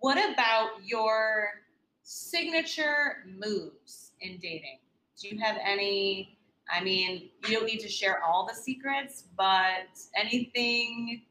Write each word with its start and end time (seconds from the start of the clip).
what 0.00 0.18
about 0.32 0.70
your 0.84 1.48
signature 2.02 3.24
moves 3.38 4.12
in 4.20 4.38
dating? 4.38 4.78
Do 5.20 5.28
you 5.28 5.38
have 5.38 5.56
any? 5.62 6.38
I 6.70 6.82
mean, 6.82 7.30
you 7.46 7.56
don't 7.56 7.66
need 7.66 7.80
to 7.80 7.88
share 7.88 8.22
all 8.22 8.46
the 8.46 8.54
secrets, 8.54 9.24
but 9.36 9.88
anything 10.16 11.22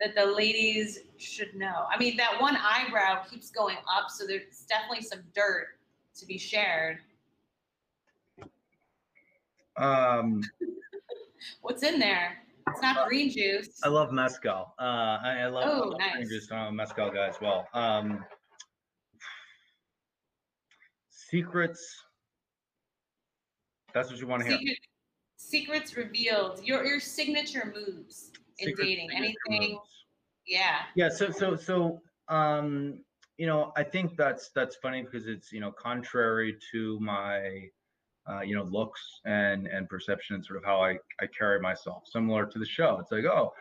that 0.00 0.14
the 0.14 0.26
ladies 0.26 1.00
should 1.16 1.54
know? 1.54 1.86
I 1.90 1.98
mean, 1.98 2.16
that 2.18 2.40
one 2.40 2.56
eyebrow 2.56 3.22
keeps 3.24 3.50
going 3.50 3.76
up, 3.76 4.10
so 4.10 4.26
there's 4.26 4.66
definitely 4.68 5.02
some 5.02 5.20
dirt 5.34 5.68
to 6.16 6.26
be 6.26 6.36
shared. 6.36 6.98
Um, 9.78 10.42
What's 11.62 11.82
in 11.82 11.98
there? 11.98 12.38
It's 12.68 12.82
not 12.82 13.08
green 13.08 13.30
juice. 13.30 13.80
I 13.82 13.88
love 13.88 14.12
mezcal. 14.12 14.74
Uh, 14.78 14.82
I, 14.82 15.38
I 15.40 15.46
love, 15.48 15.64
I 15.64 15.70
Oh, 15.72 15.88
love 15.88 15.98
nice. 15.98 16.14
green 16.16 16.28
juice. 16.28 16.50
I'm 16.52 16.66
a 16.68 16.72
mezcal 16.72 17.10
guy 17.10 17.28
as 17.28 17.40
well. 17.40 17.66
Um, 17.74 18.24
secrets. 21.08 22.02
That's 23.94 24.10
what 24.10 24.18
you 24.20 24.26
want 24.26 24.42
to 24.42 24.48
hear. 24.48 24.58
Secret, 24.58 24.78
secrets 25.36 25.96
revealed. 25.96 26.60
Your 26.64 26.84
your 26.84 27.00
signature 27.00 27.72
moves 27.74 28.30
in 28.58 28.68
Secret- 28.68 28.84
dating. 28.86 29.10
Anything? 29.14 29.36
moves. 29.72 30.04
Yeah. 30.46 30.78
Yeah. 30.94 31.08
So 31.10 31.30
so 31.30 31.56
so 31.56 32.00
um, 32.28 33.00
you 33.38 33.46
know, 33.46 33.72
I 33.76 33.82
think 33.82 34.16
that's 34.16 34.50
that's 34.54 34.76
funny 34.76 35.02
because 35.02 35.26
it's 35.26 35.52
you 35.52 35.60
know 35.60 35.72
contrary 35.72 36.56
to 36.72 36.98
my 37.00 37.68
uh, 38.32 38.40
you 38.40 38.54
know 38.56 38.64
looks 38.64 39.00
and 39.24 39.66
and 39.66 39.88
perception 39.88 40.36
and 40.36 40.44
sort 40.44 40.56
of 40.58 40.64
how 40.64 40.82
I 40.82 40.92
I 41.20 41.26
carry 41.38 41.60
myself. 41.60 42.04
Similar 42.06 42.46
to 42.46 42.58
the 42.58 42.66
show, 42.66 42.98
it's 43.00 43.12
like 43.12 43.24
oh. 43.24 43.52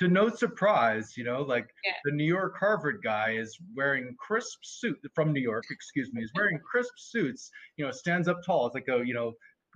To 0.00 0.06
no 0.06 0.28
surprise, 0.28 1.14
you 1.16 1.24
know, 1.24 1.42
like 1.42 1.66
Yeah. 1.84 1.90
the 2.04 2.12
New 2.12 2.22
York 2.38 2.54
Harvard 2.56 3.00
guy 3.02 3.32
is 3.32 3.58
wearing 3.74 4.14
crisp 4.16 4.60
suit 4.62 4.96
from 5.12 5.32
New 5.32 5.40
York, 5.40 5.64
excuse 5.72 6.12
me, 6.12 6.22
is 6.22 6.30
wearing 6.36 6.60
crisp 6.60 6.92
suits, 6.98 7.50
you 7.76 7.84
know, 7.84 7.90
stands 7.90 8.28
up 8.28 8.36
tall. 8.46 8.66
It's 8.68 8.76
like 8.76 8.86
a, 8.86 9.04
you 9.04 9.12
know, 9.12 9.32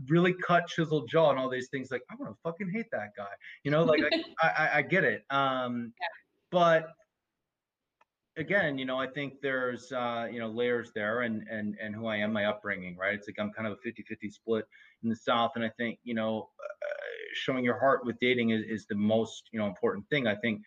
really 0.08 0.32
cut 0.32 0.68
chiseled 0.68 1.08
jaw 1.10 1.30
and 1.30 1.40
all 1.40 1.50
these 1.50 1.68
things. 1.70 1.90
Like, 1.90 2.02
I'm 2.08 2.18
gonna 2.18 2.36
fucking 2.44 2.70
hate 2.72 2.86
that 2.92 3.08
guy. 3.16 3.32
You 3.64 3.72
know, 3.72 3.82
like 3.82 4.00
I, 4.04 4.10
I, 4.46 4.78
I 4.78 4.82
get 4.82 5.02
it. 5.02 5.24
Um, 5.30 5.92
Yeah. 6.00 6.06
but 6.52 6.86
again, 8.36 8.78
you 8.78 8.84
know, 8.84 8.98
I 8.98 9.06
think 9.06 9.40
there's 9.40 9.92
uh, 9.92 10.28
you 10.30 10.38
know, 10.40 10.48
layers 10.48 10.92
there 10.94 11.22
and 11.22 11.46
and 11.48 11.76
and 11.80 11.94
who 11.94 12.06
I 12.06 12.16
am, 12.16 12.32
my 12.32 12.46
upbringing, 12.46 12.96
right? 12.96 13.14
It's 13.14 13.28
like 13.28 13.38
I'm 13.38 13.52
kind 13.52 13.66
of 13.66 13.74
a 13.74 13.88
50-50 13.88 14.30
split 14.30 14.66
in 15.02 15.08
the 15.08 15.16
South. 15.16 15.52
And 15.56 15.64
I 15.64 15.70
think, 15.70 15.98
you 16.02 16.14
know, 16.14 16.50
uh, 16.60 16.86
showing 17.34 17.64
your 17.64 17.78
heart 17.78 18.04
with 18.04 18.18
dating 18.20 18.50
is, 18.50 18.62
is 18.64 18.86
the 18.86 18.94
most, 18.94 19.48
you 19.52 19.58
know, 19.58 19.66
important 19.66 20.08
thing. 20.08 20.26
I 20.26 20.36
think 20.36 20.62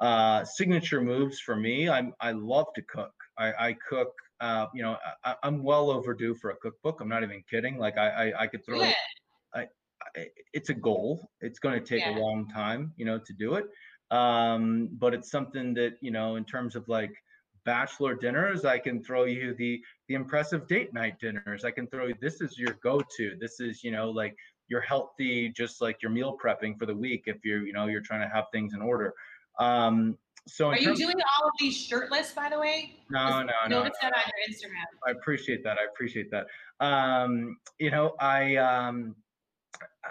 uh 0.00 0.44
signature 0.44 1.00
moves 1.00 1.40
for 1.40 1.56
me, 1.56 1.88
I'm 1.88 2.14
I 2.20 2.32
love 2.32 2.66
to 2.76 2.82
cook. 2.82 3.14
I, 3.36 3.68
I 3.68 3.72
cook 3.88 4.12
uh, 4.40 4.66
you 4.72 4.82
know, 4.82 4.96
I, 5.24 5.34
I'm 5.42 5.64
well 5.64 5.90
overdue 5.90 6.34
for 6.36 6.50
a 6.50 6.56
cookbook. 6.56 7.00
I'm 7.00 7.08
not 7.08 7.24
even 7.24 7.42
kidding. 7.50 7.76
Like 7.78 7.98
I 7.98 8.30
I, 8.30 8.42
I 8.42 8.46
could 8.46 8.64
throw 8.64 8.80
Good. 8.80 8.94
I- 9.54 9.68
it's 10.52 10.70
a 10.70 10.74
goal. 10.74 11.30
It's 11.40 11.58
going 11.58 11.78
to 11.78 11.84
take 11.86 12.06
Yeah. 12.06 12.16
a 12.16 12.20
long 12.20 12.48
time, 12.48 12.94
you 12.96 13.04
know, 13.04 13.18
to 13.18 13.32
do 13.34 13.54
it. 13.54 13.66
Um, 14.10 14.88
but 14.92 15.14
it's 15.14 15.30
something 15.30 15.74
that, 15.74 15.94
you 16.00 16.10
know, 16.10 16.36
in 16.36 16.44
terms 16.44 16.76
of 16.76 16.88
like 16.88 17.12
bachelor 17.64 18.14
dinners, 18.14 18.64
I 18.64 18.78
can 18.78 19.02
throw 19.02 19.24
you 19.24 19.54
the 19.54 19.80
the 20.08 20.14
impressive 20.14 20.66
date 20.66 20.94
night 20.94 21.18
dinners. 21.20 21.64
I 21.64 21.70
can 21.70 21.86
throw 21.88 22.06
you 22.06 22.14
this 22.20 22.40
is 22.40 22.58
your 22.58 22.74
go-to. 22.82 23.36
This 23.38 23.60
is, 23.60 23.84
you 23.84 23.90
know, 23.90 24.10
like 24.10 24.34
you're 24.68 24.80
healthy, 24.80 25.50
just 25.50 25.80
like 25.80 25.98
you're 26.02 26.10
meal 26.10 26.36
prepping 26.42 26.78
for 26.78 26.86
the 26.86 26.94
week 26.94 27.24
if 27.26 27.44
you're, 27.44 27.66
you 27.66 27.72
know, 27.72 27.86
you're 27.86 28.00
trying 28.02 28.20
to 28.20 28.34
have 28.34 28.46
things 28.52 28.74
in 28.74 28.80
order. 28.80 29.12
Um, 29.58 30.16
so 30.46 30.68
Are 30.68 30.78
you 30.78 30.94
doing 30.94 31.16
all 31.16 31.48
of 31.48 31.52
these 31.60 31.76
shirtless, 31.76 32.32
by 32.32 32.48
the 32.48 32.58
way? 32.58 32.96
no, 33.10 33.42
no, 33.42 33.52
no, 33.68 33.82
Notice 33.82 33.98
that 34.00 34.12
on 34.14 34.22
your 34.26 34.48
Instagram. 34.48 34.84
I 35.06 35.10
appreciate 35.10 35.62
that. 35.64 35.76
I 35.78 35.84
appreciate 35.92 36.30
that. 36.30 36.46
Um, 36.80 37.58
you 37.78 37.90
know, 37.90 38.14
I 38.18 38.56
um, 38.56 39.14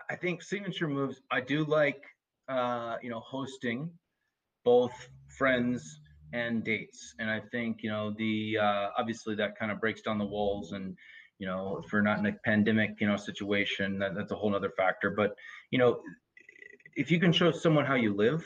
I 0.10 0.16
think 0.16 0.44
signature 0.44 0.88
moves. 0.88 1.22
I 1.32 1.42
do 1.42 1.66
like 1.66 2.04
uh, 2.50 2.96
you 3.02 3.10
know 3.10 3.20
hosting 3.20 3.90
both 4.64 5.10
friends 5.28 6.00
and 6.34 6.64
dates, 6.64 7.16
and 7.20 7.30
I 7.30 7.40
think 7.52 7.84
you 7.84 7.90
know 7.90 8.14
the 8.18 8.58
uh, 8.60 8.90
obviously 8.98 9.36
that 9.36 9.58
kind 9.58 9.72
of 9.72 9.80
breaks 9.80 10.02
down 10.02 10.18
the 10.18 10.26
walls 10.26 10.72
and. 10.74 10.96
You 11.40 11.46
know, 11.46 11.80
if 11.86 11.94
we're 11.94 12.02
not 12.02 12.18
in 12.18 12.26
a 12.26 12.32
pandemic, 12.34 12.96
you 13.00 13.06
know, 13.06 13.16
situation, 13.16 14.00
that, 14.00 14.16
that's 14.16 14.32
a 14.32 14.36
whole 14.36 14.56
other 14.56 14.72
factor. 14.76 15.12
But 15.12 15.36
you 15.70 15.78
know, 15.78 16.00
if 16.96 17.12
you 17.12 17.20
can 17.20 17.32
show 17.32 17.52
someone 17.52 17.86
how 17.86 17.94
you 17.94 18.16
live, 18.16 18.44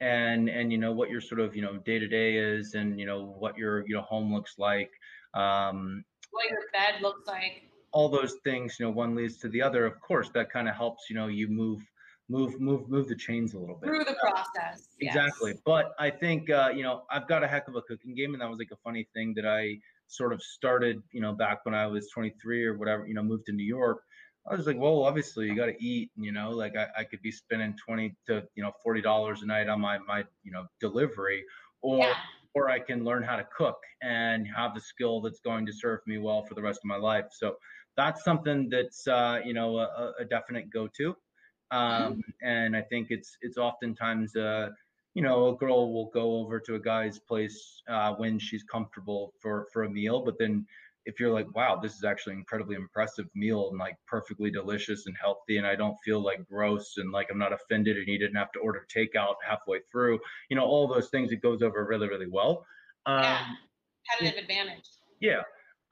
and 0.00 0.48
and 0.48 0.70
you 0.70 0.78
know 0.78 0.92
what 0.92 1.10
your 1.10 1.20
sort 1.20 1.40
of 1.40 1.56
you 1.56 1.62
know 1.62 1.78
day 1.78 1.98
to 1.98 2.06
day 2.06 2.36
is, 2.36 2.74
and 2.74 3.00
you 3.00 3.06
know 3.06 3.34
what 3.38 3.58
your 3.58 3.84
you 3.88 3.96
know 3.96 4.02
home 4.02 4.32
looks 4.32 4.58
like, 4.58 4.92
um, 5.34 6.04
What 6.30 6.48
your 6.48 6.60
bed 6.72 7.02
looks 7.02 7.26
like. 7.26 7.62
all 7.92 8.08
those 8.08 8.34
things 8.44 8.76
you 8.78 8.86
know 8.86 8.92
one 8.92 9.14
leads 9.16 9.38
to 9.38 9.48
the 9.48 9.62
other 9.62 9.84
of 9.84 10.00
course 10.00 10.28
that 10.34 10.50
kind 10.50 10.68
of 10.68 10.74
helps 10.76 11.10
you 11.10 11.16
know 11.16 11.26
you 11.28 11.48
move 11.48 11.80
move 12.28 12.58
move 12.60 12.88
move 12.88 13.06
the 13.08 13.14
chains 13.14 13.54
a 13.54 13.58
little 13.58 13.76
bit 13.76 13.88
Through 13.88 14.04
the 14.04 14.16
process. 14.20 14.88
yes. 14.98 15.14
exactly 15.14 15.54
but 15.66 15.94
i 15.98 16.08
think 16.10 16.48
uh, 16.50 16.70
you 16.74 16.82
know 16.82 17.02
i've 17.10 17.28
got 17.28 17.44
a 17.44 17.48
heck 17.48 17.68
of 17.68 17.76
a 17.76 17.82
cooking 17.82 18.14
game 18.14 18.32
and 18.34 18.40
that 18.40 18.48
was 18.48 18.58
like 18.58 18.70
a 18.72 18.76
funny 18.76 19.06
thing 19.14 19.34
that 19.34 19.46
i 19.46 19.76
sort 20.06 20.32
of 20.32 20.42
started 20.42 21.02
you 21.12 21.20
know 21.20 21.32
back 21.32 21.64
when 21.64 21.74
i 21.74 21.86
was 21.86 22.08
23 22.10 22.64
or 22.64 22.76
whatever 22.78 23.06
you 23.06 23.14
know 23.14 23.22
moved 23.22 23.46
to 23.46 23.52
new 23.52 23.64
york 23.64 24.02
i 24.50 24.54
was 24.54 24.66
like 24.66 24.76
well 24.78 25.04
obviously 25.04 25.46
you 25.46 25.54
got 25.56 25.66
to 25.66 25.84
eat 25.84 26.10
you 26.16 26.32
know 26.32 26.50
like 26.50 26.74
I, 26.76 26.86
I 27.00 27.04
could 27.04 27.20
be 27.22 27.30
spending 27.30 27.74
20 27.86 28.14
to 28.28 28.42
you 28.54 28.62
know 28.62 28.72
40 28.82 29.00
dollars 29.02 29.42
a 29.42 29.46
night 29.46 29.68
on 29.68 29.80
my 29.80 29.98
my 29.98 30.24
you 30.42 30.52
know 30.52 30.64
delivery 30.80 31.44
or 31.82 31.98
Yeah. 31.98 32.14
or 32.54 32.70
I 32.70 32.78
can 32.78 33.04
learn 33.04 33.22
how 33.22 33.36
to 33.36 33.46
cook 33.56 33.78
and 34.00 34.46
have 34.56 34.74
the 34.74 34.80
skill 34.80 35.20
that's 35.20 35.40
going 35.40 35.66
to 35.66 35.72
serve 35.72 36.00
me 36.06 36.18
well 36.18 36.44
for 36.44 36.54
the 36.54 36.62
rest 36.62 36.78
of 36.78 36.84
my 36.84 36.96
life. 36.96 37.26
So 37.32 37.56
that's 37.96 38.22
something 38.22 38.68
that's 38.70 39.08
uh, 39.08 39.40
you 39.44 39.54
know 39.54 39.78
a, 39.78 40.12
a 40.20 40.24
definite 40.24 40.70
go-to, 40.70 41.16
um, 41.70 42.22
and 42.42 42.76
I 42.76 42.82
think 42.82 43.08
it's 43.10 43.36
it's 43.42 43.56
oftentimes 43.58 44.36
uh, 44.36 44.70
you 45.14 45.22
know 45.22 45.48
a 45.48 45.56
girl 45.56 45.92
will 45.92 46.10
go 46.12 46.36
over 46.36 46.60
to 46.60 46.74
a 46.74 46.80
guy's 46.80 47.18
place 47.18 47.82
uh, 47.88 48.14
when 48.14 48.38
she's 48.38 48.62
comfortable 48.64 49.32
for 49.40 49.66
for 49.72 49.84
a 49.84 49.90
meal, 49.90 50.22
but 50.24 50.38
then 50.38 50.66
if 51.06 51.20
you're 51.20 51.32
like, 51.32 51.54
wow, 51.54 51.76
this 51.76 51.94
is 51.96 52.04
actually 52.04 52.32
an 52.32 52.38
incredibly 52.38 52.76
impressive 52.76 53.26
meal 53.34 53.68
and 53.70 53.78
like 53.78 53.96
perfectly 54.06 54.50
delicious 54.50 55.06
and 55.06 55.14
healthy, 55.20 55.58
and 55.58 55.66
I 55.66 55.74
don't 55.74 55.96
feel 56.04 56.20
like 56.20 56.46
gross 56.48 56.94
and 56.96 57.12
like 57.12 57.28
I'm 57.30 57.38
not 57.38 57.52
offended 57.52 57.98
and 57.98 58.08
you 58.08 58.18
didn't 58.18 58.36
have 58.36 58.52
to 58.52 58.60
order 58.60 58.86
takeout 58.94 59.34
halfway 59.46 59.80
through, 59.92 60.18
you 60.48 60.56
know, 60.56 60.64
all 60.64 60.88
those 60.88 61.08
things, 61.10 61.30
it 61.32 61.42
goes 61.42 61.62
over 61.62 61.84
really, 61.84 62.08
really 62.08 62.28
well. 62.30 62.64
Um, 63.06 63.22
Yeah. 63.22 63.38
Competitive 64.18 64.42
advantage. 64.44 64.88
yeah. 65.20 65.42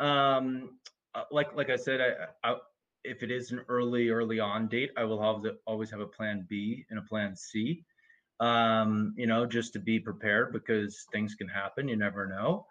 Um, 0.00 0.78
uh, 1.14 1.24
like 1.30 1.54
like 1.54 1.70
I 1.70 1.76
said, 1.76 2.00
I, 2.00 2.50
I 2.50 2.56
if 3.04 3.22
it 3.22 3.30
is 3.30 3.50
an 3.50 3.60
early 3.68 4.10
early 4.10 4.40
on 4.40 4.68
date, 4.68 4.90
I 4.96 5.04
will 5.04 5.22
have 5.22 5.42
the, 5.42 5.58
always 5.66 5.90
have 5.90 6.00
a 6.00 6.06
plan 6.06 6.46
B 6.48 6.84
and 6.90 6.98
a 6.98 7.02
plan 7.02 7.34
C. 7.36 7.84
Um, 8.40 9.14
you 9.16 9.26
know, 9.26 9.46
just 9.46 9.72
to 9.74 9.78
be 9.78 10.00
prepared 10.00 10.52
because 10.52 11.06
things 11.12 11.34
can 11.34 11.48
happen. 11.48 11.88
You 11.88 11.96
never 11.96 12.26
know. 12.26 12.66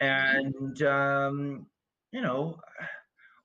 And 0.00 0.82
um, 0.82 1.66
you 2.12 2.20
know, 2.20 2.58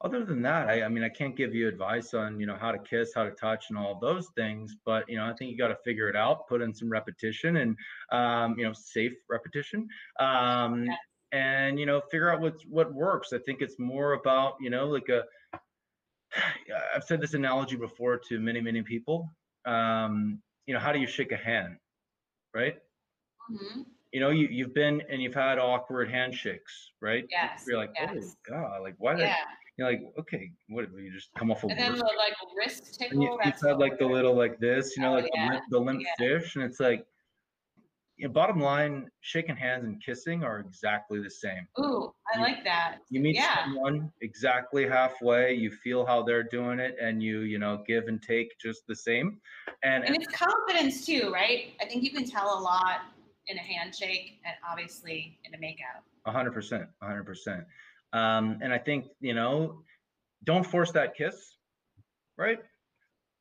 other 0.02 0.26
than 0.26 0.42
that, 0.44 0.68
I, 0.70 0.84
I 0.84 0.88
mean, 0.90 1.04
I 1.04 1.10
can't 1.10 1.36
give 1.36 1.54
you 1.54 1.68
advice 1.68 2.14
on 2.14 2.40
you 2.40 2.46
know 2.46 2.58
how 2.60 2.72
to 2.72 2.80
kiss, 2.80 3.14
how 3.14 3.24
to 3.24 3.32
touch, 3.32 3.66
and 3.70 3.78
all 3.78 4.00
those 4.00 4.28
things. 4.36 4.76
But 4.86 5.08
you 5.10 5.18
know, 5.18 5.26
I 5.26 5.34
think 5.34 5.52
you 5.52 5.58
got 5.58 5.70
to 5.70 5.78
figure 5.84 6.10
it 6.10 6.16
out, 6.16 6.48
put 6.48 6.62
in 6.62 6.74
some 6.74 6.90
repetition, 6.90 7.58
and 7.58 7.78
um, 8.12 8.58
you 8.58 8.66
know, 8.66 8.74
safe 8.74 9.14
repetition. 9.30 9.88
Um, 10.20 10.88
and 11.32 11.80
you 11.80 11.86
know 11.86 12.02
figure 12.10 12.32
out 12.32 12.42
what's 12.42 12.64
what 12.64 12.92
works 12.94 13.34
i 13.34 13.38
think 13.38 13.62
it's 13.62 13.78
more 13.78 14.14
about 14.14 14.56
you 14.60 14.72
know 14.72 14.88
like 14.88 15.10
a 15.10 15.24
i've 16.96 17.04
said 17.04 17.22
this 17.22 17.34
analogy 17.34 17.76
before 17.76 18.18
to 18.18 18.40
many 18.40 18.62
many 18.62 18.82
people 18.82 19.30
um 19.66 20.42
you 20.66 20.74
know 20.74 20.80
how 20.80 20.92
do 20.92 21.00
you 21.00 21.08
shake 21.08 21.32
a 21.32 21.38
hand 21.38 21.78
right 22.54 22.78
hmm 23.48 23.82
you 24.12 24.20
know 24.20 24.30
you, 24.32 24.48
you've 24.48 24.74
been 24.74 25.02
and 25.10 25.22
you've 25.22 25.36
had 25.36 25.60
awkward 25.60 26.10
handshakes 26.10 26.92
right 27.02 27.26
Yes, 27.30 27.64
you're 27.68 27.78
like 27.78 27.92
yes. 28.00 28.10
oh 28.18 28.34
god 28.50 28.82
like 28.82 28.96
why 28.98 29.16
Yeah. 29.20 29.36
you're 29.78 29.88
like 29.88 30.02
okay 30.18 30.52
what 30.70 30.86
you 30.98 31.12
just 31.12 31.30
come 31.36 31.52
off 31.52 31.64
a 31.64 31.68
And 31.68 31.80
then 31.80 31.94
the 31.94 32.06
like 32.18 32.34
wrist 32.58 33.00
tickle. 33.00 33.14
and 33.14 33.24
you, 33.24 33.40
you've 33.46 33.62
had 33.62 33.78
like 33.78 34.00
the 34.00 34.06
little 34.08 34.36
like 34.36 34.58
this 34.60 34.96
you 34.98 35.04
know 35.04 35.12
Oh, 35.12 35.20
like 35.20 35.30
yeah, 35.36 35.48
the 35.48 35.54
limp, 35.54 35.64
the 35.70 35.80
limp 35.80 36.02
yeah. 36.02 36.40
fish 36.40 36.56
and 36.56 36.64
it's 36.66 36.80
like 36.80 37.06
you 38.20 38.28
know, 38.28 38.34
bottom 38.34 38.60
line 38.60 39.10
shaking 39.22 39.56
hands 39.56 39.86
and 39.86 40.04
kissing 40.04 40.44
are 40.44 40.60
exactly 40.60 41.22
the 41.24 41.30
same 41.30 41.66
Ooh, 41.80 42.14
I 42.32 42.38
You- 42.38 42.44
like 42.44 42.64
that. 42.66 42.98
you 43.10 43.22
meet 43.22 43.36
Yeah. 43.36 43.64
someone 43.64 44.12
exactly 44.22 44.86
halfway 44.88 45.54
you 45.54 45.72
feel 45.72 46.06
how 46.06 46.22
they're 46.22 46.44
doing 46.44 46.80
it 46.80 46.98
and 47.02 47.24
you 47.24 47.40
you 47.42 47.58
know 47.58 47.82
give 47.88 48.08
and 48.10 48.22
take 48.22 48.60
just 48.60 48.86
the 48.88 48.96
same 48.96 49.40
and, 49.84 50.04
And 50.04 50.16
it's 50.16 50.28
confidence 50.36 51.06
too, 51.06 51.32
right? 51.34 51.74
I 51.80 51.86
think 51.86 52.04
you 52.04 52.12
can 52.12 52.26
tell 52.30 52.60
a 52.60 52.62
lot 52.62 53.02
in 53.48 53.58
a 53.58 53.62
handshake 53.62 54.42
and 54.46 54.54
obviously 54.70 55.40
in 55.46 55.54
a 55.56 55.58
makeout. 55.58 56.04
100% 56.28 56.88
100% 57.02 57.66
um, 58.12 58.60
and 58.62 58.74
i 58.74 58.78
think 58.78 59.06
you 59.22 59.34
know 59.34 59.82
don't 60.44 60.66
force 60.66 60.92
that 60.92 61.16
kiss 61.16 61.56
right 62.38 62.60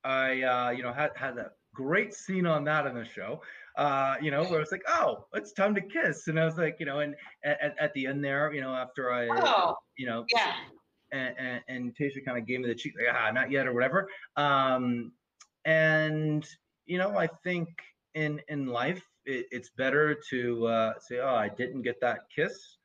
i 0.05 0.43
uh, 0.43 0.71
you 0.71 0.83
know 0.85 0.93
had 0.93 1.11
had 1.17 1.37
a 1.37 1.51
great 1.75 2.15
scene 2.15 2.47
on 2.47 2.63
that 2.65 2.87
in 2.87 2.95
the 2.95 3.05
show 3.05 3.43
uh, 3.79 4.17
you 4.21 4.31
know, 4.31 4.45
where 4.45 4.61
it's 4.61 4.73
like, 4.73 4.83
oh, 4.89 5.25
it's 5.35 5.53
time 5.53 5.75
to 5.77 5.81
kiss. 5.81 6.27
And 6.29 6.39
I 6.39 6.45
was 6.45 6.59
like, 6.59 6.77
you 6.81 6.87
know, 6.87 6.99
and 7.01 7.15
at, 7.45 7.75
at 7.81 7.95
the 7.95 8.07
end 8.09 8.23
there, 8.23 8.53
you 8.53 8.61
know, 8.61 8.75
after 8.75 9.13
I, 9.13 9.29
Oh, 9.31 9.77
you 9.97 10.05
know, 10.07 10.25
yeah. 10.35 10.55
and, 11.13 11.35
and, 11.39 11.63
and 11.69 11.97
Tayshia 11.97 12.25
kind 12.27 12.37
of 12.39 12.45
gave 12.47 12.61
me 12.61 12.67
the 12.69 12.75
cheek, 12.75 12.93
like, 12.99 13.15
ah, 13.15 13.31
not 13.31 13.51
yet 13.51 13.67
or 13.67 13.73
whatever. 13.73 14.09
Um, 14.37 15.13
and 15.65 16.45
you 16.87 16.99
know, 16.99 17.17
I 17.17 17.29
think 17.45 17.69
in 18.15 18.41
in 18.49 18.67
life, 18.67 19.03
it, 19.27 19.47
it's 19.51 19.71
better 19.77 20.17
to 20.31 20.67
uh, 20.67 20.93
say, 20.99 21.19
oh, 21.21 21.35
I 21.35 21.49
didn't 21.49 21.83
get 21.83 22.01
that 22.01 22.21
kiss, 22.35 22.79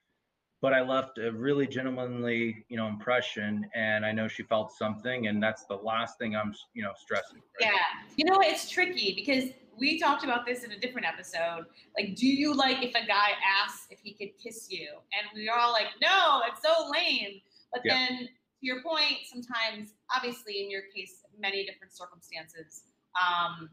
but 0.62 0.74
I 0.74 0.82
left 0.82 1.18
a 1.18 1.32
really 1.32 1.66
gentlemanly, 1.68 2.66
you 2.70 2.78
know, 2.78 2.88
impression, 2.88 3.66
and 3.74 4.06
I 4.06 4.12
know 4.12 4.28
she 4.28 4.44
felt 4.44 4.72
something, 4.74 5.28
and 5.28 5.42
that's 5.42 5.66
the 5.66 5.76
last 5.76 6.18
thing 6.20 6.36
I'm, 6.36 6.54
you 6.74 6.84
know, 6.84 6.92
stressing. 6.98 7.38
right? 7.62 7.72
Yeah. 7.72 7.80
You 8.18 8.26
know, 8.26 8.40
it's 8.42 8.70
tricky 8.70 9.14
because 9.16 9.50
we 9.78 10.00
talked 10.00 10.24
about 10.24 10.46
this 10.46 10.64
in 10.64 10.72
a 10.72 10.80
different 10.80 11.08
episode. 11.08 11.66
Like, 11.98 12.16
do 12.16 12.28
you 12.28 12.54
like 12.56 12.84
if 12.84 12.92
a 12.96 13.06
guy 13.06 13.30
asks 13.64 13.88
if 13.90 14.00
he 14.00 14.14
could 14.14 14.38
kiss 14.42 14.68
you? 14.70 14.88
And 15.18 15.28
we 15.36 15.50
are 15.50 15.58
all 15.60 15.72
like, 15.72 15.88
no, 16.02 16.42
it's 16.52 16.62
so 16.62 16.90
lame. 16.92 17.42
But 17.72 17.82
Yeah. 17.86 17.94
then 18.10 18.18
to 18.20 18.28
your 18.62 18.82
point, 18.84 19.20
sometimes, 19.26 19.94
obviously, 20.16 20.64
in 20.64 20.70
your 20.72 20.84
case, 20.96 21.24
many 21.40 21.66
different 21.66 21.94
circumstances. 21.94 22.84
Um, 23.22 23.70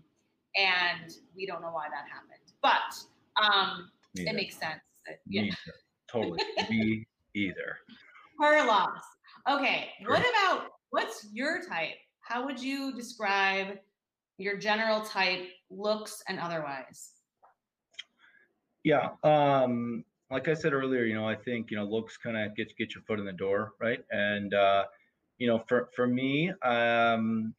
and 0.56 1.12
we 1.36 1.46
don't 1.46 1.62
know 1.62 1.70
why 1.70 1.86
that 1.88 2.06
happened. 2.10 2.52
But 2.62 2.94
um, 3.42 3.90
it 4.14 4.34
makes 4.34 4.56
sense. 4.56 4.80
yeah. 5.26 5.42
either. 5.42 5.56
Totally. 6.10 6.38
Me 6.70 7.06
either. 7.34 7.76
Her 8.40 8.66
loss. 8.66 9.00
Okay. 9.48 9.90
What 10.06 10.20
about 10.20 10.70
what's 10.90 11.26
your 11.32 11.62
type? 11.62 11.94
How 12.20 12.44
would 12.44 12.60
you 12.60 12.92
describe 12.94 13.78
your 14.40 14.56
general 14.56 15.02
type, 15.02 15.46
looks 15.70 16.22
and 16.28 16.40
otherwise? 16.40 17.12
Yeah. 18.82 19.10
Um, 19.22 20.04
like 20.30 20.48
I 20.48 20.54
said 20.54 20.72
earlier, 20.72 21.04
you 21.04 21.14
know, 21.14 21.28
I 21.28 21.34
think, 21.34 21.70
you 21.70 21.76
know, 21.76 21.84
looks 21.84 22.16
kind 22.16 22.36
of 22.36 22.56
get 22.56 22.74
get 22.76 22.94
your 22.94 23.02
foot 23.04 23.18
in 23.18 23.26
the 23.26 23.32
door, 23.32 23.72
right? 23.80 24.02
And 24.10 24.54
uh, 24.54 24.84
you 25.38 25.46
know, 25.46 25.62
for 25.68 25.90
for 25.94 26.06
me, 26.06 26.50
um, 26.62 27.54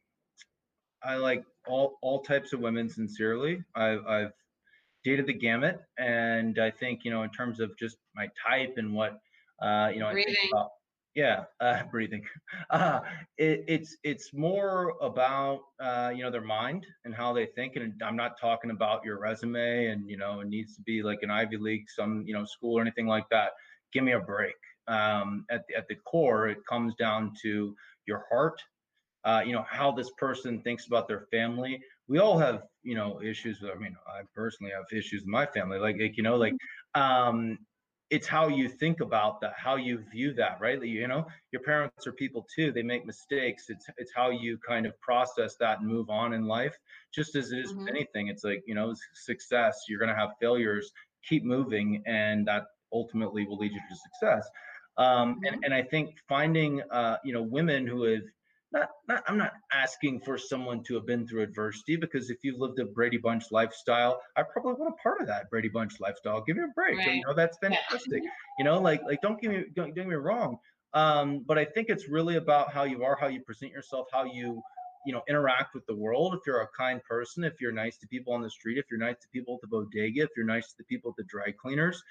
I 1.02 1.16
like 1.16 1.44
all 1.66 1.98
all 2.02 2.20
types 2.20 2.52
of 2.52 2.60
women 2.60 2.88
sincerely. 2.88 3.62
I've 3.74 4.04
I've 4.06 4.32
dated 5.04 5.26
the 5.26 5.34
gamut, 5.34 5.82
and 5.98 6.58
I 6.58 6.70
think, 6.70 7.04
you 7.04 7.10
know, 7.10 7.22
in 7.22 7.30
terms 7.30 7.60
of 7.60 7.76
just 7.78 7.96
my 8.14 8.28
type 8.46 8.74
and 8.76 8.94
what 8.94 9.20
uh, 9.60 9.90
you 9.92 10.00
know, 10.00 10.08
I 10.08 10.14
think 10.14 10.36
about, 10.50 10.70
yeah, 11.14 11.44
uh, 11.60 11.82
breathing. 11.90 12.22
Uh, 12.70 13.00
it, 13.38 13.64
it's 13.68 13.96
it's 14.02 14.32
more 14.32 14.94
about 15.00 15.60
uh, 15.80 16.12
you 16.14 16.22
know 16.22 16.30
their 16.30 16.42
mind 16.42 16.86
and 17.04 17.14
how 17.14 17.32
they 17.32 17.46
think, 17.46 17.76
and 17.76 18.00
I'm 18.04 18.16
not 18.16 18.38
talking 18.40 18.70
about 18.70 19.04
your 19.04 19.18
resume 19.18 19.86
and 19.86 20.08
you 20.08 20.16
know 20.16 20.40
it 20.40 20.48
needs 20.48 20.74
to 20.76 20.82
be 20.82 21.02
like 21.02 21.20
an 21.22 21.30
Ivy 21.30 21.56
League, 21.56 21.90
some 21.90 22.24
you 22.26 22.34
know 22.34 22.44
school 22.44 22.78
or 22.78 22.82
anything 22.82 23.06
like 23.06 23.28
that. 23.30 23.50
Give 23.92 24.04
me 24.04 24.12
a 24.12 24.20
break. 24.20 24.54
Um, 24.88 25.44
at 25.50 25.62
the, 25.68 25.76
at 25.76 25.86
the 25.88 25.94
core, 25.94 26.48
it 26.48 26.58
comes 26.68 26.94
down 26.96 27.32
to 27.42 27.74
your 28.06 28.24
heart. 28.30 28.60
Uh, 29.24 29.42
you 29.46 29.52
know 29.52 29.64
how 29.68 29.92
this 29.92 30.10
person 30.18 30.60
thinks 30.62 30.86
about 30.86 31.06
their 31.06 31.26
family. 31.30 31.80
We 32.08 32.18
all 32.18 32.38
have 32.38 32.62
you 32.82 32.94
know 32.94 33.20
issues. 33.22 33.60
With, 33.60 33.70
I 33.70 33.78
mean, 33.78 33.94
I 34.08 34.22
personally 34.34 34.72
have 34.72 34.84
issues 34.92 35.22
with 35.22 35.28
my 35.28 35.46
family. 35.46 35.78
Like, 35.78 35.96
like 36.00 36.16
you 36.16 36.22
know, 36.22 36.36
like 36.36 36.54
um, 36.94 37.58
it's 38.12 38.28
how 38.28 38.48
you 38.48 38.68
think 38.68 39.00
about 39.00 39.40
that, 39.42 39.54
how 39.58 39.76
you 39.76 40.04
view 40.12 40.34
that, 40.34 40.60
right? 40.60 40.82
You 40.82 41.08
know, 41.08 41.26
your 41.52 41.62
parents 41.62 42.06
are 42.06 42.12
people 42.12 42.46
too. 42.54 42.72
They 42.72 42.82
make 42.82 43.06
mistakes. 43.06 43.70
It's 43.70 43.86
it's 43.98 44.12
how 44.14 44.30
you 44.30 44.58
kind 44.66 44.86
of 44.86 44.98
process 45.00 45.56
that 45.60 45.80
and 45.80 45.88
move 45.88 46.10
on 46.10 46.32
in 46.34 46.46
life. 46.46 46.76
Just 47.14 47.36
as 47.36 47.52
it 47.52 47.58
is 47.58 47.74
with 47.76 47.84
Mhm. 47.84 47.96
anything, 47.96 48.28
it's 48.28 48.44
like 48.44 48.62
you 48.66 48.74
know, 48.74 48.94
success. 49.14 49.84
You're 49.88 50.00
gonna 50.00 50.16
have 50.16 50.30
failures. 50.40 50.92
Keep 51.28 51.44
moving, 51.44 52.02
and 52.06 52.46
that 52.48 52.64
ultimately 52.92 53.46
will 53.46 53.58
lead 53.58 53.72
you 53.72 53.80
to 53.88 53.96
success. 53.96 54.48
Um, 54.98 55.40
and 55.44 55.56
and 55.64 55.74
I 55.74 55.82
think 55.82 56.10
finding 56.28 56.82
uh, 56.90 57.16
you 57.24 57.32
know 57.32 57.42
women 57.42 57.86
who 57.86 58.02
have 58.04 58.22
not, 58.72 58.88
not 59.08 59.22
I'm 59.28 59.38
not 59.38 59.52
asking 59.72 60.20
for 60.20 60.38
someone 60.38 60.82
to 60.84 60.94
have 60.94 61.06
been 61.06 61.26
through 61.26 61.42
adversity 61.42 61.96
because 61.96 62.30
if 62.30 62.38
you've 62.42 62.58
lived 62.58 62.78
a 62.78 62.84
Brady 62.84 63.18
Bunch 63.18 63.44
lifestyle, 63.50 64.20
I 64.36 64.42
probably 64.42 64.74
want 64.74 64.94
a 64.98 65.02
part 65.02 65.20
of 65.20 65.26
that 65.28 65.50
Brady 65.50 65.68
Bunch 65.68 66.00
lifestyle. 66.00 66.42
Give 66.42 66.56
me 66.56 66.64
a 66.64 66.72
break. 66.74 66.98
Right. 66.98 67.16
You 67.16 67.22
know, 67.26 67.34
that's 67.34 67.58
Yeah. 67.62 67.70
fantastic. 67.70 68.22
You 68.58 68.64
know, 68.64 68.80
like 68.80 69.02
like 69.04 69.20
don't 69.20 69.40
get 69.40 69.50
me 69.50 69.64
don't, 69.74 69.88
don't 69.88 69.94
get 69.94 70.06
me 70.08 70.14
wrong. 70.14 70.58
Um, 70.94 71.44
but 71.46 71.58
I 71.58 71.64
think 71.64 71.88
it's 71.88 72.08
really 72.08 72.36
about 72.36 72.72
how 72.72 72.84
you 72.84 73.02
are, 73.04 73.16
how 73.18 73.28
you 73.28 73.40
present 73.42 73.72
yourself, 73.72 74.08
how 74.12 74.24
you 74.24 74.62
you 75.06 75.12
know 75.12 75.22
interact 75.28 75.74
with 75.74 75.84
the 75.86 75.96
world. 75.96 76.34
If 76.34 76.40
you're 76.46 76.60
a 76.60 76.68
kind 76.76 77.02
person, 77.04 77.44
if 77.44 77.60
you're 77.60 77.72
nice 77.72 77.96
to 77.98 78.06
people 78.08 78.32
on 78.32 78.42
the 78.42 78.50
street, 78.50 78.78
if 78.78 78.86
you're 78.90 79.00
nice 79.00 79.18
to 79.22 79.28
people 79.32 79.54
at 79.54 79.60
the 79.62 79.66
bodega, 79.68 80.22
if 80.22 80.30
you're 80.36 80.46
nice 80.46 80.68
to 80.68 80.74
the 80.78 80.84
people 80.84 81.10
at 81.10 81.16
the 81.16 81.24
dry 81.24 81.50
cleaners, 81.50 82.02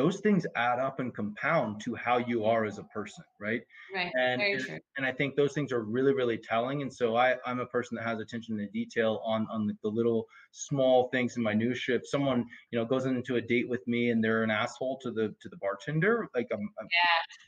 those 0.00 0.20
things 0.20 0.46
add 0.56 0.78
up 0.78 0.98
and 0.98 1.14
compound 1.14 1.78
to 1.82 1.94
how 1.94 2.16
you 2.16 2.46
are 2.46 2.64
as 2.64 2.78
a 2.78 2.84
person, 2.84 3.22
right? 3.38 3.60
Right. 3.94 4.10
And 4.18 4.40
and, 4.40 4.80
and 4.96 5.04
I 5.04 5.12
think 5.12 5.36
those 5.36 5.52
things 5.52 5.72
are 5.72 5.82
really, 5.82 6.14
really 6.14 6.38
telling. 6.38 6.80
And 6.80 6.90
so 6.90 7.16
I, 7.16 7.36
I'm 7.44 7.60
a 7.60 7.66
person 7.66 7.96
that 7.96 8.04
has 8.04 8.18
attention 8.18 8.56
to 8.56 8.66
detail 8.68 9.20
on 9.26 9.46
on 9.52 9.66
the, 9.66 9.74
the 9.82 9.90
little 9.90 10.26
small 10.52 11.10
things 11.10 11.36
in 11.36 11.42
minutia. 11.42 11.96
If 11.96 12.08
someone 12.08 12.46
you 12.70 12.78
know 12.78 12.86
goes 12.86 13.04
into 13.04 13.36
a 13.36 13.42
date 13.42 13.68
with 13.68 13.86
me 13.86 14.08
and 14.08 14.24
they're 14.24 14.42
an 14.42 14.50
asshole 14.50 14.98
to 15.02 15.10
the 15.10 15.34
to 15.38 15.48
the 15.50 15.58
bartender, 15.58 16.30
like 16.34 16.48
I'm, 16.50 16.70
I'm 16.80 16.88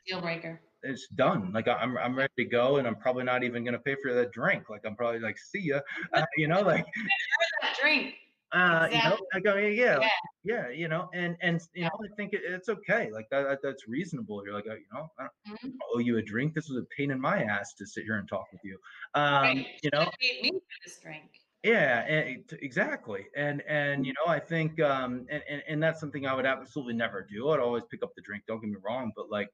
Deal 0.06 0.20
breaker. 0.20 0.60
it's 0.82 1.08
done. 1.08 1.52
Like 1.54 1.69
I'm 1.69 1.96
I'm 1.96 2.14
ready 2.14 2.34
to 2.37 2.44
go, 2.44 2.76
and 2.76 2.87
I'm 2.87 2.96
probably 2.96 3.25
not 3.25 3.44
even 3.44 3.64
gonna 3.64 3.78
pay 3.78 3.96
for 4.02 4.12
that 4.12 4.31
drink. 4.32 4.69
Like 4.69 4.82
I'm 4.84 4.94
probably 4.94 5.20
like 5.20 5.38
see 5.38 5.62
ya, 5.69 5.81
uh, 6.12 6.26
you 6.37 6.49
know, 6.49 6.60
like 6.60 6.84
That 7.62 7.78
drink. 7.81 8.16
Uh, 8.52 8.88
you 8.93 9.00
know, 9.02 9.16
I 9.34 9.40
mean, 9.56 9.75
yeah, 9.76 10.00
Yeah. 10.00 10.08
yeah, 10.44 10.69
you 10.69 10.88
know, 10.88 11.08
and 11.14 11.37
and 11.40 11.60
you 11.75 11.84
know, 11.84 11.90
I 12.04 12.08
think 12.16 12.32
it, 12.34 12.43
it's 12.44 12.69
okay. 12.69 13.10
Like 13.10 13.26
that, 13.31 13.43
that 13.44 13.60
that's 13.62 13.88
reasonable. 13.88 14.44
You're 14.44 14.54
like, 14.54 14.66
uh, 14.69 14.75
you 14.75 14.87
know, 14.93 15.08
I 15.19 15.22
don't 15.25 15.32
Mhm. 15.46 15.78
owe 15.94 15.99
you 15.99 16.19
a 16.19 16.22
drink. 16.22 16.54
This 16.54 16.69
was 16.69 16.78
a 16.82 16.87
pain 16.96 17.10
in 17.10 17.20
my 17.20 17.44
ass 17.44 17.75
to 17.75 17.87
sit 17.87 18.04
here 18.04 18.19
and 18.19 18.28
talk 18.28 18.46
with 18.52 18.62
you. 18.64 18.78
Um, 19.14 19.64
Right. 19.64 19.81
you 19.82 19.90
know, 19.93 20.10
paid 20.20 20.43
me 20.43 20.50
this 20.84 21.00
drink. 21.00 21.32
yeah, 21.62 22.00
and 22.06 22.52
exactly. 22.60 23.28
And 23.37 23.62
and 23.62 24.04
you 24.04 24.12
know, 24.14 24.26
I 24.31 24.40
think 24.40 24.81
um 24.81 25.26
and, 25.31 25.43
and 25.49 25.62
and 25.69 25.82
that's 25.82 26.00
something 26.00 26.26
I 26.26 26.34
would 26.34 26.46
absolutely 26.46 26.94
never 26.94 27.22
do. 27.22 27.50
I'd 27.50 27.60
always 27.60 27.84
pick 27.90 28.02
up 28.02 28.12
the 28.16 28.22
drink, 28.22 28.44
don't 28.46 28.60
get 28.60 28.70
me 28.70 28.76
wrong, 28.82 29.12
but 29.14 29.31
like 29.31 29.49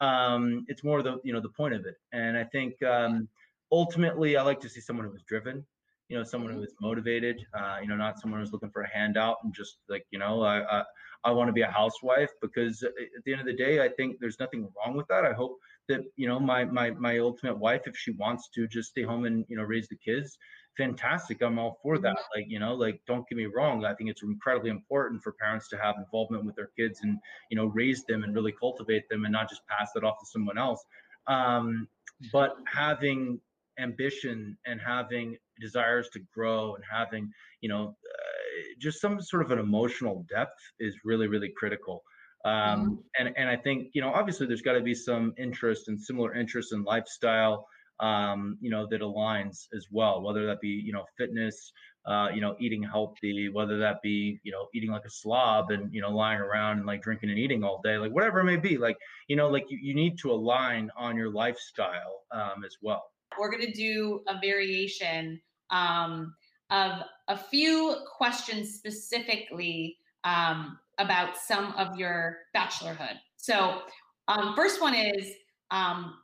um 0.00 0.64
it's 0.68 0.82
more 0.84 1.02
the 1.02 1.20
you 1.24 1.32
know 1.34 1.40
the 1.40 1.50
point 1.50 1.74
of 1.74 1.84
it. 1.86 1.96
And 2.12 2.36
I 2.38 2.44
think 2.44 2.82
um 2.82 3.28
ultimately 3.72 4.36
I 4.38 4.42
like 4.42 4.60
to 4.60 4.70
see 4.70 4.80
someone 4.80 5.06
who 5.06 5.14
is 5.14 5.22
driven, 5.24 5.66
you 6.10 6.18
know, 6.18 6.24
someone 6.24 6.52
who 6.52 6.62
is 6.62 6.74
motivated, 6.80 7.46
uh, 7.54 7.78
you 7.80 7.88
know, 7.88 7.94
not 7.94 8.18
someone 8.18 8.40
who's 8.40 8.52
looking 8.52 8.70
for 8.70 8.82
a 8.82 8.88
handout 8.88 9.36
and 9.44 9.54
just 9.54 9.78
like, 9.88 10.04
you 10.10 10.18
know, 10.18 10.42
I 10.42 10.80
I, 10.80 10.84
I 11.22 11.30
want 11.30 11.48
to 11.48 11.52
be 11.52 11.60
a 11.60 11.70
housewife 11.70 12.30
because 12.42 12.82
at 12.82 12.92
the 13.24 13.32
end 13.32 13.40
of 13.40 13.46
the 13.46 13.54
day, 13.54 13.80
I 13.80 13.88
think 13.88 14.16
there's 14.18 14.40
nothing 14.40 14.68
wrong 14.76 14.96
with 14.96 15.06
that. 15.06 15.24
I 15.24 15.32
hope 15.32 15.56
that, 15.88 16.00
you 16.16 16.26
know, 16.26 16.40
my 16.40 16.64
my 16.64 16.90
my 16.90 17.18
ultimate 17.18 17.56
wife, 17.56 17.82
if 17.86 17.96
she 17.96 18.10
wants 18.10 18.48
to 18.56 18.66
just 18.66 18.90
stay 18.90 19.02
home 19.02 19.24
and, 19.24 19.44
you 19.48 19.56
know, 19.56 19.62
raise 19.62 19.86
the 19.86 19.96
kids, 19.96 20.36
fantastic. 20.76 21.42
I'm 21.42 21.60
all 21.60 21.78
for 21.80 21.96
that. 21.98 22.18
Like, 22.34 22.46
you 22.48 22.58
know, 22.58 22.74
like 22.74 23.00
don't 23.06 23.28
get 23.28 23.36
me 23.36 23.46
wrong. 23.46 23.84
I 23.84 23.94
think 23.94 24.10
it's 24.10 24.24
incredibly 24.24 24.70
important 24.70 25.22
for 25.22 25.32
parents 25.32 25.68
to 25.68 25.76
have 25.76 25.94
involvement 25.96 26.44
with 26.44 26.56
their 26.56 26.70
kids 26.76 27.00
and, 27.04 27.18
you 27.50 27.56
know, 27.56 27.66
raise 27.66 28.04
them 28.06 28.24
and 28.24 28.34
really 28.34 28.52
cultivate 28.52 29.08
them 29.08 29.26
and 29.26 29.32
not 29.32 29.48
just 29.48 29.62
pass 29.68 29.92
it 29.94 30.02
off 30.02 30.18
to 30.18 30.26
someone 30.26 30.58
else. 30.58 30.84
Um, 31.28 31.86
but 32.32 32.56
having 32.66 33.40
ambition 33.80 34.56
and 34.66 34.80
having 34.80 35.36
desires 35.60 36.08
to 36.10 36.20
grow 36.34 36.74
and 36.74 36.84
having, 36.90 37.30
you 37.60 37.68
know, 37.68 37.88
uh, 37.88 38.62
just 38.78 39.00
some 39.00 39.20
sort 39.20 39.42
of 39.44 39.50
an 39.50 39.58
emotional 39.58 40.24
depth 40.28 40.60
is 40.78 40.94
really, 41.04 41.28
really 41.28 41.52
critical. 41.56 42.02
Um, 42.44 43.02
and, 43.18 43.34
and 43.36 43.48
I 43.48 43.56
think, 43.56 43.88
you 43.92 44.00
know, 44.00 44.12
obviously 44.12 44.46
there's 44.46 44.62
got 44.62 44.72
to 44.72 44.80
be 44.80 44.94
some 44.94 45.34
interest 45.36 45.88
and 45.88 46.00
similar 46.00 46.34
interests 46.34 46.72
in 46.72 46.84
lifestyle, 46.84 47.66
um, 48.00 48.56
you 48.62 48.70
know, 48.70 48.86
that 48.90 49.02
aligns 49.02 49.66
as 49.76 49.86
well, 49.90 50.22
whether 50.22 50.46
that 50.46 50.60
be, 50.60 50.68
you 50.68 50.92
know, 50.92 51.04
fitness, 51.18 51.70
uh, 52.06 52.28
you 52.34 52.40
know, 52.40 52.56
eating 52.58 52.82
healthy, 52.82 53.50
whether 53.52 53.78
that 53.78 54.00
be, 54.02 54.40
you 54.42 54.52
know, 54.52 54.68
eating 54.74 54.90
like 54.90 55.04
a 55.04 55.10
slob 55.10 55.70
and, 55.70 55.92
you 55.92 56.00
know, 56.00 56.10
lying 56.10 56.40
around 56.40 56.78
and 56.78 56.86
like 56.86 57.02
drinking 57.02 57.28
and 57.28 57.38
eating 57.38 57.62
all 57.62 57.78
day, 57.84 57.98
like 57.98 58.10
whatever 58.10 58.40
it 58.40 58.44
may 58.44 58.56
be, 58.56 58.78
like, 58.78 58.96
you 59.28 59.36
know, 59.36 59.50
like 59.50 59.66
you, 59.68 59.78
you 59.82 59.94
need 59.94 60.18
to 60.18 60.30
align 60.30 60.90
on 60.96 61.16
your 61.16 61.30
lifestyle 61.30 62.22
um, 62.32 62.64
as 62.64 62.74
well. 62.80 63.04
We're 63.38 63.50
going 63.50 63.66
to 63.66 63.72
do 63.72 64.22
a 64.28 64.38
variation 64.40 65.40
um, 65.70 66.34
of 66.70 67.02
a 67.28 67.36
few 67.36 67.96
questions 68.16 68.74
specifically 68.74 69.96
um, 70.24 70.78
about 70.98 71.36
some 71.36 71.72
of 71.76 71.96
your 71.96 72.38
bachelorhood. 72.54 73.18
So, 73.36 73.82
um, 74.28 74.54
first 74.54 74.80
one 74.80 74.94
is 74.94 75.32
um, 75.70 76.14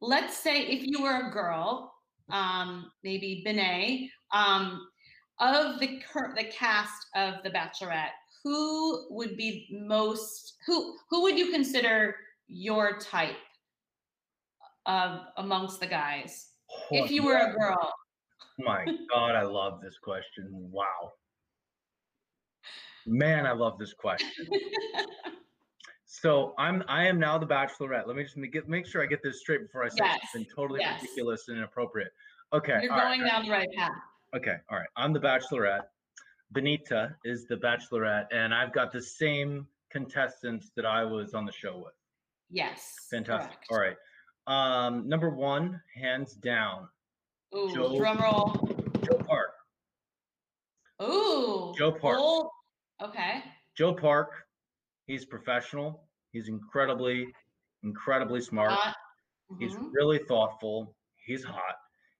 let's 0.00 0.36
say 0.36 0.62
if 0.62 0.84
you 0.84 1.02
were 1.02 1.28
a 1.28 1.30
girl, 1.30 1.94
um, 2.30 2.90
maybe 3.02 3.42
Benet, 3.44 4.10
um, 4.32 4.86
of 5.40 5.80
the 5.80 6.00
cur- 6.00 6.34
the 6.36 6.44
cast 6.44 7.06
of 7.14 7.42
The 7.42 7.50
Bachelorette, 7.50 8.14
who 8.44 9.06
would 9.10 9.36
be 9.36 9.68
most 9.70 10.54
who 10.66 10.96
who 11.08 11.22
would 11.22 11.38
you 11.38 11.50
consider 11.50 12.16
your 12.48 12.98
type 12.98 13.36
of 14.86 15.20
amongst 15.36 15.80
the 15.80 15.86
guys? 15.86 16.48
If 16.90 17.10
you 17.10 17.22
were 17.22 17.36
a 17.36 17.52
girl, 17.52 17.76
Oh 18.60 18.64
my 18.64 18.84
God, 19.12 19.34
I 19.34 19.42
love 19.42 19.80
this 19.80 19.98
question. 19.98 20.48
Wow. 20.50 21.12
Man, 23.06 23.46
I 23.46 23.52
love 23.52 23.78
this 23.78 23.92
question. 23.94 24.46
so 26.06 26.54
I'm 26.58 26.82
I 26.88 27.06
am 27.06 27.18
now 27.18 27.38
the 27.38 27.46
bachelorette. 27.46 28.06
Let 28.06 28.16
me 28.16 28.22
just 28.24 28.36
get 28.52 28.68
make 28.68 28.86
sure 28.86 29.02
I 29.02 29.06
get 29.06 29.22
this 29.22 29.40
straight 29.40 29.62
before 29.62 29.84
I 29.84 29.88
say 29.88 29.96
Yes. 30.00 30.20
something 30.32 30.48
totally 30.54 30.80
Yes. 30.80 31.02
ridiculous 31.02 31.48
and 31.48 31.58
inappropriate. 31.58 32.12
Okay. 32.52 32.80
You're 32.82 32.92
all 32.92 32.98
right, 32.98 33.18
going 33.18 33.28
down 33.28 33.44
the 33.44 33.50
right 33.50 33.68
path. 33.76 33.90
Okay, 34.34 34.56
all 34.70 34.78
right. 34.78 34.88
I'm 34.96 35.12
the 35.12 35.20
bachelorette. 35.20 35.82
Benita 36.52 37.14
is 37.24 37.46
the 37.46 37.56
bachelorette, 37.56 38.26
and 38.32 38.54
I've 38.54 38.72
got 38.72 38.92
the 38.92 39.02
same 39.02 39.66
contestants 39.90 40.70
that 40.76 40.84
I 40.86 41.04
was 41.04 41.34
on 41.34 41.44
the 41.46 41.52
show 41.52 41.78
with. 41.78 41.94
Yes. 42.50 42.94
Fantastic. 43.10 43.50
correct. 43.50 43.66
All 43.70 43.78
right. 43.78 43.96
Um, 44.46 45.08
number 45.08 45.30
one, 45.30 45.80
hands 45.94 46.34
down, 46.34 46.88
Ooh, 47.54 47.72
Joe- 47.74 47.96
drum 47.96 48.18
roll. 48.18 48.50
Joe 49.04 49.18
Park. 49.26 49.54
Ooh. 51.02 51.74
Joe 51.76 51.92
Park. 51.92 52.18
Okay. 53.02 53.42
Joe 53.76 53.94
Park, 53.94 54.46
he's 55.06 55.24
professional. 55.24 56.08
He's 56.32 56.48
incredibly, 56.48 57.26
incredibly 57.82 58.40
smart. 58.40 58.72
Hot. 58.72 58.96
He's 59.58 59.74
Mhm. 59.74 59.90
really 59.92 60.18
thoughtful. 60.18 60.96
He's 61.16 61.44
hot. 61.44 61.76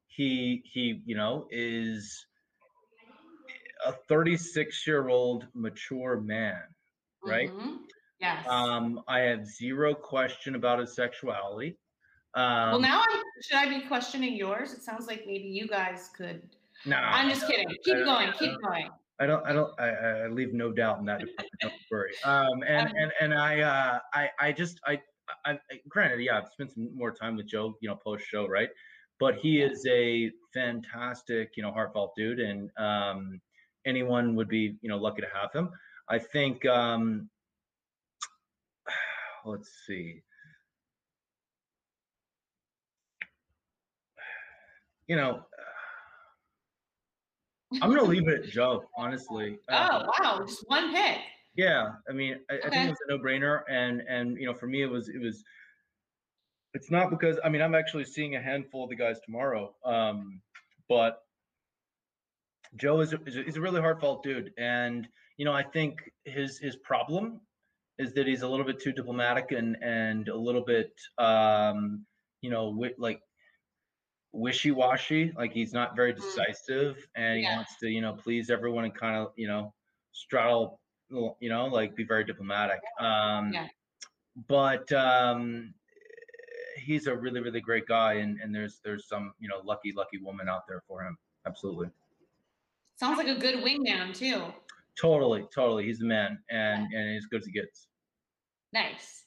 He 0.07 0.63
he, 0.67 1.03
you 1.07 1.17
know, 1.17 1.49
is 1.51 2.27
a 3.87 3.93
36 4.09 4.87
year 4.87 5.09
old 5.09 5.49
mature 5.55 6.21
man. 6.21 6.63
right? 7.25 7.51
Mhm. 7.51 7.79
Yes. 8.19 8.45
Um, 8.49 9.01
I 9.07 9.21
have 9.21 9.47
zero 9.47 9.95
question 9.95 10.57
about 10.57 10.81
his 10.81 10.93
sexuality. 10.97 11.79
Um, 12.35 12.71
well, 12.71 12.81
now 12.81 13.01
I'm, 13.03 13.23
should 13.43 13.59
I 13.59 13.69
be 13.69 13.87
questioning 13.87 14.35
yours? 14.35 14.73
It 14.73 14.83
sounds 14.83 15.07
like 15.07 15.25
maybe 15.27 15.49
you 15.49 15.67
guys 15.69 16.11
could. 16.17 16.43
nah, 16.87 16.97
I'm 17.01 17.29
just 17.29 17.47
kidding. 17.47 17.69
Keep 17.85 18.05
going. 18.05 18.33
Keep 18.39 18.61
going. 18.63 18.89
I 19.21 19.27
don't, 19.27 19.47
I 19.47 19.53
don't, 19.53 19.79
I, 19.79 19.89
I 19.91 20.27
leave 20.29 20.53
no 20.55 20.73
doubt 20.73 20.99
in 20.99 21.05
that 21.05 21.21
department. 21.21 21.51
Don't 21.61 21.73
worry. 21.91 22.13
Um, 22.25 22.63
and 22.67 22.89
and 22.97 23.13
and 23.21 23.35
I, 23.35 23.61
uh, 23.61 23.99
I, 24.15 24.31
I 24.41 24.53
just, 24.53 24.81
I, 24.87 25.01
I, 25.45 25.53
I- 25.53 25.81
granted, 25.89 26.21
yeah, 26.23 26.39
I've 26.39 26.49
spent 26.49 26.73
some 26.73 26.89
more 26.97 27.13
time 27.13 27.37
with 27.37 27.47
Joe, 27.47 27.77
you 27.81 27.89
know, 27.89 27.97
post 27.97 28.25
show, 28.27 28.49
right? 28.49 28.71
But 29.21 29.37
he 29.37 29.61
is 29.61 29.87
a 29.89 30.31
fantastic, 30.55 31.51
you 31.57 31.63
know, 31.63 31.71
heartfelt 31.71 32.15
dude, 32.17 32.41
and 32.41 32.71
um, 32.79 33.41
anyone 33.87 34.35
would 34.37 34.49
be, 34.49 34.77
you 34.81 34.89
know, 34.89 34.97
lucky 34.97 35.21
to 35.21 35.29
have 35.33 35.53
him. 35.53 35.71
I 36.09 36.19
think, 36.19 36.65
um, 36.67 37.29
let's 39.45 39.71
see. 39.87 40.23
You 45.09 45.17
know, 45.17 45.43
I'm 47.81 47.91
gonna 47.91 48.03
leave 48.03 48.29
it 48.29 48.45
at 48.45 48.49
Joe, 48.51 48.85
honestly. 48.97 49.59
Oh 49.71 50.05
wow, 50.21 50.45
just 50.47 50.65
one 50.69 50.93
pick. 50.93 51.19
yeah, 51.55 51.93
I 52.09 52.13
mean, 52.13 52.41
I, 52.51 52.55
I 52.67 52.71
think 52.71 52.87
it 52.87 52.91
was 52.91 52.99
a 53.09 53.13
no-brainer, 53.13 53.63
and 53.69 54.03
and 54.09 54.39
you 54.39 54.47
know, 54.47 54.55
for 54.55 54.67
me, 54.67 54.83
it 54.83 54.91
was 54.91 55.09
it 55.09 55.21
was. 55.21 55.43
It's 56.75 56.91
not 56.91 57.11
because 57.11 57.39
I 57.45 57.49
mean 57.49 57.61
I'm 57.61 57.75
actually 57.75 58.05
seeing 58.05 58.37
a 58.37 58.41
handful 58.41 58.85
of 58.85 58.91
the 58.91 58.97
guys 58.97 59.19
tomorrow, 59.25 59.75
um, 59.85 60.41
but 60.89 61.19
Joe 62.77 63.01
is 63.01 63.13
a, 63.13 63.21
is 63.27 63.37
a, 63.37 63.43
he's 63.43 63.57
a 63.57 63.61
really 63.61 63.81
heartfelt 63.81 64.23
dude, 64.23 64.53
and 64.57 65.07
you 65.37 65.45
know 65.45 65.53
I 65.53 65.63
think 65.63 65.99
his 66.25 66.59
his 66.59 66.77
problem 66.77 67.41
is 67.99 68.15
that 68.15 68.27
he's 68.27 68.43
a 68.43 68.49
little 68.49 68.65
bit 68.65 68.81
too 68.81 68.93
diplomatic 68.93 69.53
and 69.53 69.77
and 69.83 70.29
a 70.29 70.37
little 70.37 70.63
bit 70.65 70.93
um, 71.19 72.07
you 72.41 72.51
know 72.51 72.75
like 72.97 73.21
wishy-washy, 74.33 75.33
like 75.37 75.53
he's 75.53 75.73
not 75.73 75.95
very 75.97 76.13
Mm. 76.13 76.17
decisive, 76.17 77.09
and 77.15 77.39
he 77.39 77.43
Yeah. 77.45 77.57
wants 77.57 77.77
to 77.79 77.89
you 77.89 78.01
know 78.01 78.15
please 78.15 78.51
everyone 78.51 78.85
and 78.85 78.95
kind 78.95 79.17
of 79.17 79.33
you 79.37 79.47
know 79.47 79.75
straddle 80.13 80.81
you 81.11 81.49
know 81.49 81.67
like 81.67 81.95
be 81.95 82.05
very 82.05 82.25
diplomatic. 82.25 82.81
Um, 82.99 83.53
Yeah. 83.53 83.69
But 84.49 84.91
um, 84.93 85.75
he's 86.79 87.07
a 87.07 87.15
really 87.17 87.41
really 87.41 87.61
great 87.61 87.87
guy, 87.87 88.15
and 88.15 88.41
and 88.41 88.55
there's 88.55 88.81
there's 88.81 89.07
some 89.07 89.35
you 89.39 89.49
know 89.49 89.61
lucky 89.61 89.93
lucky 89.93 90.19
woman 90.19 90.49
out 90.49 90.67
there 90.67 90.81
for 90.89 91.03
him. 91.05 91.19
Absolutely. 91.47 91.91
Sounds 92.97 93.19
like 93.19 93.29
a 93.29 93.39
good 93.39 93.57
wingman 93.65 94.15
too. 94.15 94.53
Totally, 94.99 95.47
totally. 95.55 95.85
He's 95.87 95.99
the 95.99 96.07
man, 96.07 96.43
and 96.51 96.87
and 96.93 97.17
as 97.17 97.27
good 97.27 97.41
as 97.41 97.47
he 97.47 97.53
gets. 97.53 97.89
Nice. 98.73 99.25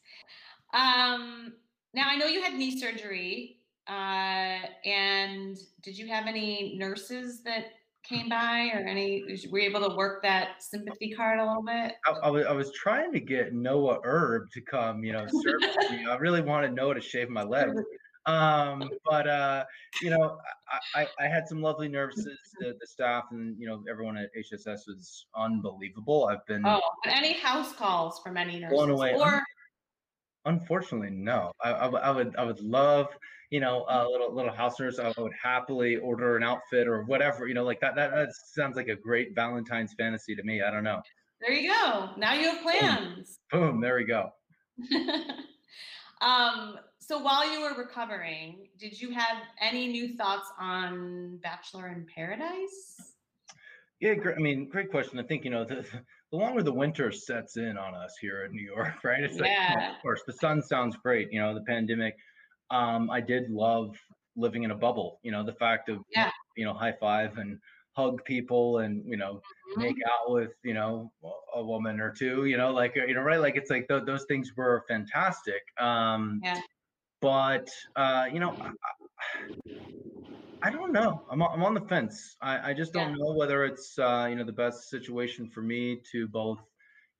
Um, 0.74 1.58
now 1.94 2.10
I 2.10 2.16
know 2.16 2.26
you 2.26 2.42
had 2.42 2.56
knee 2.56 2.80
surgery, 2.80 3.62
uh, 3.88 4.60
and 4.86 5.58
did 5.84 5.98
you 5.98 6.08
have 6.08 6.28
any 6.28 6.76
nurses 6.78 7.44
that 7.44 7.66
came 8.04 8.30
by, 8.30 8.70
or 8.74 8.80
any? 8.80 9.24
Were 9.52 9.60
you 9.60 9.70
able 9.70 9.88
to 9.90 9.96
work 9.96 10.22
that 10.24 10.62
sympathy 10.64 11.12
card 11.12 11.40
a 11.40 11.46
little 11.46 11.64
bit? 11.64 11.94
I, 12.06 12.12
I 12.28 12.30
was 12.30 12.46
I 12.46 12.52
was 12.52 12.72
trying 12.72 13.12
to 13.14 13.20
get 13.20 13.54
Noah 13.54 14.00
Erb 14.04 14.50
to 14.54 14.62
come, 14.62 15.04
you 15.04 15.14
know, 15.14 15.26
service 15.44 15.76
me. 15.92 16.06
I 16.06 16.16
really 16.16 16.42
wanted 16.42 16.74
Noah 16.74 16.96
to 16.96 17.02
shave 17.02 17.30
my 17.30 17.44
legs. 17.44 17.82
Um, 18.28 18.90
but 19.06 19.28
uh, 19.28 19.66
you 20.02 20.10
know, 20.10 20.40
I, 20.96 21.02
I, 21.02 21.08
I 21.26 21.28
had 21.28 21.48
some 21.48 21.62
lovely 21.62 21.88
nurses, 21.88 22.38
the, 22.60 22.76
the 22.80 22.88
staff, 22.88 23.26
and 23.32 23.56
you 23.60 23.68
know, 23.68 23.84
everyone 23.90 24.18
at 24.18 24.30
HSS 24.36 24.88
was 24.88 25.28
unbelievable. 25.36 26.28
I've 26.32 26.46
been 26.48 26.66
Oh, 26.66 26.82
but 27.04 27.14
any 27.14 27.34
house 27.34 27.74
calls 27.74 28.20
from 28.24 28.38
any 28.38 28.60
nurses? 28.60 28.76
Blown 28.76 28.90
away. 28.90 29.14
Or 29.14 29.44
Unfortunately, 30.46 31.10
no. 31.12 31.52
I, 31.64 31.72
I, 31.72 31.88
would- 31.88 32.02
I 32.02 32.12
would 32.12 32.36
I 32.38 32.44
would 32.44 32.60
love 32.62 33.08
you 33.52 33.60
know 33.60 33.86
a 33.90 34.08
little 34.08 34.34
little 34.34 34.52
house 34.54 34.80
nurse. 34.80 35.00
I 35.00 35.14
would 35.18 35.32
happily 35.42 35.98
order 35.98 36.38
an 36.38 36.44
outfit 36.44 36.88
or 36.88 37.04
whatever. 37.04 37.48
You 37.48 37.54
know, 37.54 37.64
like 37.64 37.80
that. 37.82 37.96
That, 37.96 38.12
that 38.12 38.30
sounds 38.54 38.76
like 38.76 38.88
a 38.88 38.96
great 38.96 39.36
Valentine's 39.36 39.94
fantasy 39.98 40.36
to 40.36 40.44
me. 40.44 40.62
I 40.62 40.72
don't 40.72 40.84
know. 40.84 41.02
there 41.42 41.52
you 41.54 41.70
go. 41.70 42.10
Now 42.18 42.34
you 42.34 42.50
have 42.52 42.62
plans. 42.62 43.40
Boom. 43.52 43.82
There 43.82 43.96
we 43.96 44.06
go. 44.06 44.30
um, 46.22 46.76
so 47.00 47.20
while 47.20 47.52
you 47.52 47.62
were 47.62 47.76
recovering, 47.78 48.68
did 48.80 49.00
you 49.00 49.12
have 49.12 49.38
any 49.62 49.88
new 49.88 50.16
thoughts 50.16 50.50
on 50.60 51.38
Bachelor 51.44 51.88
in 51.88 52.06
Paradise? 52.14 53.14
Yeah, 54.02 54.16
great. 54.16 54.36
I 54.38 54.42
mean, 54.42 54.68
great 54.70 54.90
question. 54.92 55.20
I 55.20 55.24
think 55.24 55.44
you 55.46 55.50
know 55.52 55.64
the 55.66 55.86
the 56.36 56.44
longer 56.44 56.64
the 56.64 56.74
winter 56.74 57.12
sets 57.12 57.58
in 57.58 57.78
on 57.78 57.96
us 57.96 58.16
here 58.20 58.44
in 58.46 58.52
New 58.52 58.62
York, 58.64 58.94
right? 59.04 59.24
It's 59.24 59.36
like, 59.40 59.50
know, 59.50 59.76
Yeah. 59.80 59.96
of 59.96 60.02
course, 60.02 60.22
the 60.28 60.34
sun 60.34 60.62
sounds 60.62 60.96
great. 60.98 61.32
You 61.32 61.40
know, 61.42 61.54
the 61.54 61.62
pandemic. 61.62 62.16
Um, 62.72 63.10
I 63.10 63.22
did 63.22 63.50
love 63.50 63.96
living 64.36 64.64
in 64.64 64.72
a 64.72 64.76
bubble. 64.76 65.20
You 65.24 65.32
know, 65.32 65.44
the 65.46 65.54
fact 65.54 65.88
of 65.90 66.00
Yeah. 66.14 66.32
you 66.58 66.66
know 66.66 66.74
high 66.74 66.94
five 67.00 67.38
and 67.38 67.58
hug 67.94 68.24
people 68.26 68.80
and 68.80 69.04
you 69.08 69.16
know 69.16 69.42
Mhm. 69.78 69.82
make 69.84 69.96
out 70.12 70.32
with 70.32 70.52
you 70.64 70.74
know 70.74 71.12
a 71.54 71.64
woman 71.64 72.02
or 72.02 72.12
two. 72.12 72.46
You 72.46 72.58
know, 72.58 72.72
like 72.72 72.96
you 72.96 73.14
know, 73.14 73.22
right? 73.22 73.40
Like 73.40 73.56
it's 73.56 73.70
like 73.72 73.88
th- 73.88 74.04
those 74.06 74.26
things 74.26 74.52
were 74.58 74.84
fantastic. 74.90 75.62
Um, 75.80 76.42
Yeah. 76.44 76.60
But 77.22 77.70
uh, 77.96 78.26
you 78.34 78.40
know, 78.40 78.52
I, 78.60 78.68
I- 78.68 79.76
I 80.66 80.72
don't 80.72 80.92
know. 80.92 81.24
I'm 81.30 81.44
on- 81.44 81.52
I'm 81.54 81.64
on 81.64 81.76
the 81.76 81.82
fence. 81.82 82.38
I, 82.42 82.72
I 82.72 82.74
just 82.74 82.92
don't 82.92 83.10
Yeah. 83.12 83.18
know 83.20 83.34
whether 83.36 83.66
it's 83.66 84.00
uh, 84.00 84.26
you 84.28 84.36
know 84.36 84.44
the 84.44 84.52
best 84.66 84.90
situation 84.90 85.48
for 85.48 85.62
me 85.62 86.02
to 86.12 86.28
both 86.28 86.60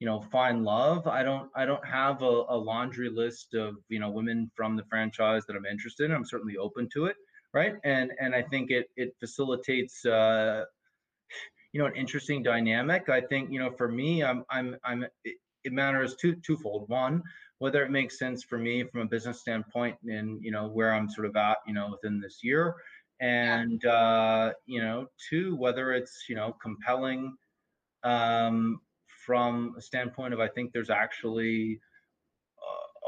you 0.00 0.06
know 0.08 0.20
find 0.20 0.64
love. 0.64 1.06
I 1.06 1.22
don't 1.22 1.48
I 1.54 1.64
don't 1.64 1.86
have 1.86 2.22
a, 2.22 2.44
a 2.48 2.56
laundry 2.56 3.08
list 3.08 3.54
of 3.54 3.76
you 3.88 4.00
know 4.00 4.10
women 4.10 4.50
from 4.56 4.74
the 4.74 4.82
franchise 4.90 5.44
that 5.46 5.54
I'm 5.54 5.64
interested 5.64 6.06
in. 6.06 6.16
I'm 6.16 6.24
certainly 6.24 6.56
open 6.56 6.88
to 6.94 7.06
it, 7.06 7.14
right? 7.54 7.74
And 7.84 8.10
and 8.18 8.34
I 8.34 8.42
think 8.42 8.72
it 8.72 8.88
it 8.96 9.14
facilitates 9.20 10.04
uh, 10.04 10.64
you 11.72 11.78
know 11.80 11.86
an 11.86 11.94
interesting 11.94 12.42
dynamic. 12.42 13.08
I 13.08 13.20
think 13.20 13.52
you 13.52 13.60
know 13.60 13.70
for 13.70 13.86
me, 13.88 14.24
I'm 14.24 14.44
I'm 14.50 14.76
I'm 14.82 15.04
it, 15.24 15.36
it 15.62 15.72
matters 15.72 16.16
two 16.16 16.34
twofold. 16.44 16.88
One, 16.88 17.22
whether 17.58 17.84
it 17.84 17.90
makes 17.90 18.18
sense 18.18 18.42
for 18.42 18.58
me 18.58 18.84
from 18.84 19.00
a 19.02 19.06
business 19.06 19.40
standpoint 19.40 19.96
and 20.04 20.42
you 20.42 20.50
know 20.50 20.68
where 20.68 20.92
I'm 20.92 21.08
sort 21.08 21.26
of 21.26 21.36
at 21.36 21.58
you 21.66 21.74
know 21.74 21.90
within 21.90 22.20
this 22.20 22.40
year 22.42 22.74
and 23.20 23.84
uh, 23.84 24.52
you 24.66 24.80
know 24.80 25.08
two 25.30 25.56
whether 25.56 25.92
it's 25.92 26.24
you 26.28 26.34
know 26.34 26.56
compelling 26.62 27.36
um, 28.04 28.80
from 29.24 29.74
a 29.78 29.80
standpoint 29.80 30.34
of 30.34 30.40
I 30.40 30.48
think 30.48 30.72
there's 30.72 30.90
actually 30.90 31.80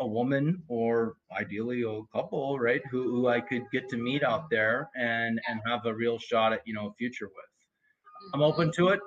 a, 0.01 0.07
woman 0.07 0.63
or 0.69 1.15
ideally 1.37 1.83
a 1.83 2.03
couple 2.17 2.59
right 2.59 2.81
who, 2.91 3.03
who 3.03 3.29
I 3.29 3.41
could 3.41 3.65
get 3.73 3.89
to 3.91 3.97
meet 3.97 4.23
out 4.23 4.49
there 4.49 4.89
and 4.97 5.41
and 5.49 5.61
have 5.67 5.87
a 5.87 5.95
real 5.95 6.19
shot 6.19 6.53
at 6.53 6.63
you 6.65 6.73
know 6.75 6.89
a 6.89 6.95
future 6.95 7.27
with. 7.27 8.33
I'm 8.33 8.41
Mhm. 8.41 8.53
open 8.53 8.73
to 8.73 8.89
it. 8.89 9.01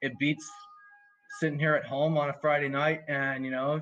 It 0.00 0.18
beats 0.18 0.50
sitting 1.38 1.58
here 1.58 1.74
at 1.74 1.84
home 1.84 2.16
on 2.16 2.30
a 2.30 2.34
Friday 2.40 2.68
night 2.68 3.02
and 3.08 3.44
you 3.44 3.50
know 3.50 3.80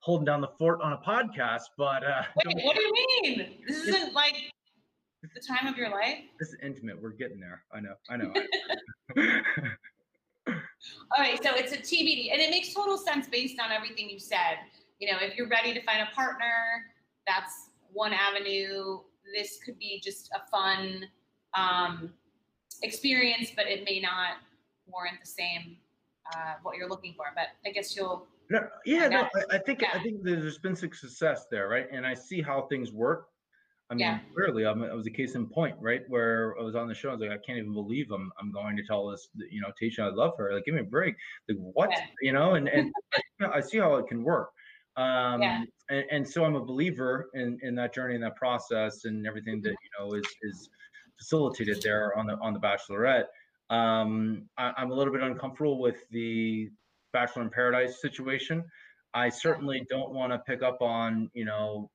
holding 0.00 0.24
down 0.24 0.40
the 0.40 0.48
fort 0.58 0.80
on 0.82 0.92
a 0.92 0.98
podcast, 0.98 1.62
but 1.78 2.04
uh, 2.04 2.24
Wait, 2.44 2.64
what 2.64 2.76
do 2.76 2.82
you 2.82 2.92
mean? 2.92 3.64
This 3.66 3.76
isn't 3.88 4.12
like 4.12 4.51
the 5.34 5.40
time 5.40 5.66
of 5.66 5.76
your 5.76 5.90
life? 5.90 6.18
this 6.38 6.48
is 6.48 6.56
intimate. 6.62 7.00
We're 7.00 7.10
getting 7.10 7.40
there. 7.40 7.62
I 7.72 7.80
know. 7.80 7.94
I 8.10 8.16
know. 8.16 8.32
All 10.46 11.18
right, 11.18 11.42
so 11.42 11.50
it's 11.54 11.72
a 11.72 11.76
TBD, 11.76 12.32
and 12.32 12.40
it 12.40 12.50
makes 12.50 12.74
total 12.74 12.98
sense 12.98 13.28
based 13.28 13.60
on 13.60 13.70
everything 13.70 14.10
you 14.10 14.18
said. 14.18 14.58
You 14.98 15.12
know, 15.12 15.18
if 15.20 15.36
you're 15.36 15.48
ready 15.48 15.72
to 15.74 15.82
find 15.82 16.00
a 16.00 16.14
partner, 16.14 16.84
that's 17.26 17.70
one 17.92 18.12
avenue. 18.12 18.98
This 19.34 19.58
could 19.64 19.78
be 19.78 20.00
just 20.02 20.30
a 20.34 20.48
fun 20.50 21.06
um, 21.54 22.12
experience, 22.82 23.52
but 23.54 23.66
it 23.66 23.84
may 23.84 24.00
not 24.00 24.38
warrant 24.86 25.18
the 25.20 25.28
same 25.28 25.76
uh, 26.34 26.54
what 26.62 26.76
you're 26.76 26.88
looking 26.88 27.14
for. 27.16 27.26
But 27.34 27.48
I 27.66 27.72
guess 27.72 27.96
you'll. 27.96 28.26
No, 28.50 28.66
yeah, 28.84 29.08
no, 29.08 29.28
I, 29.34 29.56
I 29.56 29.58
think 29.58 29.80
Yeah. 29.80 29.90
I 29.94 30.02
think 30.02 30.22
there's 30.22 30.58
been 30.58 30.76
some 30.76 30.92
success 30.92 31.46
there, 31.50 31.68
right? 31.68 31.86
And 31.90 32.06
I 32.06 32.14
see 32.14 32.42
how 32.42 32.62
things 32.62 32.92
work. 32.92 33.28
I 33.92 33.94
mean, 33.94 34.00
Yeah. 34.00 34.20
clearly, 34.34 34.64
I'm, 34.64 34.82
I 34.82 34.94
was 34.94 35.06
a 35.06 35.10
case 35.10 35.34
in 35.34 35.46
point, 35.46 35.76
right? 35.78 36.02
Where 36.08 36.56
I 36.58 36.62
was 36.62 36.74
on 36.74 36.88
the 36.88 36.94
show, 36.94 37.10
I 37.10 37.12
was 37.12 37.20
like, 37.20 37.30
I 37.30 37.36
can't 37.44 37.58
even 37.58 37.74
believe 37.74 38.10
I'm 38.10 38.32
I'm 38.40 38.50
going 38.50 38.74
to 38.78 38.82
tell 38.84 39.06
this, 39.08 39.28
you 39.50 39.60
know, 39.60 39.68
Tayshia, 39.80 40.04
I 40.04 40.08
love 40.08 40.32
her. 40.38 40.54
Like, 40.54 40.64
give 40.64 40.74
me 40.74 40.80
a 40.80 40.84
break. 40.84 41.14
Like, 41.46 41.58
what? 41.58 41.90
Yeah. 41.90 42.06
You 42.22 42.32
know, 42.32 42.54
and 42.54 42.68
and 42.68 42.90
I 43.52 43.60
see 43.60 43.78
how 43.78 43.96
it 43.96 44.06
can 44.08 44.24
work. 44.24 44.48
Um, 44.96 45.42
Yeah. 45.42 45.62
and, 45.90 46.04
and 46.10 46.28
so 46.28 46.44
I'm 46.46 46.54
a 46.56 46.64
believer 46.64 47.28
in 47.34 47.58
in 47.62 47.74
that 47.74 47.92
journey 47.94 48.14
and 48.14 48.24
that 48.24 48.36
process 48.36 49.04
and 49.04 49.26
everything 49.26 49.60
that 49.62 49.70
you 49.84 49.90
know 49.98 50.14
is 50.14 50.26
is 50.42 50.70
facilitated 51.18 51.82
there 51.82 52.16
on 52.16 52.26
the 52.26 52.38
on 52.38 52.54
the 52.54 52.60
Bachelorette. 52.60 53.26
Um, 53.68 54.48
I, 54.56 54.72
I'm 54.78 54.90
a 54.90 54.94
little 54.94 55.12
bit 55.12 55.22
uncomfortable 55.22 55.78
with 55.78 56.08
the 56.10 56.70
Bachelor 57.12 57.42
in 57.42 57.50
Paradise 57.50 58.00
situation. 58.00 58.64
I 59.12 59.28
certainly 59.28 59.86
don't 59.90 60.12
want 60.14 60.32
to 60.32 60.38
pick 60.38 60.62
up 60.62 60.80
on, 60.80 61.30
you 61.34 61.44
know, 61.44 61.90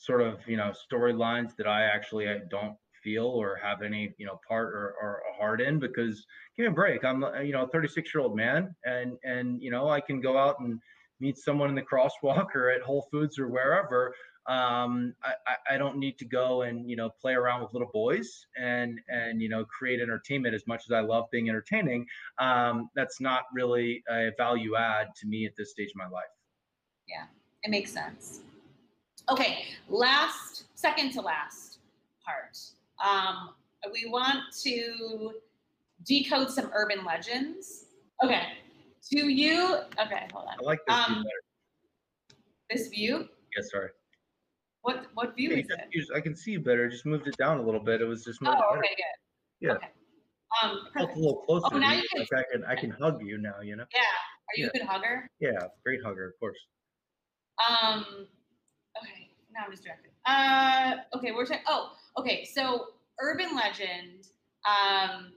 sort 0.00 0.22
of, 0.22 0.40
you 0.46 0.56
know, 0.56 0.72
storylines 0.72 1.54
that 1.56 1.66
I 1.66 1.82
actually 1.84 2.26
don't 2.50 2.74
feel 3.04 3.26
or 3.26 3.56
have 3.62 3.82
any, 3.82 4.14
you 4.16 4.24
know, 4.26 4.40
part 4.48 4.74
or, 4.74 4.94
or 5.00 5.22
a 5.30 5.36
heart 5.36 5.60
in 5.60 5.78
because 5.78 6.26
give 6.56 6.64
me 6.64 6.68
a 6.68 6.74
break. 6.74 7.04
I'm, 7.04 7.22
uh, 7.22 7.40
you 7.40 7.52
know, 7.52 7.64
a 7.64 7.68
36 7.68 8.14
year 8.14 8.22
old 8.22 8.34
man 8.34 8.74
and, 8.84 9.18
and, 9.24 9.62
you 9.62 9.70
know, 9.70 9.90
I 9.90 10.00
can 10.00 10.20
go 10.20 10.38
out 10.38 10.58
and 10.60 10.80
meet 11.20 11.36
someone 11.36 11.68
in 11.68 11.74
the 11.74 11.82
crosswalk 11.82 12.46
or 12.54 12.70
at 12.70 12.80
Whole 12.80 13.06
Foods 13.12 13.38
or 13.38 13.48
wherever. 13.48 14.14
Um, 14.46 15.14
I- 15.22 15.74
I 15.74 15.76
don't 15.76 15.98
need 15.98 16.18
to 16.18 16.24
go 16.24 16.62
and, 16.62 16.88
you 16.88 16.96
know, 16.96 17.10
play 17.10 17.34
around 17.34 17.60
with 17.62 17.74
little 17.74 17.90
boys 17.92 18.46
and, 18.56 18.98
and, 19.08 19.42
you 19.42 19.50
know, 19.50 19.66
create 19.66 20.00
entertainment 20.00 20.54
as 20.54 20.66
much 20.66 20.84
as 20.88 20.92
I 20.92 21.00
love 21.00 21.26
being 21.30 21.50
entertaining 21.50 22.06
um, 22.38 22.88
that's 22.94 23.20
not 23.20 23.42
really 23.52 24.02
a 24.08 24.30
value 24.38 24.76
add 24.76 25.08
to 25.16 25.26
me 25.26 25.44
at 25.44 25.52
this 25.58 25.72
stage 25.72 25.90
of 25.90 25.96
my 25.96 26.08
life. 26.08 26.24
Yeah, 27.06 27.24
it 27.62 27.70
makes 27.70 27.92
sense. 27.92 28.40
Okay, 29.30 29.64
last, 29.88 30.64
second 30.74 31.12
to 31.12 31.20
last 31.20 31.78
part. 32.24 32.58
Um, 33.04 33.50
we 33.92 34.08
want 34.10 34.40
to 34.62 35.32
decode 36.04 36.50
some 36.50 36.70
urban 36.74 37.04
legends. 37.04 37.86
Okay, 38.24 38.42
do 39.10 39.28
you? 39.28 39.78
Okay, 40.04 40.26
hold 40.32 40.46
on. 40.48 40.54
I 40.60 40.62
like 40.62 40.80
this. 40.86 40.96
view 40.96 41.14
Um, 41.16 41.22
better. 41.22 41.42
This 42.70 42.88
view. 42.88 43.28
Yeah, 43.56 43.62
sorry. 43.70 43.90
What 44.82 45.06
what 45.14 45.36
view 45.36 45.50
Yeah, 45.50 45.58
is 45.58 45.66
it? 45.70 45.88
used- 45.92 46.12
I 46.14 46.20
can 46.20 46.34
see 46.34 46.52
you 46.52 46.60
better. 46.60 46.88
Just 46.88 47.06
moved 47.06 47.26
it 47.28 47.36
down 47.36 47.58
a 47.58 47.62
little 47.62 47.80
bit. 47.80 48.00
It 48.00 48.04
was 48.06 48.24
just 48.24 48.40
moved 48.40 48.56
Oh, 48.60 48.76
okay, 48.78 48.88
good. 48.96 49.66
Yeah. 49.66 49.72
Okay. 49.74 49.88
Um, 50.62 50.88
a 50.96 51.02
little 51.16 51.42
closer. 51.46 51.66
Oh, 51.72 51.78
now 51.78 51.92
you 51.92 52.02
can- 52.10 52.20
Like 52.20 52.32
I 52.34 52.44
can 52.52 52.64
I 52.64 52.74
can 52.76 52.90
hug 52.90 53.22
you 53.24 53.38
now. 53.38 53.60
You 53.60 53.76
know. 53.76 53.84
Yeah. 53.94 54.00
Are 54.00 54.56
you 54.56 54.64
Yeah. 54.64 54.70
a 54.74 54.78
good 54.78 54.86
hugger? 54.88 55.28
Yeah, 55.38 55.58
great 55.84 56.00
hugger, 56.02 56.26
of 56.28 56.38
course. 56.40 56.58
Um, 57.68 58.26
now 59.60 59.66
I'm 59.66 59.70
distracted. 59.70 60.10
Uh, 60.26 61.16
okay, 61.16 61.32
we're 61.32 61.44
talking. 61.44 61.64
Oh, 61.66 61.92
okay. 62.16 62.44
So, 62.44 62.86
urban 63.20 63.54
legend. 63.54 64.28
Um, 64.66 65.32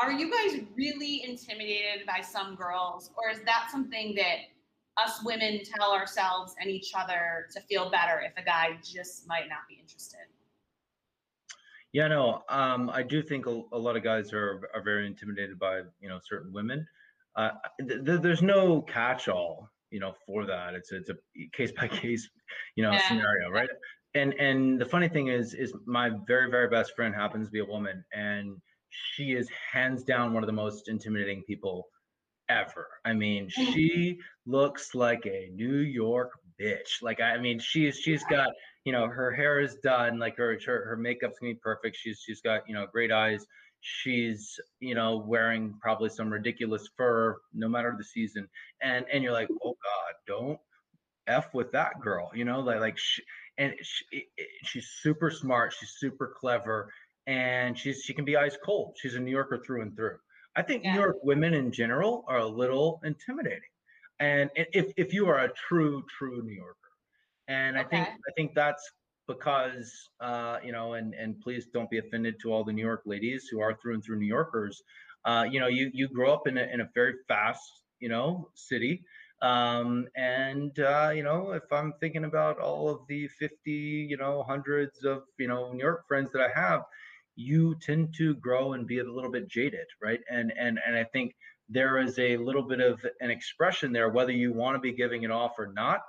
are 0.00 0.12
you 0.12 0.30
guys 0.30 0.60
really 0.76 1.24
intimidated 1.24 2.06
by 2.06 2.20
some 2.20 2.54
girls, 2.54 3.10
or 3.16 3.30
is 3.30 3.40
that 3.44 3.68
something 3.70 4.14
that 4.16 4.36
us 5.02 5.20
women 5.24 5.60
tell 5.64 5.92
ourselves 5.92 6.54
and 6.60 6.70
each 6.70 6.92
other 6.94 7.46
to 7.54 7.60
feel 7.62 7.90
better 7.90 8.20
if 8.20 8.32
a 8.42 8.44
guy 8.44 8.78
just 8.82 9.26
might 9.26 9.48
not 9.48 9.60
be 9.68 9.78
interested? 9.80 10.20
Yeah, 11.92 12.08
no, 12.08 12.42
um, 12.50 12.90
I 12.90 13.02
do 13.02 13.22
think 13.22 13.46
a, 13.46 13.62
a 13.72 13.78
lot 13.78 13.96
of 13.96 14.04
guys 14.04 14.32
are 14.32 14.68
are 14.74 14.82
very 14.82 15.06
intimidated 15.06 15.58
by 15.58 15.82
you 16.00 16.08
know 16.08 16.18
certain 16.22 16.52
women. 16.52 16.86
Uh, 17.36 17.50
th- 17.86 18.04
th- 18.04 18.20
there's 18.22 18.42
no 18.42 18.80
catch-all, 18.82 19.70
you 19.90 20.00
know, 20.00 20.14
for 20.26 20.46
that. 20.46 20.74
It's 20.74 20.92
it's 20.92 21.10
a 21.10 21.16
case 21.52 21.72
by 21.72 21.88
case, 22.02 22.28
you 22.74 22.82
know, 22.82 22.92
Yeah. 22.92 23.08
scenario, 23.08 23.50
right? 23.50 23.68
And 24.14 24.34
and 24.34 24.80
the 24.80 24.86
funny 24.86 25.08
thing 25.08 25.28
is, 25.28 25.54
is 25.54 25.74
my 25.86 26.10
very 26.26 26.50
very 26.50 26.68
best 26.68 26.94
friend 26.96 27.14
happens 27.14 27.48
to 27.48 27.52
be 27.52 27.60
a 27.60 27.64
woman, 27.64 28.04
and 28.12 28.60
she 28.90 29.32
is 29.32 29.48
hands 29.50 30.04
down 30.04 30.32
one 30.32 30.42
of 30.42 30.46
the 30.46 30.52
most 30.52 30.88
intimidating 30.88 31.42
people 31.44 31.88
ever. 32.48 32.86
I 33.04 33.12
mean, 33.12 33.48
she 33.48 34.18
looks 34.46 34.94
like 34.94 35.26
a 35.26 35.50
New 35.52 35.78
York 35.78 36.32
bitch. 36.60 37.02
Like 37.02 37.20
I 37.20 37.38
mean, 37.38 37.58
she's 37.58 37.98
she's 37.98 38.24
got 38.24 38.50
you 38.84 38.92
know 38.92 39.06
her 39.08 39.32
hair 39.32 39.60
is 39.60 39.76
done, 39.82 40.18
like 40.18 40.36
her 40.36 40.58
her, 40.64 40.84
her 40.86 40.96
makeup's 40.96 41.38
gonna 41.38 41.52
be 41.52 41.60
perfect. 41.62 41.96
She's 41.96 42.20
she's 42.20 42.40
got 42.40 42.62
you 42.68 42.74
know 42.74 42.86
great 42.86 43.12
eyes. 43.12 43.44
She's 43.80 44.58
you 44.80 44.94
know 44.94 45.18
wearing 45.18 45.78
probably 45.80 46.08
some 46.10 46.32
ridiculous 46.32 46.88
fur, 46.96 47.38
no 47.52 47.68
matter 47.68 47.94
the 47.96 48.04
season. 48.04 48.48
And 48.82 49.06
and 49.12 49.22
you're 49.22 49.32
like, 49.32 49.50
oh 49.64 49.76
God, 49.82 50.14
don't 50.26 50.60
f 51.26 51.54
with 51.54 51.72
that 51.72 52.00
girl. 52.00 52.30
You 52.34 52.44
know, 52.44 52.60
like 52.60 52.80
like 52.80 52.98
she, 52.98 53.22
and 53.58 53.74
she, 53.82 54.26
she's 54.64 54.88
super 55.02 55.30
smart. 55.30 55.72
She's 55.72 55.90
super 55.98 56.34
clever, 56.38 56.92
and 57.26 57.78
she's 57.78 58.02
she 58.02 58.14
can 58.14 58.24
be 58.24 58.36
ice 58.36 58.56
cold. 58.64 58.96
She's 59.00 59.14
a 59.14 59.20
New 59.20 59.30
Yorker 59.30 59.62
through 59.64 59.82
and 59.82 59.96
through. 59.96 60.18
I 60.56 60.62
think 60.62 60.84
Yeah. 60.84 60.94
New 60.94 61.00
York 61.00 61.16
women 61.22 61.54
in 61.54 61.72
general 61.72 62.24
are 62.28 62.38
a 62.38 62.46
little 62.46 63.00
intimidating, 63.04 63.60
and 64.20 64.50
if 64.54 64.92
if 64.96 65.12
you 65.14 65.28
are 65.28 65.40
a 65.44 65.52
true 65.52 66.04
true 66.08 66.42
New 66.42 66.54
Yorker, 66.54 66.76
and 67.48 67.78
I 67.78 67.84
think 67.84 68.08
I 68.08 68.32
think 68.36 68.54
that's 68.54 68.90
because 69.26 70.08
uh, 70.20 70.58
you 70.64 70.72
know, 70.72 70.94
and 70.94 71.14
and 71.14 71.40
please 71.40 71.66
don't 71.72 71.90
be 71.90 71.98
offended 71.98 72.36
to 72.40 72.52
all 72.52 72.64
the 72.64 72.72
New 72.72 72.84
York 72.84 73.02
ladies 73.06 73.48
who 73.50 73.60
are 73.60 73.74
through 73.74 73.94
and 73.94 74.04
through 74.04 74.18
New 74.18 74.26
Yorkers. 74.26 74.82
Uh, 75.24 75.44
you 75.50 75.60
know, 75.60 75.66
you 75.66 75.90
you 75.92 76.08
grow 76.08 76.32
up 76.32 76.46
in 76.46 76.58
a 76.58 76.62
in 76.62 76.80
a 76.80 76.88
very 76.94 77.14
fast 77.28 77.82
you 78.00 78.08
know 78.08 78.48
city, 78.54 79.04
um, 79.42 80.06
and 80.16 80.78
uh, 80.78 81.10
you 81.14 81.22
know, 81.22 81.52
if 81.52 81.70
I'm 81.70 81.92
thinking 82.00 82.24
about 82.24 82.58
all 82.58 82.88
of 82.88 83.00
the 83.08 83.28
50, 83.28 83.70
you 83.70 84.16
know, 84.16 84.42
hundreds 84.42 85.04
of 85.04 85.22
you 85.38 85.48
know 85.48 85.72
New 85.72 85.82
York 85.82 86.06
friends 86.08 86.30
that 86.32 86.40
I 86.40 86.58
have, 86.58 86.82
you 87.34 87.76
tend 87.80 88.14
to 88.14 88.34
grow 88.36 88.72
and 88.72 88.86
be 88.86 88.98
a 89.00 89.04
little 89.04 89.30
bit 89.30 89.48
jaded, 89.48 89.86
right? 90.02 90.20
And 90.30 90.52
and 90.58 90.78
and 90.86 90.96
I 90.96 91.04
think 91.04 91.34
there 91.68 91.98
is 91.98 92.18
a 92.18 92.36
little 92.36 92.62
bit 92.62 92.80
of 92.80 93.04
an 93.20 93.30
expression 93.30 93.92
there, 93.92 94.08
whether 94.08 94.32
you 94.32 94.52
want 94.52 94.76
to 94.76 94.80
be 94.80 94.92
giving 94.92 95.24
it 95.24 95.30
off 95.30 95.58
or 95.58 95.72
not, 95.72 96.00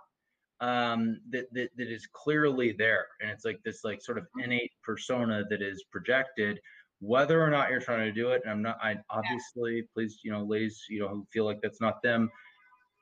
um, 0.59 1.19
that, 1.31 1.51
that 1.53 1.69
that 1.77 1.87
is 1.87 2.07
clearly 2.13 2.73
there, 2.77 3.07
and 3.21 3.29
it's 3.29 3.45
like 3.45 3.59
this 3.63 3.83
like 3.83 4.01
sort 4.01 4.17
of 4.17 4.27
innate 4.43 4.71
persona 4.83 5.43
that 5.49 5.61
is 5.61 5.83
projected, 5.91 6.59
whether 6.99 7.41
or 7.41 7.49
not 7.49 7.69
you're 7.69 7.79
trying 7.79 8.05
to 8.05 8.11
do 8.11 8.31
it. 8.31 8.41
And 8.43 8.51
I'm 8.51 8.61
not. 8.61 8.77
I 8.81 8.97
obviously, 9.09 9.83
please, 9.93 10.19
you 10.23 10.31
know, 10.31 10.43
ladies, 10.43 10.83
you 10.89 10.99
know, 10.99 11.09
who 11.09 11.27
feel 11.31 11.45
like 11.45 11.59
that's 11.61 11.81
not 11.81 12.01
them. 12.01 12.29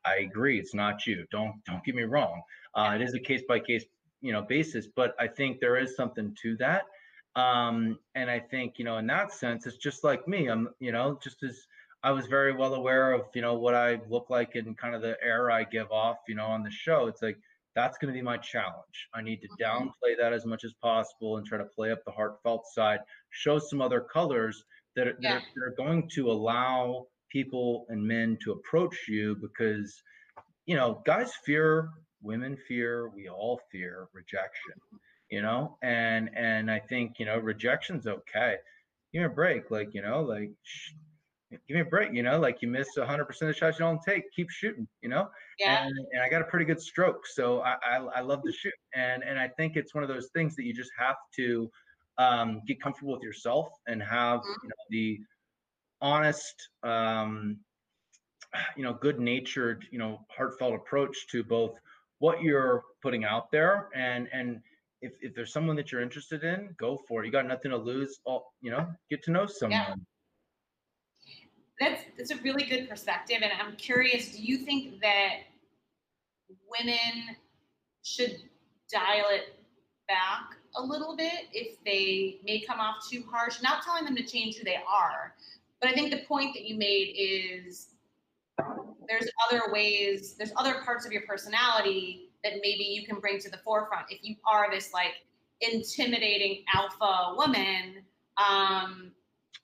I 0.05 0.17
agree, 0.17 0.59
it's 0.59 0.75
not 0.75 1.05
you. 1.07 1.25
Don't 1.31 1.55
don't 1.65 1.83
get 1.83 1.95
me 1.95 2.03
wrong. 2.03 2.41
Uh, 2.75 2.91
it 2.95 3.01
is 3.01 3.13
a 3.13 3.19
case 3.19 3.41
by 3.47 3.59
case, 3.59 3.85
you 4.21 4.33
know, 4.33 4.41
basis, 4.41 4.87
but 4.95 5.15
I 5.19 5.27
think 5.27 5.59
there 5.59 5.77
is 5.77 5.95
something 5.95 6.35
to 6.41 6.57
that. 6.57 6.83
Um, 7.35 7.99
and 8.15 8.29
I 8.29 8.39
think 8.39 8.77
you 8.77 8.85
know, 8.85 8.97
in 8.97 9.07
that 9.07 9.31
sense, 9.31 9.65
it's 9.65 9.77
just 9.77 10.03
like 10.03 10.27
me. 10.27 10.47
I'm, 10.47 10.69
you 10.79 10.91
know, 10.91 11.17
just 11.23 11.41
as 11.43 11.65
I 12.05 12.11
was 12.11 12.27
very 12.27 12.55
well 12.55 12.75
aware 12.75 13.13
of, 13.13 13.23
you 13.33 13.41
know, 13.41 13.55
what 13.55 13.73
I 13.73 13.99
look 14.07 14.29
like 14.29 14.53
and 14.53 14.77
kind 14.77 14.93
of 14.93 15.01
the 15.01 15.17
air 15.23 15.49
I 15.49 15.63
give 15.63 15.91
off, 15.91 16.17
you 16.27 16.35
know, 16.35 16.45
on 16.45 16.61
the 16.61 16.69
show. 16.69 17.07
It's 17.07 17.23
like 17.23 17.39
that's 17.73 17.97
going 17.97 18.13
to 18.13 18.15
be 18.15 18.21
my 18.21 18.37
challenge. 18.37 19.09
I 19.15 19.23
need 19.23 19.41
to 19.41 19.47
mm-hmm. 19.47 19.87
downplay 19.87 20.15
that 20.19 20.31
as 20.31 20.45
much 20.45 20.63
as 20.63 20.73
possible 20.83 21.37
and 21.37 21.47
try 21.47 21.57
to 21.57 21.65
play 21.65 21.91
up 21.91 22.05
the 22.05 22.11
heartfelt 22.11 22.67
side, 22.67 22.99
show 23.31 23.57
some 23.57 23.81
other 23.81 24.01
colors 24.01 24.63
that 24.95 25.07
are, 25.07 25.13
that, 25.13 25.23
Yeah. 25.23 25.37
are, 25.37 25.39
that 25.55 25.63
are 25.63 25.73
going 25.75 26.07
to 26.09 26.29
allow 26.29 27.07
people 27.31 27.87
and 27.89 28.05
men 28.05 28.37
to 28.43 28.51
approach 28.51 29.07
you 29.07 29.35
because, 29.41 29.99
you 30.67 30.75
know, 30.75 31.01
guys 31.07 31.33
fear, 31.43 31.89
women 32.21 32.55
fear, 32.67 33.09
we 33.09 33.29
all 33.29 33.59
fear 33.71 34.09
rejection, 34.13 34.75
you 35.31 35.41
know, 35.41 35.75
and 35.81 36.29
and 36.35 36.69
I 36.69 36.81
think 36.81 37.17
you 37.17 37.25
know 37.25 37.39
rejection's 37.39 38.05
okay. 38.05 38.57
Give 39.11 39.21
me 39.21 39.25
a 39.25 39.29
break, 39.29 39.71
like 39.71 39.95
you 39.95 40.03
know, 40.03 40.21
like. 40.21 40.51
Sh- 40.61 40.91
Give 41.67 41.75
me 41.75 41.81
a 41.81 41.85
break, 41.85 42.13
you 42.13 42.23
know, 42.23 42.39
like 42.39 42.61
you 42.61 42.67
miss 42.67 42.95
100% 42.97 43.49
of 43.49 43.55
the 43.55 43.59
shots 43.59 43.79
you 43.79 43.85
don't 43.85 44.01
take, 44.03 44.31
keep 44.31 44.49
shooting, 44.49 44.87
you 45.01 45.09
know? 45.09 45.29
Yeah. 45.59 45.83
and, 45.85 46.07
and 46.11 46.21
I 46.21 46.29
got 46.29 46.41
a 46.41 46.45
pretty 46.45 46.65
good 46.65 46.81
stroke, 46.81 47.25
so 47.27 47.61
I, 47.61 47.75
I 47.83 47.97
I 47.97 48.21
love 48.21 48.43
to 48.43 48.51
shoot, 48.51 48.73
and 48.93 49.23
and 49.23 49.39
I 49.39 49.47
think 49.49 49.75
it's 49.77 49.93
one 49.95 50.03
of 50.03 50.09
those 50.09 50.29
things 50.33 50.55
that 50.55 50.63
you 50.65 50.73
just 50.73 50.91
have 50.97 51.17
to 51.37 51.69
um, 52.17 52.61
get 52.67 52.81
comfortable 52.81 53.13
with 53.13 53.23
yourself 53.23 53.69
and 53.87 54.01
have 54.03 54.41
Mhm. 54.41 54.55
you 54.63 54.69
know, 54.69 54.75
the 54.89 55.19
honest, 56.01 56.69
um, 56.83 57.61
you 58.75 58.83
know, 58.83 58.93
good 58.93 59.19
natured, 59.19 59.85
you 59.91 59.99
know, 59.99 60.25
heartfelt 60.29 60.73
approach 60.75 61.27
to 61.31 61.43
both 61.43 61.79
what 62.19 62.41
you're 62.41 62.83
putting 63.01 63.25
out 63.25 63.51
there 63.51 63.89
and 63.93 64.29
and 64.31 64.61
if, 65.01 65.13
if 65.21 65.35
there's 65.35 65.51
someone 65.51 65.75
that 65.75 65.91
you're 65.91 66.01
interested 66.01 66.43
in, 66.43 66.73
go 66.79 66.97
for 67.07 67.21
it. 67.21 67.25
You 67.27 67.31
got 67.31 67.45
nothing 67.45 67.69
to 67.71 67.77
lose. 67.77 68.19
All 68.25 68.53
you 68.61 68.71
know, 68.71 68.91
get 69.09 69.21
to 69.23 69.31
know 69.31 69.45
someone. 69.45 70.05
That's 71.79 72.03
that's 72.17 72.31
a 72.31 72.37
really 72.37 72.63
good 72.63 72.87
perspective 72.89 73.37
and 73.41 73.51
i'm 73.61 73.75
curious 73.75 74.35
do 74.35 74.41
you 74.41 74.57
think 74.57 74.99
that 75.01 75.39
women 76.69 77.35
should 78.03 78.37
dial 78.91 79.25
it 79.29 79.55
back 80.07 80.57
a 80.77 80.81
little 80.81 81.15
bit 81.15 81.47
if 81.51 81.83
they 81.83 82.37
may 82.45 82.59
come 82.59 82.79
off 82.79 82.95
too 83.09 83.23
harsh 83.29 83.61
not 83.61 83.83
telling 83.83 84.05
them 84.05 84.15
to 84.15 84.23
change 84.23 84.57
who 84.57 84.63
they 84.63 84.77
are 84.87 85.33
but 85.85 85.89
I 85.89 85.93
think 85.93 86.11
the 86.11 86.21
point 86.27 86.55
that 86.55 86.65
you 86.65 86.77
made 86.77 87.13
is 87.15 87.89
there's 89.07 89.29
other 89.47 89.71
ways, 89.71 90.35
there's 90.35 90.51
other 90.55 90.81
parts 90.83 91.05
of 91.05 91.11
your 91.11 91.21
personality 91.23 92.29
that 92.43 92.53
maybe 92.63 92.83
you 92.83 93.05
can 93.05 93.19
bring 93.19 93.39
to 93.39 93.49
the 93.49 93.57
forefront. 93.57 94.05
If 94.09 94.19
you 94.23 94.35
are 94.51 94.71
this 94.71 94.93
like 94.93 95.13
intimidating 95.61 96.63
alpha 96.73 97.35
woman, 97.35 98.03
um, 98.37 99.11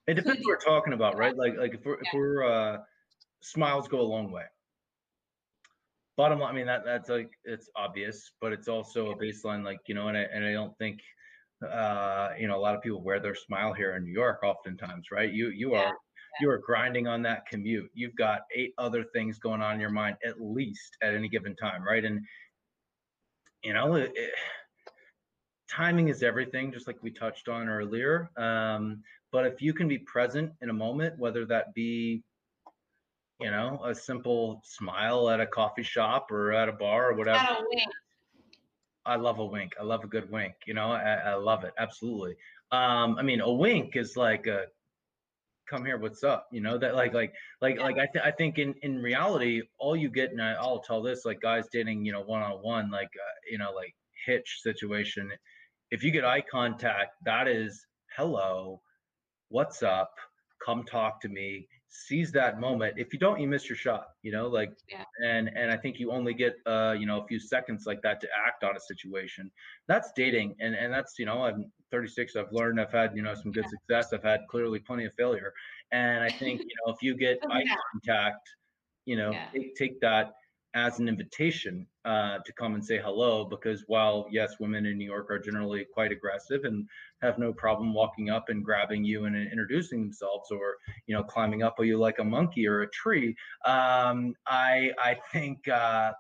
it 0.08 0.16
depends 0.16 0.40
what 0.42 0.48
we're 0.48 0.58
talking 0.58 0.94
about, 0.94 1.18
right? 1.18 1.36
Like, 1.36 1.58
like 1.58 1.74
if 1.74 1.86
we're 1.86 1.96
yeah. 1.96 2.02
if 2.06 2.14
we're 2.14 2.44
uh, 2.52 2.78
smiles 3.42 3.88
go 3.88 4.02
a 4.02 4.04
long 4.04 4.32
way. 4.32 4.44
Bottom 6.18 6.40
line, 6.40 6.52
I 6.52 6.56
mean 6.56 6.68
that 6.68 6.84
that's 6.86 7.10
like 7.10 7.32
it's 7.46 7.70
obvious, 7.76 8.32
but 8.42 8.52
it's 8.52 8.68
also 8.68 9.12
a 9.12 9.18
baseline, 9.18 9.64
like 9.64 9.80
you 9.88 9.96
know, 9.96 10.08
and 10.08 10.18
I 10.18 10.22
and 10.22 10.46
I 10.46 10.54
don't 10.54 10.78
think 10.78 11.00
uh, 11.68 12.30
you 12.40 12.48
know, 12.48 12.58
a 12.58 12.60
lot 12.60 12.76
of 12.76 12.82
people 12.82 13.02
wear 13.02 13.20
their 13.20 13.36
smile 13.36 13.74
here 13.74 13.96
in 13.96 14.04
New 14.04 14.12
York 14.12 14.42
oftentimes, 14.44 15.08
right? 15.12 15.32
You 15.32 15.50
you 15.50 15.74
yeah. 15.74 15.80
are 15.80 15.94
you 16.40 16.50
are 16.50 16.58
grinding 16.58 17.08
on 17.08 17.22
that 17.24 17.46
commute. 17.46 17.90
You've 17.94 18.16
got 18.16 18.42
eight 18.56 18.74
other 18.78 19.04
things 19.04 19.38
going 19.38 19.62
on 19.62 19.76
in 19.76 19.80
your 19.80 19.90
mind 19.90 20.18
at 20.26 20.42
least 20.42 20.98
at 21.04 21.14
any 21.14 21.30
given 21.30 21.56
time, 21.56 21.84
right? 21.84 22.04
And 22.04 22.22
you 23.64 23.74
know, 23.74 23.96
it, 23.96 24.12
it, 24.16 24.32
timing 25.72 26.10
is 26.10 26.22
everything, 26.22 26.72
just 26.72 26.88
like 26.88 27.02
we 27.02 27.12
touched 27.12 27.48
on 27.48 27.70
earlier. 27.70 28.30
Um, 28.38 29.02
but 29.32 29.46
if 29.46 29.62
you 29.62 29.74
can 29.74 29.88
be 29.88 29.98
present 30.00 30.52
in 30.62 30.70
a 30.70 30.74
moment, 30.74 31.18
whether 31.18 31.46
that 31.46 31.74
be 31.74 32.24
you 33.42 33.50
know, 33.50 33.82
a 33.84 33.96
simple 33.96 34.62
smile 34.64 35.30
at 35.30 35.40
a 35.42 35.48
coffee 35.48 35.84
shop 35.84 36.32
or 36.32 36.52
at 36.52 36.70
a 36.70 36.72
bar 36.72 37.10
or 37.10 37.16
whatever. 37.16 37.40
I 39.04 39.16
love 39.16 39.40
a 39.40 39.46
wink. 39.46 39.74
I 39.80 39.84
love 39.84 40.04
a 40.04 40.08
good 40.08 40.30
wink. 40.32 40.54
You 40.68 40.76
know, 40.76 40.92
I, 40.92 41.14
I 41.14 41.34
love 41.34 41.64
it. 41.64 41.74
Absolutely. 41.80 42.36
Um, 42.72 43.18
I 43.18 43.24
mean, 43.24 43.42
a 43.42 43.52
wink 43.52 43.96
is 43.96 44.16
like 44.16 44.46
a 44.46 44.66
come 45.68 45.86
here, 45.86 45.98
what's 45.98 46.24
up? 46.24 46.48
You 46.52 46.62
know, 46.62 46.78
that 46.78 46.94
like 46.96 47.14
like 47.14 47.34
like 47.62 47.80
like 47.80 47.98
I 47.98 48.06
th- 48.06 48.24
I 48.24 48.30
think 48.30 48.60
in 48.60 48.76
in 48.84 49.02
reality, 49.02 49.64
all 49.80 49.96
you 49.96 50.10
get, 50.10 50.32
and 50.32 50.42
I, 50.42 50.52
I'll 50.54 50.80
tell 50.80 51.02
this, 51.02 51.26
like 51.26 51.42
guys 51.42 51.66
dating, 51.72 52.06
you 52.06 52.12
know, 52.12 52.22
one 52.22 52.44
on 52.44 52.62
one, 52.62 52.92
like 52.92 53.10
uh, 53.16 53.38
you 53.50 53.58
know, 53.58 53.72
like 53.74 53.96
hitch 54.26 54.60
situation. 54.62 55.32
If 55.92 56.04
you 56.04 56.12
get 56.12 56.26
eye 56.26 56.42
contact, 56.42 57.16
that 57.26 57.48
is 57.48 57.86
hello, 58.16 58.82
what's 59.50 59.84
up? 59.84 60.14
Come 60.66 60.84
talk 60.84 61.22
to 61.22 61.30
me 61.30 61.68
seize 61.92 62.32
that 62.32 62.60
moment. 62.60 62.96
If 62.98 63.12
you 63.12 63.20
don't, 63.20 63.40
you 63.40 63.48
miss 63.48 63.68
your 63.68 63.76
shot, 63.76 64.08
you 64.24 64.32
know, 64.32 64.48
like, 64.48 64.72
yeah. 64.90 65.04
and, 65.26 65.50
and 65.56 65.70
I 65.70 65.76
think 65.76 66.00
you 66.00 66.12
only 66.12 66.34
get, 66.34 66.56
uh, 66.66 66.96
you 66.98 67.06
know, 67.06 67.20
a 67.20 67.28
few 67.28 67.38
seconds 67.38 67.84
like 67.86 68.02
that 68.02 68.22
to 68.22 68.28
act 68.48 68.64
on 68.64 68.78
a 68.78 68.80
situation. 68.80 69.52
That's 69.88 70.12
dating. 70.16 70.56
And, 70.62 70.74
and 70.74 70.92
that's, 70.94 71.20
you 71.20 71.26
know, 71.26 71.44
I'm 71.44 71.70
36. 71.92 72.38
I've 72.38 72.52
learned, 72.54 72.80
I've 72.80 72.94
had, 72.94 73.14
you 73.14 73.22
know, 73.22 73.34
some 73.36 73.52
good 73.52 73.66
yeah. 73.66 73.70
success. 73.70 74.14
I've 74.14 74.24
had 74.24 74.42
clearly 74.50 74.80
plenty 74.80 75.06
of 75.06 75.14
failure. 75.16 75.54
And 75.92 76.24
I 76.24 76.30
think, 76.30 76.62
you 76.62 76.76
know, 76.86 76.94
if 76.94 77.02
you 77.02 77.16
get 77.16 77.40
oh, 77.44 77.52
eye 77.52 77.66
contact, 77.92 78.50
you 79.06 79.18
know, 79.18 79.32
yeah. 79.32 79.48
take, 79.54 79.76
take 79.76 80.02
that 80.02 80.32
as 80.74 81.00
an 81.00 81.08
invitation 81.08 81.86
uh, 82.06 82.38
to 82.46 82.54
come 82.54 82.76
and 82.76 82.84
say 82.84 82.98
hello 82.98 83.46
because 83.46 83.84
while 83.88 84.26
yes 84.32 84.56
women 84.60 84.86
in 84.86 84.98
new 84.98 85.06
york 85.06 85.30
are 85.30 85.40
generally 85.40 85.86
quite 85.94 86.12
aggressive 86.12 86.64
and 86.64 86.88
have 87.22 87.38
no 87.38 87.52
problem 87.52 87.94
walking 87.94 88.30
up 88.30 88.50
and 88.50 88.64
grabbing 88.64 89.04
you 89.04 89.26
and 89.26 89.36
introducing 89.36 90.02
themselves 90.02 90.50
or 90.52 90.78
you 91.08 91.16
know 91.16 91.24
climbing 91.24 91.62
up 91.62 91.76
on 91.80 91.88
you 91.88 91.98
like 91.98 92.20
a 92.20 92.24
monkey 92.24 92.68
or 92.68 92.82
a 92.82 92.90
tree 92.90 93.36
um, 93.66 94.34
i 94.48 94.92
i 95.00 95.16
think 95.32 95.68
uh, 95.68 96.12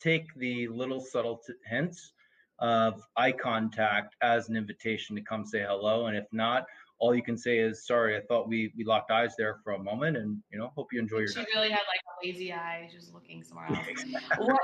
take 0.00 0.26
the 0.34 0.68
little 0.68 1.00
subtle 1.00 1.40
t- 1.46 1.54
hints 1.66 2.12
of 2.58 3.02
eye 3.16 3.32
contact 3.32 4.14
as 4.22 4.48
an 4.48 4.56
invitation 4.56 5.16
to 5.16 5.22
come 5.22 5.44
say 5.44 5.64
hello. 5.66 6.06
And 6.06 6.16
if 6.16 6.26
not 6.32 6.66
all 6.98 7.14
you 7.14 7.22
can 7.22 7.36
say 7.36 7.58
is 7.58 7.86
sorry 7.86 8.16
i 8.16 8.20
thought 8.28 8.48
we 8.48 8.72
we 8.76 8.84
locked 8.84 9.10
eyes 9.10 9.34
there 9.36 9.58
for 9.64 9.72
a 9.72 9.78
moment 9.82 10.16
and 10.16 10.38
you 10.52 10.58
know 10.58 10.70
hope 10.76 10.88
you 10.92 11.00
enjoy 11.00 11.18
your 11.18 11.28
she 11.28 11.38
night. 11.38 11.48
really 11.54 11.70
had 11.70 11.80
like 11.88 12.00
a 12.06 12.26
lazy 12.26 12.52
eye 12.52 12.88
just 12.92 13.12
looking 13.12 13.42
somewhere 13.42 13.66
else 13.66 13.78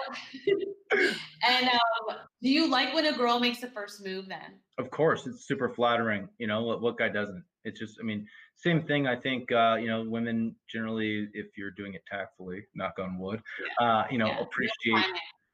and 1.46 1.68
um, 1.68 2.16
do 2.42 2.48
you 2.48 2.68
like 2.68 2.94
when 2.94 3.06
a 3.06 3.12
girl 3.12 3.38
makes 3.38 3.60
the 3.60 3.68
first 3.68 4.04
move 4.04 4.26
then 4.28 4.58
of 4.78 4.90
course 4.90 5.26
it's 5.26 5.46
super 5.46 5.68
flattering 5.68 6.28
you 6.38 6.46
know 6.46 6.62
what, 6.62 6.80
what 6.80 6.98
guy 6.98 7.08
doesn't 7.08 7.44
it's 7.64 7.78
just 7.78 7.98
i 8.00 8.02
mean 8.02 8.26
same 8.56 8.82
thing 8.82 9.06
i 9.06 9.16
think 9.16 9.50
uh, 9.52 9.76
you 9.80 9.86
know 9.86 10.04
women 10.04 10.54
generally 10.68 11.28
if 11.32 11.46
you're 11.56 11.70
doing 11.72 11.94
it 11.94 12.02
tactfully 12.10 12.62
knock 12.74 12.94
on 12.98 13.18
wood 13.18 13.40
yeah. 13.80 13.86
uh, 13.86 14.04
you 14.10 14.18
know 14.18 14.26
yeah. 14.26 14.40
appreciate 14.40 15.04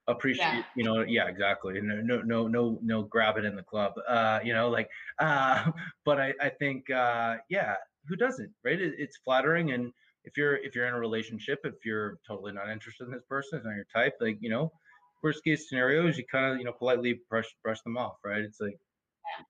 appreciate 0.08 0.44
yeah. 0.44 0.62
you 0.76 0.84
know 0.84 1.02
yeah 1.02 1.26
exactly 1.26 1.80
no 1.80 2.00
no 2.00 2.22
no 2.22 2.46
no 2.46 2.78
no 2.82 3.02
grab 3.02 3.36
it 3.36 3.44
in 3.44 3.56
the 3.56 3.62
club 3.62 3.92
uh 4.08 4.38
you 4.44 4.52
know 4.52 4.68
like 4.68 4.88
uh 5.18 5.70
but 6.04 6.20
i 6.20 6.32
i 6.40 6.48
think 6.48 6.88
uh 6.90 7.36
yeah 7.48 7.74
who 8.08 8.16
doesn't 8.16 8.50
right 8.64 8.80
it, 8.80 8.94
it's 8.98 9.16
flattering 9.18 9.72
and 9.72 9.92
if 10.24 10.36
you're 10.36 10.56
if 10.56 10.74
you're 10.74 10.86
in 10.86 10.94
a 10.94 10.98
relationship 10.98 11.60
if 11.64 11.84
you're 11.84 12.18
totally 12.26 12.52
not 12.52 12.68
interested 12.68 13.04
in 13.04 13.10
this 13.10 13.24
person 13.28 13.58
it's 13.58 13.66
not 13.66 13.74
your 13.74 13.86
type 13.92 14.14
like 14.20 14.38
you 14.40 14.50
know 14.50 14.70
worst 15.22 15.42
case 15.42 15.68
scenarios 15.68 16.18
you 16.18 16.24
kind 16.30 16.52
of 16.52 16.58
you 16.58 16.64
know 16.64 16.72
politely 16.72 17.20
brush 17.28 17.56
brush 17.62 17.80
them 17.82 17.96
off 17.96 18.16
right 18.24 18.42
it's 18.42 18.60
like 18.60 18.78
yeah. 19.38 19.44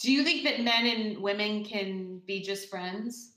do 0.00 0.12
you 0.12 0.22
think 0.24 0.44
that 0.44 0.60
men 0.60 0.86
and 0.86 1.18
women 1.18 1.64
can 1.64 2.20
be 2.26 2.42
just 2.42 2.68
friends 2.68 3.33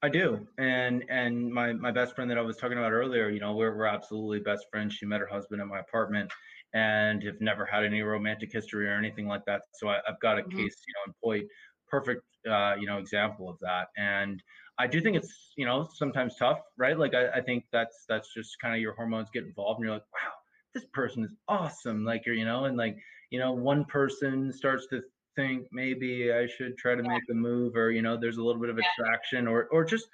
I 0.00 0.08
do, 0.08 0.46
and 0.58 1.04
and 1.08 1.52
my 1.52 1.72
my 1.72 1.90
best 1.90 2.14
friend 2.14 2.30
that 2.30 2.38
I 2.38 2.42
was 2.42 2.56
talking 2.56 2.78
about 2.78 2.92
earlier, 2.92 3.30
you 3.30 3.40
know, 3.40 3.54
we're 3.54 3.76
we're 3.76 3.86
absolutely 3.86 4.38
best 4.38 4.66
friends. 4.70 4.94
She 4.94 5.06
met 5.06 5.20
her 5.20 5.26
husband 5.26 5.60
at 5.60 5.66
my 5.66 5.80
apartment, 5.80 6.30
and 6.72 7.22
have 7.24 7.40
never 7.40 7.66
had 7.66 7.84
any 7.84 8.02
romantic 8.02 8.52
history 8.52 8.88
or 8.88 8.94
anything 8.94 9.26
like 9.26 9.44
that. 9.46 9.62
So 9.74 9.88
I, 9.88 9.98
have 10.06 10.20
got 10.20 10.38
a 10.38 10.42
mm-hmm. 10.42 10.56
case, 10.56 10.76
you 10.86 10.94
know, 10.94 11.02
in 11.06 11.14
point, 11.24 11.50
perfect, 11.88 12.22
uh, 12.48 12.74
you 12.78 12.86
know, 12.86 12.98
example 12.98 13.48
of 13.48 13.58
that. 13.60 13.88
And 13.96 14.40
I 14.78 14.86
do 14.86 15.00
think 15.00 15.16
it's 15.16 15.52
you 15.56 15.66
know 15.66 15.88
sometimes 15.92 16.36
tough, 16.36 16.60
right? 16.76 16.96
Like 16.96 17.14
I, 17.14 17.30
I 17.30 17.40
think 17.40 17.64
that's 17.72 18.04
that's 18.08 18.32
just 18.32 18.60
kind 18.60 18.74
of 18.74 18.80
your 18.80 18.94
hormones 18.94 19.30
get 19.32 19.44
involved, 19.44 19.80
and 19.80 19.86
you're 19.86 19.94
like, 19.94 20.06
wow, 20.14 20.32
this 20.74 20.84
person 20.92 21.24
is 21.24 21.34
awesome. 21.48 22.04
Like 22.04 22.24
you're, 22.24 22.36
you 22.36 22.44
know, 22.44 22.66
and 22.66 22.76
like 22.76 22.96
you 23.30 23.38
know, 23.40 23.52
one 23.52 23.84
person 23.84 24.52
starts 24.52 24.86
to 24.88 25.02
think 25.38 25.68
maybe 25.70 26.32
I 26.32 26.48
should 26.48 26.76
try 26.76 26.96
to 26.96 27.02
yeah. 27.02 27.10
make 27.10 27.22
a 27.30 27.34
move 27.34 27.76
or 27.76 27.92
you 27.92 28.02
know 28.02 28.16
there's 28.16 28.38
a 28.38 28.42
little 28.42 28.60
bit 28.60 28.70
of 28.70 28.78
attraction 28.78 29.44
yeah. 29.44 29.50
or 29.50 29.68
or 29.70 29.84
just 29.84 30.08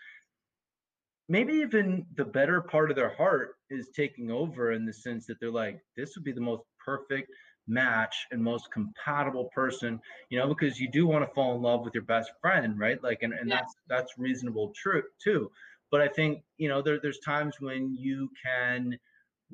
maybe 1.30 1.54
even 1.54 2.04
the 2.16 2.24
better 2.26 2.60
part 2.60 2.90
of 2.90 2.96
their 2.96 3.14
heart 3.14 3.56
is 3.70 3.88
taking 3.96 4.30
over 4.30 4.72
in 4.72 4.84
the 4.84 4.92
sense 4.92 5.26
that 5.26 5.40
they're 5.40 5.50
like 5.50 5.80
this 5.96 6.14
would 6.14 6.24
be 6.24 6.32
the 6.32 6.40
most 6.40 6.62
perfect 6.84 7.30
match 7.66 8.26
and 8.30 8.42
most 8.42 8.70
compatible 8.70 9.48
person 9.54 9.98
you 10.28 10.38
know 10.38 10.46
because 10.46 10.78
you 10.78 10.90
do 10.90 11.06
want 11.06 11.26
to 11.26 11.34
fall 11.34 11.56
in 11.56 11.62
love 11.62 11.82
with 11.82 11.94
your 11.94 12.02
best 12.02 12.30
friend 12.42 12.78
right 12.78 13.02
like 13.02 13.22
and, 13.22 13.32
and 13.32 13.48
yeah. 13.48 13.56
that's 13.56 13.74
that's 13.88 14.18
reasonable 14.18 14.70
true 14.76 15.02
too 15.22 15.50
but 15.90 16.02
i 16.02 16.08
think 16.08 16.42
you 16.58 16.68
know 16.68 16.82
there, 16.82 17.00
there's 17.00 17.20
times 17.20 17.54
when 17.60 17.96
you 17.98 18.28
can 18.44 18.98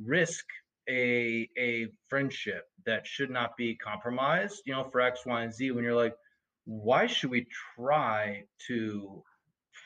risk 0.05 0.45
a 0.91 1.49
a 1.57 1.87
friendship 2.09 2.65
that 2.85 3.07
should 3.07 3.31
not 3.31 3.57
be 3.57 3.75
compromised 3.77 4.63
you 4.67 4.73
know 4.73 4.85
for 4.91 5.01
x 5.01 5.25
y 5.25 5.43
and 5.43 5.55
z 5.55 5.71
when 5.71 5.85
you're 5.85 5.95
like 5.95 6.17
why 6.65 7.07
should 7.07 7.31
we 7.31 7.47
try 7.77 8.43
to 8.67 9.23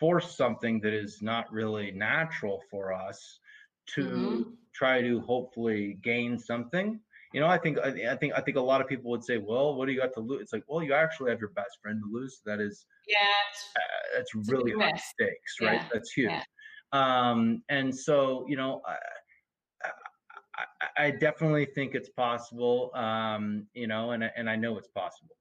force 0.01 0.37
something 0.37 0.81
that 0.81 0.93
is 0.93 1.23
not 1.23 1.51
really 1.53 1.91
natural 1.93 2.61
for 2.71 2.93
us 2.93 3.39
to 3.87 4.05
mm-hmm. 4.05 4.43
try 4.75 5.03
to 5.03 5.21
hopefully 5.21 5.99
gain 6.03 6.39
something 6.39 6.99
you 7.33 7.41
know 7.41 7.47
i 7.47 7.59
think 7.59 7.79
I, 7.79 8.17
think 8.17 8.33
i 8.35 8.41
think 8.41 8.57
a 8.57 8.61
lot 8.61 8.81
of 8.81 8.89
people 8.89 9.11
would 9.11 9.25
say 9.25 9.37
well 9.39 9.75
what 9.75 9.87
do 9.87 9.93
you 9.93 10.01
got 10.01 10.15
to 10.15 10.21
lose 10.21 10.41
it's 10.41 10.53
like 10.53 10.65
well 10.69 10.83
you 10.83 10.95
actually 10.95 11.31
have 11.31 11.41
your 11.41 11.51
best 11.51 11.79
friend 11.83 12.01
to 12.03 12.11
lose 12.11 12.41
that 12.47 12.61
is 12.61 12.87
yeah 13.07 13.19
it's, 13.51 13.71
uh, 13.77 14.21
it's 14.21 14.51
really 14.51 14.73
high 14.73 14.97
stakes 14.97 15.61
right 15.61 15.81
yeah. 15.83 15.89
that's 15.93 16.13
huge 16.13 16.31
yeah. 16.31 17.29
um 17.29 17.63
and 17.69 17.95
so 17.95 18.47
you 18.49 18.57
know 18.57 18.81
I, 18.87 18.97
I, 20.97 21.11
definitely 21.11 21.67
think 21.67 21.95
it's 21.95 22.09
possible, 22.09 22.91
um, 22.95 23.67
you 23.75 23.87
know, 23.87 24.13
and 24.13 24.25
and 24.37 24.49
I 24.49 24.57
know 24.57 24.79
it's 24.79 24.89
possible. 24.89 25.37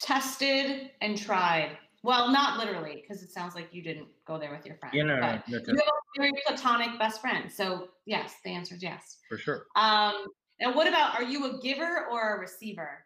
Tested 0.00 0.90
and 1.00 1.16
tried. 1.16 1.78
Well, 2.02 2.30
not 2.30 2.58
literally, 2.58 3.02
because 3.02 3.22
it 3.22 3.30
sounds 3.30 3.54
like 3.54 3.68
you 3.72 3.82
didn't 3.82 4.06
go 4.26 4.38
there 4.38 4.52
with 4.52 4.64
your 4.64 4.76
friend. 4.76 4.94
Yeah, 4.94 5.02
no, 5.02 5.16
no, 5.16 5.42
no, 5.48 5.58
you 5.58 5.58
have 5.58 5.68
a 5.68 6.18
very 6.18 6.32
platonic 6.46 6.98
best 6.98 7.20
friend. 7.20 7.50
So 7.50 7.88
yes, 8.04 8.34
the 8.44 8.50
answer 8.50 8.76
is 8.76 8.82
yes. 8.82 9.18
For 9.28 9.38
sure. 9.38 9.66
Um, 9.74 10.26
and 10.60 10.74
what 10.74 10.86
about 10.86 11.14
are 11.14 11.24
you 11.24 11.46
a 11.46 11.60
giver 11.60 12.06
or 12.10 12.36
a 12.36 12.38
receiver? 12.38 13.04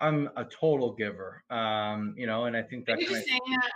I'm 0.00 0.28
a 0.36 0.44
total 0.44 0.92
giver. 0.92 1.44
Um, 1.50 2.14
you 2.16 2.26
know, 2.26 2.44
and 2.44 2.56
I 2.56 2.62
think 2.62 2.86
that's. 2.86 2.98
Are 2.98 3.02
you 3.02 3.08
just 3.08 3.26
saying 3.26 3.40
that 3.48 3.70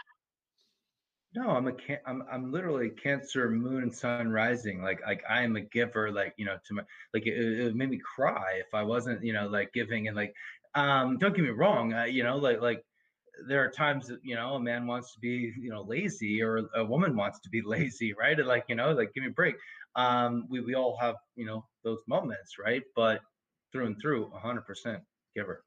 no, 1.34 1.50
I'm 1.50 1.68
a 1.68 1.72
can 1.72 1.98
I'm 2.06 2.24
I'm 2.30 2.50
literally 2.50 2.90
Cancer 2.90 3.48
Moon 3.50 3.82
and 3.84 3.94
Sun 3.94 4.30
rising. 4.30 4.82
Like 4.82 5.00
like 5.06 5.22
I 5.28 5.42
am 5.42 5.56
a 5.56 5.60
giver. 5.60 6.10
Like 6.10 6.34
you 6.36 6.44
know 6.44 6.56
to 6.66 6.74
my 6.74 6.82
like 7.14 7.26
it, 7.26 7.38
it 7.38 7.76
made 7.76 7.90
me 7.90 8.00
cry 8.16 8.54
if 8.58 8.74
I 8.74 8.82
wasn't 8.82 9.24
you 9.24 9.32
know 9.32 9.46
like 9.46 9.72
giving 9.72 10.08
and 10.08 10.16
like 10.16 10.34
um 10.74 11.18
don't 11.18 11.34
get 11.34 11.44
me 11.44 11.50
wrong. 11.50 11.94
Uh, 11.94 12.04
you 12.04 12.24
know 12.24 12.36
like 12.36 12.60
like 12.60 12.84
there 13.48 13.64
are 13.64 13.70
times 13.70 14.08
that 14.08 14.18
you 14.24 14.34
know 14.34 14.54
a 14.54 14.60
man 14.60 14.86
wants 14.86 15.14
to 15.14 15.20
be 15.20 15.52
you 15.58 15.70
know 15.70 15.82
lazy 15.82 16.42
or 16.42 16.68
a 16.74 16.84
woman 16.84 17.16
wants 17.16 17.38
to 17.40 17.48
be 17.50 17.62
lazy, 17.64 18.12
right? 18.12 18.38
And 18.38 18.48
like 18.48 18.64
you 18.68 18.74
know 18.74 18.92
like 18.92 19.14
give 19.14 19.22
me 19.22 19.30
a 19.30 19.32
break. 19.32 19.54
Um, 19.94 20.46
we 20.48 20.60
we 20.60 20.74
all 20.74 20.96
have 21.00 21.14
you 21.36 21.46
know 21.46 21.64
those 21.84 22.00
moments, 22.08 22.58
right? 22.58 22.82
But 22.96 23.20
through 23.72 23.86
and 23.86 24.00
through, 24.00 24.32
100% 24.44 25.00
giver. 25.34 25.64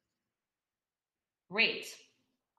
Great. 1.49 1.95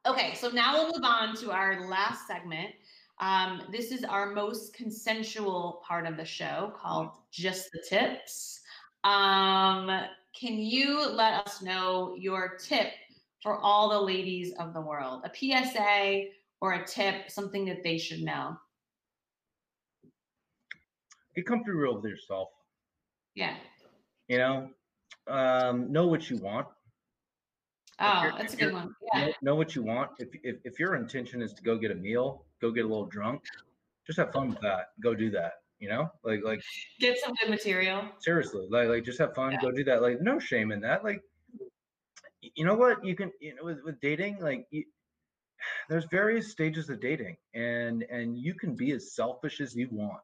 Okay, 0.06 0.34
so 0.34 0.50
now 0.50 0.74
we'll 0.74 0.92
move 0.92 1.02
on 1.02 1.34
to 1.36 1.50
our 1.50 1.88
last 1.88 2.26
segment. 2.26 2.74
Um, 3.20 3.62
this 3.72 3.90
is 3.90 4.04
our 4.04 4.34
most 4.34 4.74
consensual 4.74 5.82
part 5.86 6.06
of 6.06 6.18
the 6.18 6.24
show 6.26 6.74
called 6.76 7.12
Just 7.30 7.70
the 7.72 7.82
Tips. 7.88 8.60
Um, 9.04 9.90
can 10.38 10.58
you 10.58 11.08
let 11.08 11.46
us 11.46 11.62
know 11.62 12.14
your 12.18 12.58
tip 12.58 12.92
for 13.42 13.58
all 13.60 13.88
the 13.88 13.98
ladies 13.98 14.52
of 14.58 14.74
the 14.74 14.80
world? 14.80 15.22
A 15.24 15.30
PSA 15.34 16.24
or 16.60 16.74
a 16.74 16.86
tip, 16.86 17.30
something 17.30 17.64
that 17.64 17.82
they 17.82 17.96
should 17.96 18.20
know? 18.20 18.58
Get 21.34 21.46
comfortable 21.46 21.94
with 21.94 22.04
yourself. 22.04 22.50
Yeah. 23.34 23.54
You 24.28 24.36
know, 24.36 24.70
um, 25.28 25.90
know 25.90 26.06
what 26.06 26.28
you 26.28 26.36
want. 26.36 26.66
Oh, 28.00 28.30
that's 28.36 28.54
a 28.54 28.56
good 28.56 28.72
one. 28.72 28.94
Yeah. 29.14 29.26
Know, 29.26 29.32
know, 29.42 29.54
what 29.54 29.74
you 29.74 29.82
want. 29.82 30.10
If, 30.18 30.28
if 30.42 30.56
if 30.64 30.78
your 30.78 30.96
intention 30.96 31.42
is 31.42 31.52
to 31.54 31.62
go 31.62 31.76
get 31.76 31.90
a 31.90 31.94
meal, 31.94 32.44
go 32.60 32.70
get 32.70 32.84
a 32.84 32.88
little 32.88 33.06
drunk, 33.06 33.42
just 34.06 34.18
have 34.18 34.32
fun 34.32 34.48
with 34.48 34.60
that. 34.60 34.88
Go 35.00 35.14
do 35.14 35.30
that. 35.30 35.52
You 35.78 35.88
know, 35.88 36.10
like 36.24 36.40
like 36.44 36.60
get 36.98 37.18
some 37.18 37.34
good 37.40 37.50
material. 37.50 38.02
Seriously, 38.20 38.66
like 38.70 38.88
like 38.88 39.04
just 39.04 39.18
have 39.18 39.34
fun. 39.34 39.52
Yeah. 39.52 39.60
Go 39.60 39.70
do 39.70 39.84
that. 39.84 40.02
Like 40.02 40.20
no 40.20 40.38
shame 40.38 40.72
in 40.72 40.80
that. 40.80 41.04
Like 41.04 41.22
you 42.54 42.64
know 42.64 42.74
what 42.74 43.04
you 43.04 43.14
can 43.14 43.30
you 43.40 43.54
know 43.54 43.64
with, 43.64 43.82
with 43.84 44.00
dating 44.00 44.38
like 44.40 44.66
you, 44.70 44.84
there's 45.88 46.04
various 46.06 46.50
stages 46.50 46.90
of 46.90 47.00
dating 47.00 47.36
and 47.54 48.04
and 48.10 48.36
you 48.36 48.54
can 48.54 48.74
be 48.74 48.92
as 48.92 49.14
selfish 49.14 49.60
as 49.60 49.74
you 49.74 49.88
want 49.90 50.20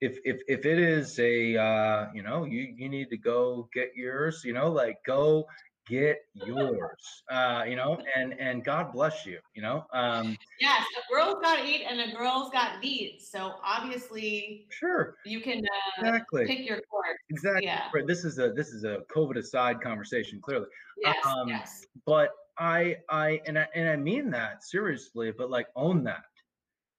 if 0.00 0.18
if 0.24 0.40
if 0.48 0.66
it 0.66 0.78
is 0.78 1.18
a 1.18 1.56
uh 1.56 2.06
you 2.14 2.22
know 2.22 2.44
you 2.44 2.74
you 2.76 2.88
need 2.88 3.08
to 3.08 3.16
go 3.16 3.68
get 3.72 3.90
yours 3.94 4.42
you 4.44 4.52
know 4.52 4.70
like 4.70 4.98
go 5.06 5.46
get 5.86 6.18
yours 6.34 7.22
uh 7.30 7.62
you 7.66 7.76
know 7.76 7.98
and 8.16 8.34
and 8.40 8.64
god 8.64 8.92
bless 8.92 9.24
you 9.24 9.38
you 9.54 9.62
know 9.62 9.84
um 9.92 10.36
yes 10.60 10.82
a 10.98 11.14
girl's 11.14 11.36
got 11.40 11.64
eat 11.64 11.84
and 11.88 12.00
a 12.00 12.14
girl's 12.16 12.50
got 12.50 12.80
needs 12.82 13.28
so 13.28 13.54
obviously 13.64 14.66
sure 14.70 15.16
you 15.24 15.40
can 15.40 15.58
uh, 15.58 16.00
exactly 16.00 16.44
pick 16.46 16.66
your 16.66 16.80
course 16.90 17.16
exactly 17.30 17.66
yeah. 17.66 17.88
this 18.06 18.24
is 18.24 18.38
a 18.38 18.52
this 18.52 18.68
is 18.68 18.84
a 18.84 18.98
covid 19.14 19.36
aside 19.36 19.80
conversation 19.80 20.40
clearly 20.40 20.66
yes, 21.02 21.16
um 21.24 21.48
yes. 21.48 21.86
but 22.04 22.30
i 22.58 22.96
i 23.08 23.40
and 23.46 23.56
i 23.56 23.66
and 23.74 23.88
i 23.88 23.96
mean 23.96 24.28
that 24.28 24.64
seriously 24.64 25.30
but 25.30 25.50
like 25.50 25.68
own 25.76 26.02
that 26.02 26.24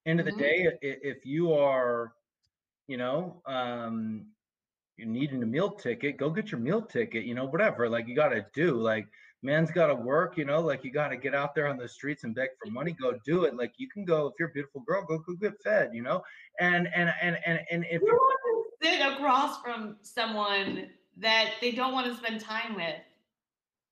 end 0.06 0.21
of 0.21 0.26
mm-hmm. 0.26 0.38
the 0.38 0.43
day 0.43 0.67
if 0.82 1.26
you 1.26 1.52
are 1.52 2.13
you 2.88 2.95
know 2.95 3.41
um 3.45 4.26
you're 4.98 5.08
needing 5.08 5.44
a 5.44 5.46
meal 5.46 5.70
ticket, 5.70 6.18
go 6.18 6.30
get 6.30 6.52
your 6.52 6.60
meal 6.60 6.82
ticket, 6.82 7.24
you 7.24 7.36
know, 7.36 7.46
whatever. 7.46 7.88
Like 7.88 8.08
you 8.08 8.16
got 8.16 8.30
to 8.30 8.46
do, 8.54 8.76
like 8.76 9.08
man's 9.44 9.70
got 9.70 9.88
to 9.88 9.96
work, 9.96 10.38
you 10.38 10.46
know, 10.46 10.60
like 10.60 10.84
you 10.84 10.92
got 10.92 11.10
to 11.10 11.18
get 11.18 11.36
out 11.36 11.54
there 11.54 11.68
on 11.68 11.78
the 11.78 11.88
streets 11.88 12.24
and 12.24 12.34
beg 12.34 12.50
for 12.62 12.72
money, 12.72 12.96
go 13.00 13.14
do 13.24 13.44
it. 13.44 13.56
Like 13.56 13.74
you 13.78 13.88
can 13.88 14.04
go, 14.06 14.28
if 14.28 14.34
you're 14.40 14.50
a 14.50 14.52
beautiful 14.52 14.82
girl, 14.82 15.06
go, 15.08 15.20
go 15.20 15.36
get 15.36 15.54
fed, 15.64 15.92
you 15.94 16.02
know? 16.02 16.24
And, 16.60 16.90
and, 16.96 17.14
and, 17.22 17.38
and, 17.46 17.60
and 17.72 17.86
if 17.92 18.02
you 18.02 18.08
want 18.08 18.74
to 18.82 18.88
sit 18.88 19.14
across 19.14 19.62
from 19.62 19.98
someone 20.02 20.88
that 21.18 21.52
they 21.62 21.72
don't 21.72 21.94
want 21.94 22.08
to 22.08 22.16
spend 22.16 22.42
time 22.42 22.76
with 22.76 22.96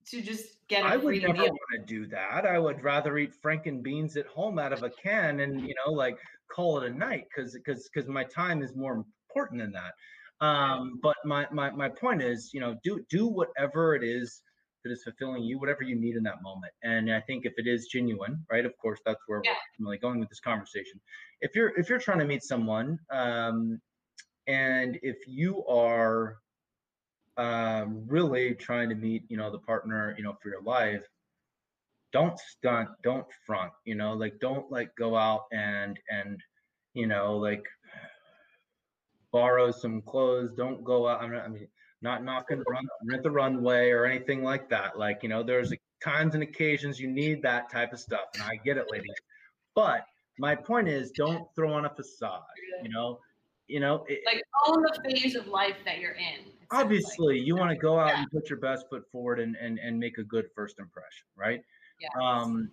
to 0.07 0.21
just 0.21 0.67
get 0.67 0.83
a 0.83 0.87
I 0.87 0.97
would 0.97 1.21
never 1.21 1.33
meal. 1.33 1.43
want 1.43 1.59
to 1.73 1.85
do 1.85 2.07
that. 2.07 2.45
I 2.45 2.57
would 2.57 2.83
rather 2.83 3.17
eat 3.19 3.33
franken 3.43 3.83
beans 3.83 4.17
at 4.17 4.25
home 4.25 4.57
out 4.57 4.73
of 4.73 4.81
a 4.81 4.89
can 4.89 5.41
and, 5.41 5.61
you 5.61 5.75
know, 5.85 5.91
like 5.91 6.17
call 6.51 6.79
it 6.79 6.91
a 6.91 6.95
night 6.95 7.27
because, 7.29 7.53
because, 7.53 7.87
because 7.93 8.09
my 8.09 8.23
time 8.23 8.63
is 8.63 8.75
more 8.75 9.03
important 9.29 9.61
than 9.61 9.71
that. 9.73 9.93
Um, 10.41 10.99
but 11.01 11.15
my, 11.23 11.47
my 11.51 11.71
my 11.71 11.89
point 11.89 12.21
is, 12.21 12.51
you 12.53 12.59
know, 12.59 12.75
do 12.83 13.03
do 13.09 13.27
whatever 13.27 13.95
it 13.95 14.03
is 14.03 14.41
that 14.83 14.91
is 14.91 15.03
fulfilling 15.03 15.43
you, 15.43 15.59
whatever 15.59 15.83
you 15.83 15.95
need 15.95 16.15
in 16.15 16.23
that 16.23 16.41
moment. 16.43 16.71
And 16.83 17.11
I 17.11 17.19
think 17.21 17.45
if 17.45 17.53
it 17.57 17.67
is 17.67 17.87
genuine, 17.87 18.45
right? 18.51 18.65
Of 18.65 18.77
course, 18.77 18.99
that's 19.05 19.21
where 19.27 19.41
yeah. 19.43 19.53
we're 19.79 19.87
really 19.87 19.97
going 19.97 20.19
with 20.19 20.29
this 20.29 20.39
conversation. 20.39 20.99
If 21.41 21.55
you're 21.55 21.77
if 21.77 21.89
you're 21.89 21.99
trying 21.99 22.19
to 22.19 22.25
meet 22.25 22.43
someone, 22.43 22.99
um, 23.11 23.81
and 24.47 24.99
if 25.01 25.17
you 25.27 25.65
are 25.65 26.37
um, 27.37 28.03
really 28.07 28.53
trying 28.53 28.89
to 28.89 28.95
meet, 28.95 29.23
you 29.27 29.37
know, 29.37 29.51
the 29.51 29.59
partner, 29.59 30.13
you 30.17 30.23
know, 30.23 30.35
for 30.41 30.49
your 30.49 30.61
life, 30.61 31.03
don't 32.13 32.39
stunt, 32.39 32.89
don't 33.03 33.25
front, 33.45 33.71
you 33.85 33.95
know, 33.95 34.13
like 34.13 34.39
don't 34.39 34.71
like 34.71 34.95
go 34.97 35.17
out 35.17 35.45
and 35.51 35.99
and 36.09 36.39
you 36.93 37.07
know 37.07 37.37
like 37.37 37.63
borrow 39.35 39.69
some 39.69 40.01
clothes. 40.01 40.51
Don't 40.55 40.81
go 40.81 41.09
out. 41.09 41.21
I'm 41.21 41.33
not, 41.33 41.43
I 41.43 41.49
mean, 41.49 41.67
not 42.01 42.23
knocking 42.23 42.63
run, 42.69 42.87
rent 43.03 43.21
the 43.21 43.29
runway 43.29 43.89
or 43.89 44.05
anything 44.05 44.43
like 44.43 44.69
that. 44.69 44.97
Like, 44.97 45.23
you 45.23 45.27
know, 45.27 45.43
there's 45.43 45.73
times 46.01 46.35
and 46.35 46.41
occasions 46.41 47.01
you 47.01 47.09
need 47.11 47.41
that 47.41 47.69
type 47.69 47.91
of 47.91 47.99
stuff. 47.99 48.27
And 48.35 48.43
I 48.43 48.55
get 48.63 48.77
it, 48.77 48.85
ladies. 48.89 49.13
But 49.75 50.05
my 50.39 50.55
point 50.55 50.87
is 50.87 51.11
don't 51.11 51.53
throw 51.53 51.73
on 51.73 51.83
a 51.83 51.89
facade, 51.89 52.43
you 52.81 52.89
know, 52.89 53.19
you 53.67 53.81
know, 53.81 54.05
it, 54.07 54.21
like 54.25 54.41
own 54.67 54.83
the 54.83 55.01
phase 55.03 55.35
of 55.35 55.47
life 55.47 55.75
that 55.83 55.99
you're 55.99 56.13
in. 56.13 56.51
Obviously 56.71 57.39
like. 57.39 57.45
you 57.45 57.57
want 57.57 57.71
to 57.71 57.77
go 57.77 57.99
out 57.99 58.13
yeah. 58.13 58.19
and 58.19 58.31
put 58.31 58.49
your 58.49 58.59
best 58.59 58.85
foot 58.89 59.03
forward 59.11 59.41
and, 59.41 59.57
and, 59.57 59.79
and 59.79 59.99
make 59.99 60.17
a 60.17 60.23
good 60.23 60.45
first 60.55 60.79
impression. 60.79 61.25
Right. 61.35 61.61
Yeah. 61.99 62.07
Um, 62.23 62.71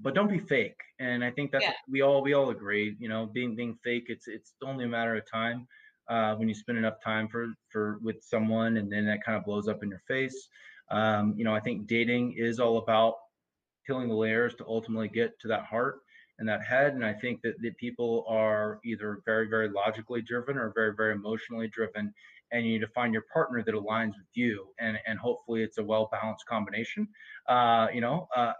but 0.00 0.14
don't 0.14 0.30
be 0.30 0.38
fake. 0.38 0.80
And 1.00 1.22
I 1.22 1.30
think 1.32 1.50
that's 1.52 1.64
yeah. 1.64 1.72
we 1.86 2.00
all 2.00 2.22
we 2.22 2.32
all 2.32 2.48
agree. 2.48 2.96
You 2.98 3.10
know, 3.10 3.26
being 3.26 3.54
being 3.54 3.76
fake, 3.84 4.04
it's 4.06 4.26
it's 4.26 4.54
only 4.64 4.86
a 4.86 4.88
matter 4.88 5.14
of 5.14 5.30
time 5.30 5.66
uh, 6.08 6.34
when 6.36 6.48
you 6.48 6.54
spend 6.54 6.78
enough 6.78 7.00
time 7.02 7.28
for 7.28 7.48
for 7.68 7.98
with 8.02 8.22
someone 8.22 8.76
and 8.76 8.90
then 8.90 9.06
that 9.06 9.24
kind 9.24 9.36
of 9.36 9.44
blows 9.44 9.68
up 9.68 9.82
in 9.82 9.88
your 9.88 10.02
face. 10.08 10.48
Um, 10.90 11.34
you 11.36 11.44
know 11.44 11.54
i 11.54 11.60
think 11.60 11.86
dating 11.86 12.34
is 12.38 12.58
all 12.58 12.78
about 12.78 13.14
peeling 13.86 14.08
the 14.08 14.14
layers 14.14 14.54
to 14.56 14.66
ultimately 14.66 15.08
get 15.08 15.38
to 15.40 15.48
that 15.48 15.64
heart 15.64 16.00
and 16.38 16.48
that 16.48 16.62
head 16.62 16.94
and 16.94 17.04
i 17.04 17.12
think 17.12 17.42
that, 17.42 17.60
that 17.62 17.76
people 17.76 18.24
are 18.28 18.80
either 18.84 19.20
very 19.24 19.48
very 19.48 19.68
logically 19.68 20.22
driven 20.22 20.56
or 20.56 20.72
very 20.74 20.94
very 20.94 21.12
emotionally 21.12 21.68
driven 21.68 22.12
and 22.52 22.64
you 22.64 22.72
need 22.72 22.80
to 22.80 22.88
find 22.88 23.12
your 23.12 23.24
partner 23.32 23.62
that 23.62 23.74
aligns 23.74 24.16
with 24.16 24.28
you 24.34 24.68
and 24.80 24.98
and 25.06 25.18
hopefully 25.18 25.62
it's 25.62 25.78
a 25.78 25.84
well 25.84 26.08
balanced 26.10 26.46
combination 26.46 27.06
uh, 27.48 27.88
you 27.92 28.00
know 28.00 28.28
uh, 28.36 28.52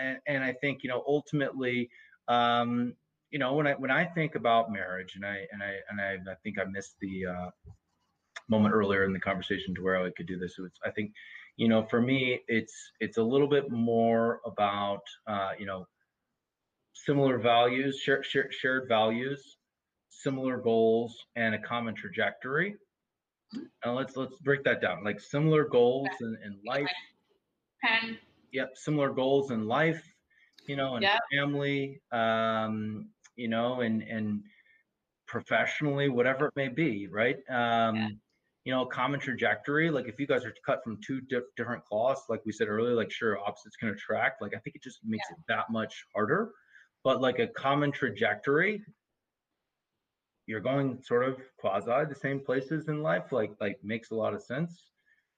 and, 0.00 0.18
and 0.26 0.44
i 0.44 0.52
think 0.52 0.82
you 0.82 0.88
know 0.88 1.02
ultimately 1.06 1.90
um, 2.28 2.94
you 3.30 3.38
know 3.38 3.54
when 3.54 3.66
i 3.66 3.72
when 3.72 3.90
i 3.90 4.04
think 4.04 4.34
about 4.34 4.72
marriage 4.72 5.14
and 5.16 5.24
i 5.24 5.44
and 5.52 5.62
i 5.62 5.74
and 5.90 6.00
i, 6.00 6.30
I 6.30 6.34
think 6.42 6.58
i 6.58 6.64
missed 6.64 6.96
the 7.00 7.26
uh, 7.26 7.50
moment 8.48 8.74
earlier 8.74 9.04
in 9.04 9.12
the 9.12 9.20
conversation 9.20 9.74
to 9.74 9.82
where 9.82 10.04
i 10.04 10.10
could 10.16 10.26
do 10.26 10.38
this 10.38 10.58
i 10.84 10.90
think 10.90 11.12
you 11.56 11.68
know 11.68 11.82
for 11.82 12.00
me 12.00 12.40
it's 12.48 12.92
it's 13.00 13.18
a 13.18 13.22
little 13.22 13.48
bit 13.48 13.70
more 13.70 14.40
about 14.44 15.02
uh, 15.26 15.50
you 15.58 15.66
know 15.66 15.86
similar 16.92 17.38
values 17.38 17.98
share, 17.98 18.22
share, 18.22 18.50
shared 18.50 18.88
values 18.88 19.58
similar 20.08 20.56
goals 20.56 21.16
and 21.36 21.54
a 21.54 21.58
common 21.58 21.94
trajectory 21.94 22.74
And 23.84 23.94
let's 23.94 24.16
let's 24.16 24.38
break 24.40 24.64
that 24.64 24.80
down 24.80 25.04
like 25.04 25.20
similar 25.20 25.64
goals 25.64 26.08
in, 26.20 26.38
in 26.44 26.58
life 26.66 26.88
okay. 27.84 28.18
yep 28.52 28.70
similar 28.74 29.10
goals 29.10 29.50
in 29.50 29.66
life 29.66 30.02
you 30.66 30.76
know 30.76 30.94
and 30.94 31.02
yep. 31.02 31.20
family 31.32 32.00
um 32.12 33.08
you 33.36 33.48
know, 33.48 33.80
and 33.80 34.02
and 34.02 34.42
professionally, 35.26 36.08
whatever 36.08 36.46
it 36.46 36.52
may 36.56 36.68
be, 36.68 37.08
right? 37.08 37.36
Um, 37.48 37.96
yeah. 37.96 38.08
You 38.64 38.72
know, 38.72 38.84
common 38.84 39.20
trajectory. 39.20 39.90
Like 39.90 40.08
if 40.08 40.18
you 40.18 40.26
guys 40.26 40.44
are 40.44 40.54
cut 40.64 40.82
from 40.82 40.98
two 41.06 41.20
different 41.56 41.84
cloths, 41.84 42.22
like 42.28 42.44
we 42.44 42.50
said 42.50 42.68
earlier, 42.68 42.94
like 42.94 43.12
sure, 43.12 43.38
opposites 43.38 43.76
can 43.76 43.90
attract. 43.90 44.42
Like 44.42 44.54
I 44.56 44.58
think 44.58 44.74
it 44.74 44.82
just 44.82 44.98
makes 45.04 45.24
yeah. 45.30 45.36
it 45.36 45.42
that 45.48 45.70
much 45.70 46.04
harder. 46.14 46.50
But 47.04 47.20
like 47.20 47.38
a 47.38 47.46
common 47.46 47.92
trajectory, 47.92 48.82
you're 50.46 50.60
going 50.60 51.00
sort 51.00 51.28
of 51.28 51.38
quasi 51.58 52.06
the 52.08 52.14
same 52.14 52.40
places 52.40 52.88
in 52.88 53.02
life. 53.02 53.30
Like 53.30 53.52
like 53.60 53.78
makes 53.84 54.10
a 54.10 54.16
lot 54.16 54.34
of 54.34 54.42
sense. 54.42 54.90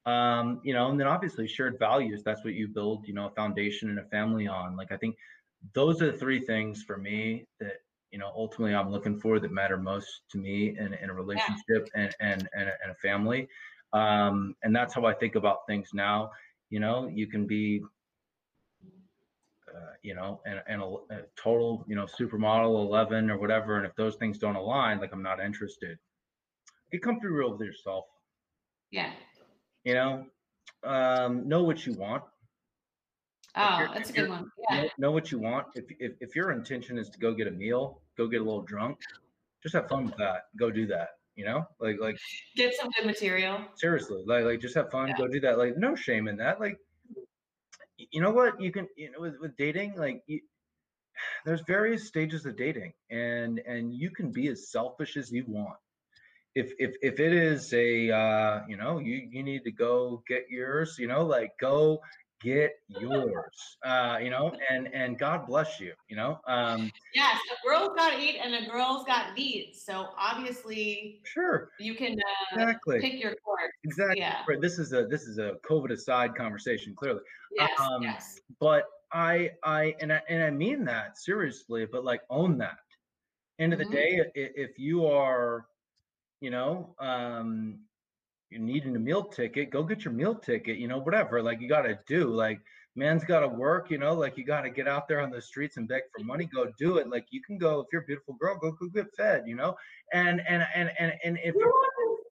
Um, 0.06 0.62
you 0.64 0.72
know, 0.72 0.90
and 0.90 0.98
then 0.98 1.06
obviously 1.06 1.46
shared 1.46 1.78
values. 1.78 2.22
That's 2.24 2.42
what 2.42 2.54
you 2.54 2.68
build, 2.68 3.06
you 3.06 3.12
know, 3.12 3.26
a 3.26 3.30
foundation 3.30 3.90
and 3.90 3.98
a 3.98 4.04
family 4.04 4.46
on. 4.46 4.74
Like 4.74 4.90
I 4.90 4.96
think 4.96 5.16
those 5.74 6.00
are 6.00 6.12
the 6.12 6.16
three 6.16 6.40
things 6.40 6.82
for 6.82 6.96
me 6.96 7.44
that 7.60 7.74
you 8.10 8.18
know 8.18 8.30
ultimately 8.34 8.74
i'm 8.74 8.90
looking 8.90 9.18
for 9.18 9.38
that 9.38 9.52
matter 9.52 9.76
most 9.76 10.22
to 10.30 10.38
me 10.38 10.76
in, 10.78 10.94
in 10.94 11.10
a 11.10 11.14
relationship 11.14 11.88
yeah. 11.94 12.02
and, 12.02 12.16
and, 12.20 12.48
and, 12.54 12.68
a, 12.68 12.72
and 12.82 12.92
a 12.92 12.94
family. 12.96 13.48
Um, 13.92 14.54
and 14.62 14.74
that's 14.74 14.94
how 14.94 15.04
i 15.06 15.14
think 15.14 15.34
about 15.34 15.66
things 15.66 15.90
now. 15.94 16.30
You 16.70 16.80
know 16.80 17.08
you 17.08 17.26
can 17.26 17.46
be 17.46 17.82
uh, 19.68 19.92
you 20.02 20.14
know 20.14 20.40
and, 20.44 20.62
and 20.66 20.82
a, 20.82 20.86
a, 20.86 21.18
total 21.36 21.84
you 21.88 21.96
know 21.96 22.04
supermodel 22.04 22.86
11 22.86 23.30
or 23.30 23.38
whatever 23.38 23.76
and 23.76 23.86
if 23.86 23.94
those 23.96 24.16
things 24.16 24.38
don't 24.38 24.56
align 24.56 25.00
like 25.00 25.12
i'm 25.12 25.22
not 25.22 25.40
interested. 25.40 25.98
Get 26.90 27.02
comfortable 27.02 27.52
with 27.52 27.66
yourself. 27.66 28.06
Yeah. 28.90 29.10
You 29.84 29.94
know? 29.94 30.26
Um, 30.84 31.48
know 31.48 31.64
what 31.64 31.84
you 31.84 31.92
want 31.94 32.22
Oh, 33.58 33.86
that's 33.92 34.10
a 34.10 34.12
good 34.12 34.28
one. 34.28 34.50
Yeah. 34.70 34.82
Know, 34.82 34.88
know, 34.98 35.10
what 35.10 35.32
you 35.32 35.38
want. 35.38 35.66
If, 35.74 35.84
if 35.98 36.12
if 36.20 36.36
your 36.36 36.52
intention 36.52 36.98
is 36.98 37.08
to 37.10 37.18
go 37.18 37.34
get 37.34 37.46
a 37.46 37.50
meal, 37.50 38.00
go 38.16 38.26
get 38.26 38.40
a 38.40 38.44
little 38.44 38.62
drunk, 38.62 38.98
just 39.62 39.74
have 39.74 39.88
fun 39.88 40.06
with 40.06 40.16
that. 40.16 40.44
Go 40.58 40.70
do 40.70 40.86
that. 40.86 41.10
You 41.34 41.44
know, 41.44 41.66
like 41.80 41.96
like 42.00 42.18
get 42.56 42.74
some 42.74 42.90
good 42.90 43.06
material. 43.06 43.60
Seriously, 43.76 44.22
like 44.26 44.44
like 44.44 44.60
just 44.60 44.74
have 44.74 44.90
fun. 44.90 45.08
Yeah. 45.08 45.16
Go 45.18 45.28
do 45.28 45.40
that. 45.40 45.58
Like 45.58 45.76
no 45.76 45.94
shame 45.94 46.28
in 46.28 46.36
that. 46.38 46.60
Like 46.60 46.78
you 48.10 48.20
know 48.20 48.30
what 48.30 48.60
you 48.60 48.70
can 48.70 48.88
you 48.96 49.10
know 49.10 49.20
with, 49.20 49.34
with 49.40 49.56
dating 49.56 49.94
like 49.96 50.22
you, 50.26 50.40
there's 51.44 51.60
various 51.62 52.06
stages 52.06 52.46
of 52.46 52.56
dating 52.56 52.92
and 53.10 53.60
and 53.66 53.92
you 53.92 54.10
can 54.10 54.30
be 54.30 54.48
as 54.48 54.70
selfish 54.70 55.16
as 55.16 55.30
you 55.30 55.44
want 55.48 55.76
if 56.54 56.72
if 56.78 56.94
if 57.02 57.20
it 57.20 57.32
is 57.32 57.72
a 57.72 58.10
uh 58.10 58.60
you 58.68 58.76
know 58.76 58.98
you 58.98 59.28
you 59.30 59.42
need 59.42 59.64
to 59.64 59.70
go 59.70 60.22
get 60.28 60.44
yours 60.48 60.96
you 60.98 61.06
know 61.06 61.24
like 61.24 61.52
go 61.60 62.00
get 62.40 62.72
yours 62.88 63.76
uh 63.84 64.18
you 64.22 64.30
know 64.30 64.52
and 64.70 64.88
and 64.94 65.18
god 65.18 65.46
bless 65.46 65.80
you 65.80 65.92
you 66.08 66.16
know 66.16 66.38
um 66.46 66.90
yes 67.14 67.36
a 67.52 67.68
girl's 67.68 67.90
got 67.96 68.18
eat 68.20 68.38
and 68.42 68.54
a 68.54 68.70
girl's 68.70 69.04
got 69.04 69.34
needs 69.36 69.82
so 69.82 70.08
obviously 70.16 71.20
sure. 71.24 71.70
you 71.80 71.94
can 71.94 72.12
uh, 72.12 72.54
exactly. 72.54 73.00
pick 73.00 73.20
your 73.20 73.34
course. 73.36 73.72
Exactly. 73.84 74.20
Yeah. 74.20 74.42
This 74.60 74.78
is 74.78 74.92
a 74.92 75.06
this 75.06 75.22
is 75.22 75.38
a 75.38 75.56
covid 75.68 75.92
aside 75.92 76.34
conversation 76.34 76.94
clearly. 76.94 77.20
Yes 77.56 77.70
um 77.80 78.02
yes. 78.02 78.40
but 78.60 78.84
i 79.12 79.50
i 79.64 79.94
and 80.00 80.12
i 80.12 80.20
and 80.28 80.42
i 80.42 80.50
mean 80.50 80.84
that 80.84 81.18
seriously 81.18 81.86
but 81.86 82.04
like 82.04 82.20
own 82.30 82.58
that. 82.58 82.78
End 83.58 83.72
of 83.72 83.78
the 83.80 83.86
day 83.86 84.20
i- 84.20 84.30
if 84.34 84.78
you 84.78 85.06
are 85.06 85.66
you 86.40 86.50
know 86.50 86.94
um 87.00 87.80
you're 88.50 88.60
needing 88.60 88.96
a 88.96 88.98
meal 88.98 89.22
ticket 89.22 89.70
go 89.70 89.82
get 89.82 90.04
your 90.04 90.14
meal 90.14 90.34
ticket 90.34 90.78
you 90.78 90.88
know 90.88 90.98
whatever 90.98 91.42
like 91.42 91.60
you 91.60 91.68
got 91.68 91.82
to 91.82 91.98
do 92.06 92.28
like 92.28 92.60
man's 92.96 93.24
got 93.24 93.40
to 93.40 93.48
work 93.48 93.90
you 93.90 93.98
know 93.98 94.14
like 94.14 94.36
you 94.36 94.44
got 94.44 94.62
to 94.62 94.70
get 94.70 94.88
out 94.88 95.06
there 95.06 95.20
on 95.20 95.30
the 95.30 95.40
streets 95.40 95.76
and 95.76 95.88
beg 95.88 96.02
for 96.16 96.24
money 96.24 96.48
go 96.52 96.70
do 96.78 96.96
it 96.96 97.08
like 97.08 97.26
you 97.30 97.42
can 97.42 97.58
go 97.58 97.80
if 97.80 97.86
you're 97.92 98.02
a 98.02 98.06
beautiful 98.06 98.34
girl 98.34 98.58
go, 98.58 98.72
go 98.72 98.86
get 98.88 99.06
fed 99.16 99.44
you 99.46 99.54
know 99.54 99.76
and 100.12 100.40
and 100.48 100.66
and 100.74 100.90
and, 100.98 101.12
and 101.24 101.38
if 101.44 101.54
to 101.54 101.72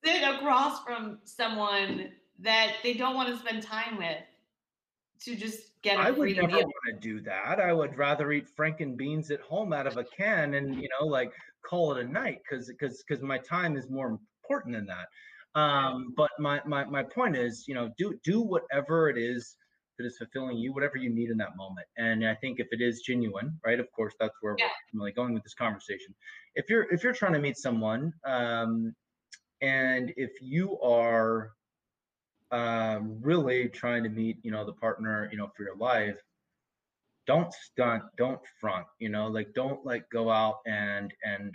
sit 0.04 0.24
across 0.24 0.84
from 0.84 1.20
someone 1.24 2.10
that 2.40 2.74
they 2.84 2.94
don't 2.94 3.16
want 3.16 3.30
to 3.30 3.38
spend 3.38 3.64
time 3.64 3.98
with 3.98 4.18
to 5.20 5.36
just 5.36 5.82
get 5.82 5.98
a 5.98 6.02
I 6.02 6.12
would 6.12 6.36
never 6.36 6.48
meal? 6.48 6.58
want 6.58 6.74
to 6.90 7.00
do 7.00 7.22
that. 7.22 7.60
I 7.60 7.74
would 7.74 7.98
rather 7.98 8.32
eat 8.32 8.48
franken 8.56 8.96
beans 8.96 9.32
at 9.32 9.42
home 9.42 9.74
out 9.74 9.88
of 9.88 9.98
a 9.98 10.04
can 10.04 10.54
and 10.56 10.76
you 10.76 10.88
know 11.00 11.08
like 11.08 11.32
call 11.64 11.96
it 11.96 12.06
a 12.06 12.08
night 12.08 12.42
because 12.44 12.68
because 12.68 13.04
because 13.04 13.24
my 13.24 13.38
time 13.38 13.76
is 13.76 13.90
more 13.90 14.08
important 14.08 14.76
than 14.76 14.86
that. 14.88 15.08
Um, 15.56 16.14
but 16.16 16.32
my 16.40 16.62
my 16.66 16.86
my 16.86 17.04
point 17.04 17.36
is, 17.36 17.66
you 17.68 17.74
know, 17.74 17.92
do 17.98 18.20
do 18.24 18.42
whatever 18.42 19.10
it 19.10 19.18
is 19.18 19.56
that 19.98 20.06
is 20.06 20.18
fulfilling 20.18 20.58
you, 20.58 20.74
whatever 20.74 20.98
you 20.98 21.10
need 21.10 21.30
in 21.30 21.38
that 21.38 21.56
moment. 21.56 21.88
And 21.98 22.28
I 22.28 22.36
think 22.36 22.60
if 22.60 22.68
it 22.72 22.82
is 22.82 23.02
genuine, 23.02 23.60
right? 23.66 23.80
Of 23.80 23.92
course, 23.92 24.14
that's 24.20 24.36
where 24.42 24.56
Yeah. 24.60 24.70
we're 24.94 25.00
really 25.02 25.12
going 25.14 25.34
with 25.34 25.44
this 25.44 25.56
conversation. 25.56 26.16
If 26.56 26.70
you're 26.70 26.92
if 26.94 27.04
you're 27.04 27.14
trying 27.14 27.34
to 27.34 27.40
meet 27.40 27.58
someone, 27.58 28.14
um, 28.26 28.96
and 29.62 30.14
if 30.18 30.32
you 30.42 30.80
are 30.82 31.52
um, 32.52 33.20
really 33.22 33.70
trying 33.70 34.04
to 34.04 34.10
meet, 34.10 34.38
you 34.44 34.52
know, 34.52 34.66
the 34.66 34.74
partner, 34.74 35.28
you 35.32 35.38
know, 35.38 35.50
for 35.56 35.64
your 35.64 35.76
life, 35.78 36.18
don't 37.26 37.54
stunt, 37.54 38.04
don't 38.18 38.42
front, 38.60 38.88
you 39.00 39.10
know, 39.10 39.28
like 39.28 39.54
don't 39.54 39.86
like 39.86 40.10
go 40.10 40.30
out 40.30 40.60
and 40.66 41.14
and 41.24 41.54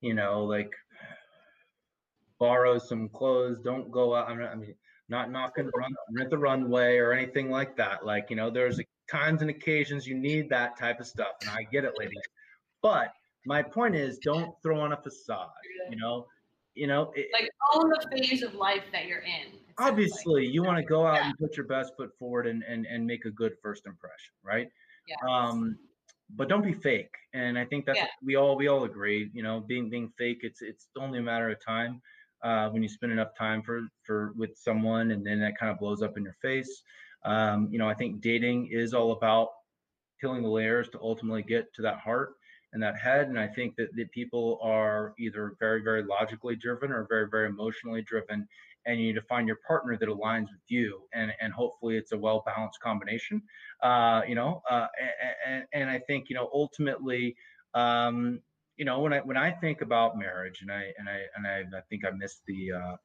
you 0.00 0.14
know 0.14 0.44
like 0.44 0.72
borrow 2.40 2.78
some 2.78 3.08
clothes. 3.10 3.58
Don't 3.62 3.90
go 3.92 4.14
out. 4.16 4.28
I'm 4.28 4.40
not, 4.40 4.50
I 4.50 4.54
mean, 4.56 4.74
not 5.08 5.54
gonna 5.54 5.70
run 5.76 5.94
rent 6.12 6.30
the 6.30 6.38
runway 6.38 6.96
or 6.96 7.12
anything 7.12 7.50
like 7.50 7.76
that. 7.76 8.04
Like 8.04 8.26
you 8.30 8.36
know, 8.36 8.50
there's 8.50 8.80
times 9.08 9.42
and 9.42 9.50
occasions 9.50 10.06
you 10.06 10.16
need 10.16 10.48
that 10.50 10.76
type 10.78 10.98
of 10.98 11.06
stuff, 11.06 11.32
and 11.42 11.50
I 11.50 11.62
get 11.70 11.84
it, 11.84 11.92
ladies. 11.98 12.22
But 12.82 13.12
my 13.46 13.62
point 13.62 13.94
is, 13.94 14.18
don't 14.18 14.54
throw 14.62 14.80
on 14.80 14.92
a 14.92 14.96
facade. 14.96 15.48
You 15.90 15.96
know, 15.96 16.26
you 16.74 16.86
know, 16.86 17.12
it, 17.14 17.26
Like 17.32 17.50
own 17.74 17.88
the 17.90 18.06
phase 18.16 18.42
of 18.42 18.54
life 18.54 18.84
that 18.92 19.06
you're 19.06 19.18
in. 19.20 19.52
sounds 19.52 19.62
like. 19.78 19.88
obviously 19.88 20.46
you 20.46 20.62
want 20.62 20.78
to 20.78 20.84
go 20.84 21.06
out 21.06 21.16
Yeah. 21.16 21.26
and 21.28 21.38
put 21.38 21.56
your 21.56 21.66
best 21.66 21.92
foot 21.96 22.10
forward 22.18 22.46
and, 22.46 22.62
and 22.62 22.86
and 22.86 23.06
make 23.06 23.24
a 23.24 23.30
good 23.30 23.54
first 23.62 23.86
impression 23.86 24.34
right 24.42 24.68
Yes. 25.08 25.18
um 25.28 25.76
but 26.36 26.48
don't 26.48 26.62
be 26.62 26.72
fake 26.74 27.14
and 27.34 27.58
i 27.58 27.64
think 27.64 27.86
that's 27.86 27.98
Yeah. 27.98 28.06
we 28.22 28.36
all 28.36 28.56
we 28.56 28.68
all 28.68 28.84
agree 28.84 29.30
you 29.32 29.42
know 29.42 29.60
being 29.60 29.88
being 29.90 30.12
fake 30.18 30.40
it's 30.42 30.60
it's 30.62 30.88
only 30.98 31.18
a 31.18 31.22
matter 31.22 31.48
of 31.50 31.58
time 31.64 32.00
uh 32.42 32.68
when 32.70 32.82
you 32.82 32.88
spend 32.88 33.12
enough 33.12 33.34
time 33.36 33.62
for 33.62 33.82
for 34.02 34.32
with 34.36 34.56
someone 34.56 35.10
and 35.10 35.26
then 35.26 35.40
that 35.40 35.58
kind 35.58 35.70
of 35.72 35.78
blows 35.78 36.02
up 36.02 36.16
in 36.16 36.22
your 36.24 36.36
face. 36.40 36.82
Um 37.24 37.68
you 37.70 37.78
know 37.78 37.88
i 37.88 37.94
think 37.94 38.20
dating 38.20 38.68
is 38.70 38.94
all 38.94 39.12
about 39.12 39.48
peeling 40.20 40.42
the 40.42 40.48
layers 40.48 40.88
to 40.90 41.00
ultimately 41.00 41.42
get 41.42 41.72
to 41.74 41.82
that 41.82 41.98
heart 41.98 42.34
and 42.72 42.82
that 42.82 42.96
head 42.98 43.28
and 43.28 43.38
i 43.38 43.46
think 43.46 43.74
that, 43.76 43.88
that 43.96 44.10
people 44.12 44.58
are 44.62 45.14
either 45.18 45.56
very 45.58 45.82
very 45.82 46.02
logically 46.02 46.56
driven 46.56 46.92
or 46.92 47.06
very 47.08 47.28
very 47.28 47.48
emotionally 47.48 48.02
driven 48.02 48.46
and 48.86 48.98
you 48.98 49.06
need 49.08 49.14
to 49.14 49.22
find 49.22 49.46
your 49.46 49.58
partner 49.66 49.96
that 49.98 50.08
aligns 50.08 50.48
with 50.50 50.62
you 50.68 51.02
and 51.14 51.32
and 51.40 51.52
hopefully 51.52 51.96
it's 51.96 52.12
a 52.12 52.18
well 52.18 52.42
balanced 52.46 52.80
combination 52.80 53.42
uh 53.82 54.22
you 54.26 54.34
know 54.34 54.62
uh 54.70 54.86
and, 55.46 55.64
and 55.72 55.90
i 55.90 55.98
think 55.98 56.28
you 56.28 56.34
know 56.36 56.48
ultimately 56.52 57.34
um 57.74 58.40
you 58.80 58.86
know 58.86 59.00
when 59.00 59.12
i 59.12 59.18
when 59.18 59.36
i 59.36 59.50
think 59.50 59.82
about 59.82 60.18
marriage 60.18 60.62
and 60.62 60.72
i 60.72 60.90
and 60.98 61.08
i 61.08 61.20
and 61.36 61.46
i, 61.46 61.78
I 61.78 61.82
think 61.90 62.04
i 62.06 62.10
missed 62.10 62.40
the 62.46 62.72
uh 62.72 62.96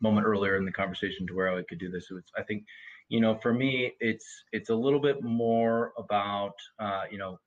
moment 0.00 0.26
earlier 0.26 0.56
in 0.56 0.64
the 0.64 0.70
conversation 0.72 1.26
to 1.26 1.34
where 1.34 1.50
i 1.52 1.62
could 1.68 1.80
do 1.80 1.90
this 1.90 2.08
so 2.08 2.20
i 2.38 2.42
think 2.44 2.64
you 3.08 3.20
know 3.20 3.34
for 3.34 3.52
me 3.52 3.92
it's 4.00 4.44
it's 4.52 4.70
a 4.70 4.74
little 4.74 5.00
bit 5.00 5.22
more 5.24 5.92
about 5.98 6.54
uh 6.78 7.02
you 7.10 7.18
know 7.18 7.40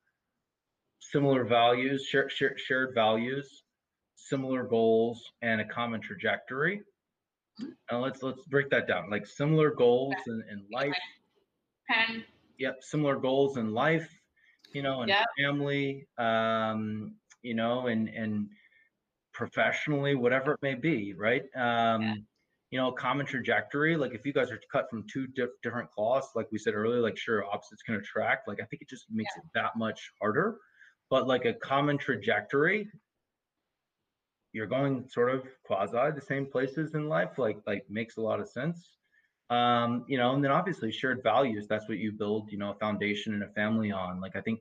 similar 1.00 1.44
values 1.44 2.04
share, 2.04 2.28
share, 2.28 2.58
shared 2.58 2.94
values 2.94 3.62
similar 4.16 4.64
goals 4.64 5.32
and 5.40 5.62
a 5.62 5.64
common 5.64 6.00
trajectory 6.02 6.82
now 7.90 8.02
let's 8.02 8.22
let's 8.22 8.44
break 8.46 8.70
that 8.70 8.86
down. 8.86 9.10
Like 9.10 9.26
similar 9.26 9.70
goals 9.70 10.14
in, 10.26 10.44
in 10.50 10.64
life. 10.72 10.94
Pen. 11.88 12.24
Yep, 12.58 12.78
similar 12.82 13.16
goals 13.16 13.56
in 13.56 13.72
life, 13.72 14.08
you 14.72 14.82
know, 14.82 15.02
and 15.02 15.08
Yep. 15.08 15.26
family, 15.38 16.06
um, 16.18 17.14
you 17.42 17.54
know, 17.54 17.86
and 17.86 18.08
and 18.08 18.48
professionally, 19.32 20.14
whatever 20.14 20.52
it 20.52 20.58
may 20.62 20.74
be, 20.74 21.14
right? 21.14 21.44
Um, 21.56 22.26
you 22.70 22.78
know, 22.78 22.92
common 22.92 23.26
trajectory. 23.26 23.96
Like 23.96 24.14
if 24.14 24.24
you 24.24 24.32
guys 24.32 24.50
are 24.50 24.60
cut 24.70 24.88
from 24.90 25.04
two 25.12 25.26
diff- 25.28 25.60
different 25.62 25.90
cloths, 25.90 26.28
like 26.34 26.46
we 26.52 26.58
said 26.58 26.74
earlier, 26.74 27.00
like 27.00 27.16
sure, 27.16 27.44
opposites 27.44 27.82
can 27.82 27.96
attract. 27.96 28.48
Like 28.48 28.58
I 28.60 28.64
think 28.64 28.82
it 28.82 28.88
just 28.88 29.06
makes 29.10 29.36
it 29.36 29.42
that 29.54 29.76
much 29.76 30.12
harder. 30.20 30.58
But 31.08 31.26
like 31.26 31.44
a 31.44 31.54
common 31.54 31.98
trajectory, 31.98 32.88
you're 34.52 34.66
going 34.66 35.08
sort 35.08 35.30
of 35.30 35.44
quasi 35.64 36.10
the 36.14 36.20
same 36.20 36.46
places 36.46 36.94
in 36.94 37.08
life 37.08 37.38
like 37.38 37.58
like 37.66 37.84
makes 37.88 38.16
a 38.16 38.20
lot 38.20 38.40
of 38.40 38.48
sense 38.48 38.96
um 39.50 40.04
you 40.08 40.18
know 40.18 40.34
and 40.34 40.42
then 40.42 40.50
obviously 40.50 40.90
shared 40.90 41.22
values 41.22 41.66
that's 41.68 41.88
what 41.88 41.98
you 41.98 42.12
build 42.12 42.50
you 42.50 42.58
know 42.58 42.70
a 42.70 42.74
foundation 42.74 43.34
and 43.34 43.42
a 43.42 43.48
family 43.48 43.90
on 43.90 44.20
like 44.20 44.36
i 44.36 44.40
think 44.40 44.60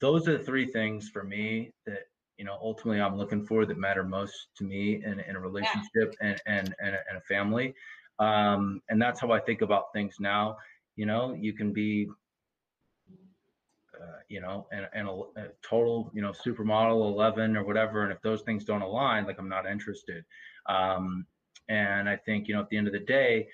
those 0.00 0.28
are 0.28 0.38
the 0.38 0.44
three 0.44 0.66
things 0.66 1.08
for 1.08 1.24
me 1.24 1.70
that 1.86 2.00
you 2.42 2.48
know 2.48 2.58
ultimately 2.60 3.00
i'm 3.00 3.16
looking 3.16 3.46
for 3.46 3.64
that 3.64 3.78
matter 3.78 4.02
most 4.02 4.48
to 4.56 4.64
me 4.64 5.00
in, 5.04 5.20
in 5.20 5.36
a 5.36 5.40
relationship 5.40 6.12
and, 6.20 6.42
and 6.46 6.74
and 6.80 6.96
a, 6.96 7.00
and 7.08 7.16
a 7.16 7.20
family 7.20 7.72
um 8.18 8.82
and 8.88 9.00
that's 9.00 9.20
how 9.20 9.30
i 9.30 9.38
think 9.38 9.62
about 9.62 9.92
things 9.92 10.16
now 10.18 10.56
you 10.96 11.06
know 11.06 11.34
you 11.34 11.52
can 11.52 11.72
be 11.72 12.08
uh, 14.02 14.18
you 14.28 14.40
know, 14.40 14.66
and, 14.72 14.88
and 14.94 15.06
a, 15.06 15.12
a 15.12 15.48
total, 15.62 16.10
you 16.14 16.22
know, 16.22 16.32
supermodel 16.32 17.12
11 17.12 17.56
or 17.56 17.64
whatever. 17.64 18.02
And 18.02 18.10
if 18.10 18.20
those 18.22 18.40
things 18.40 18.64
don't 18.64 18.80
align, 18.80 19.26
like 19.26 19.38
I'm 19.38 19.50
not 19.50 19.66
interested. 19.66 20.24
Um, 20.66 21.26
and 21.68 22.08
I 22.08 22.16
think, 22.16 22.48
you 22.48 22.54
know, 22.54 22.62
at 22.62 22.70
the 22.70 22.78
end 22.78 22.86
of 22.88 22.94
the 22.94 23.00
day, 23.00 23.46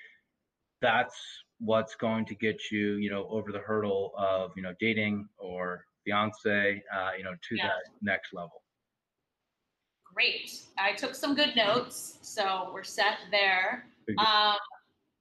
that's 0.81 1.13
what's 1.59 1.93
going 1.93 2.25
to 2.27 2.35
get 2.35 2.71
you, 2.71 2.93
you 2.95 3.11
know, 3.11 3.27
over 3.29 3.51
the 3.51 3.59
hurdle 3.59 4.13
of, 4.17 4.51
you 4.55 4.63
know, 4.63 4.73
dating 4.79 5.27
or 5.37 5.85
fiance, 6.05 6.81
uh, 6.95 7.11
you 7.17 7.23
know, 7.25 7.35
to 7.49 7.55
Yeah. 7.55 7.67
that 7.67 7.83
next 8.01 8.33
level. 8.33 8.63
Great. 10.13 10.63
I 10.77 10.93
took 10.93 11.15
some 11.15 11.35
good 11.35 11.55
notes, 11.55 12.17
so 12.21 12.71
we're 12.73 12.83
set 12.83 13.17
there. 13.31 13.85
Um, 14.17 14.57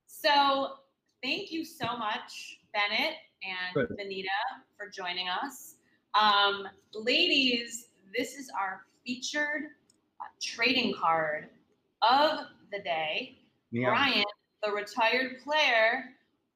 so 0.06 0.74
thank 1.22 1.52
you 1.52 1.64
so 1.64 1.96
much, 1.96 2.58
Bennett 2.72 3.16
and 3.42 3.74
Good. 3.74 3.96
Benita, 3.96 4.28
for 4.76 4.88
joining 4.88 5.28
us. 5.28 5.74
Um, 6.14 6.66
ladies, 6.94 7.88
this 8.16 8.36
is 8.36 8.50
our 8.58 8.82
featured 9.04 9.64
uh, 10.20 10.24
trading 10.42 10.94
card 10.94 11.48
of 12.02 12.46
the 12.72 12.80
day. 12.80 13.38
Yeah. 13.70 13.90
Brian, 13.90 14.24
the 14.62 14.72
retired 14.72 15.42
player. 15.44 16.04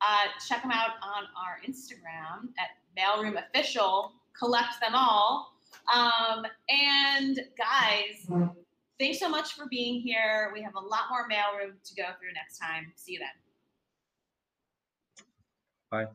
Uh, 0.00 0.26
check 0.48 0.62
him 0.62 0.72
out 0.72 0.92
on 1.02 1.24
our 1.36 1.58
Instagram 1.68 2.48
at 2.58 2.70
Mailroom 2.98 3.38
Official. 3.38 4.12
Collect 4.36 4.80
them 4.80 4.94
all. 4.94 5.51
Um, 5.92 6.44
and 6.68 7.40
guys, 7.58 8.28
thanks 8.98 9.18
so 9.18 9.28
much 9.28 9.54
for 9.54 9.66
being 9.66 10.00
here. 10.00 10.50
We 10.54 10.62
have 10.62 10.74
a 10.74 10.80
lot 10.80 11.04
more 11.10 11.28
mailroom 11.28 11.82
to 11.82 11.94
go 11.94 12.04
through 12.18 12.32
next 12.34 12.58
time. 12.58 12.92
See 12.96 13.14
you 13.14 13.18
then. 13.20 13.28
Bye. 15.90 16.06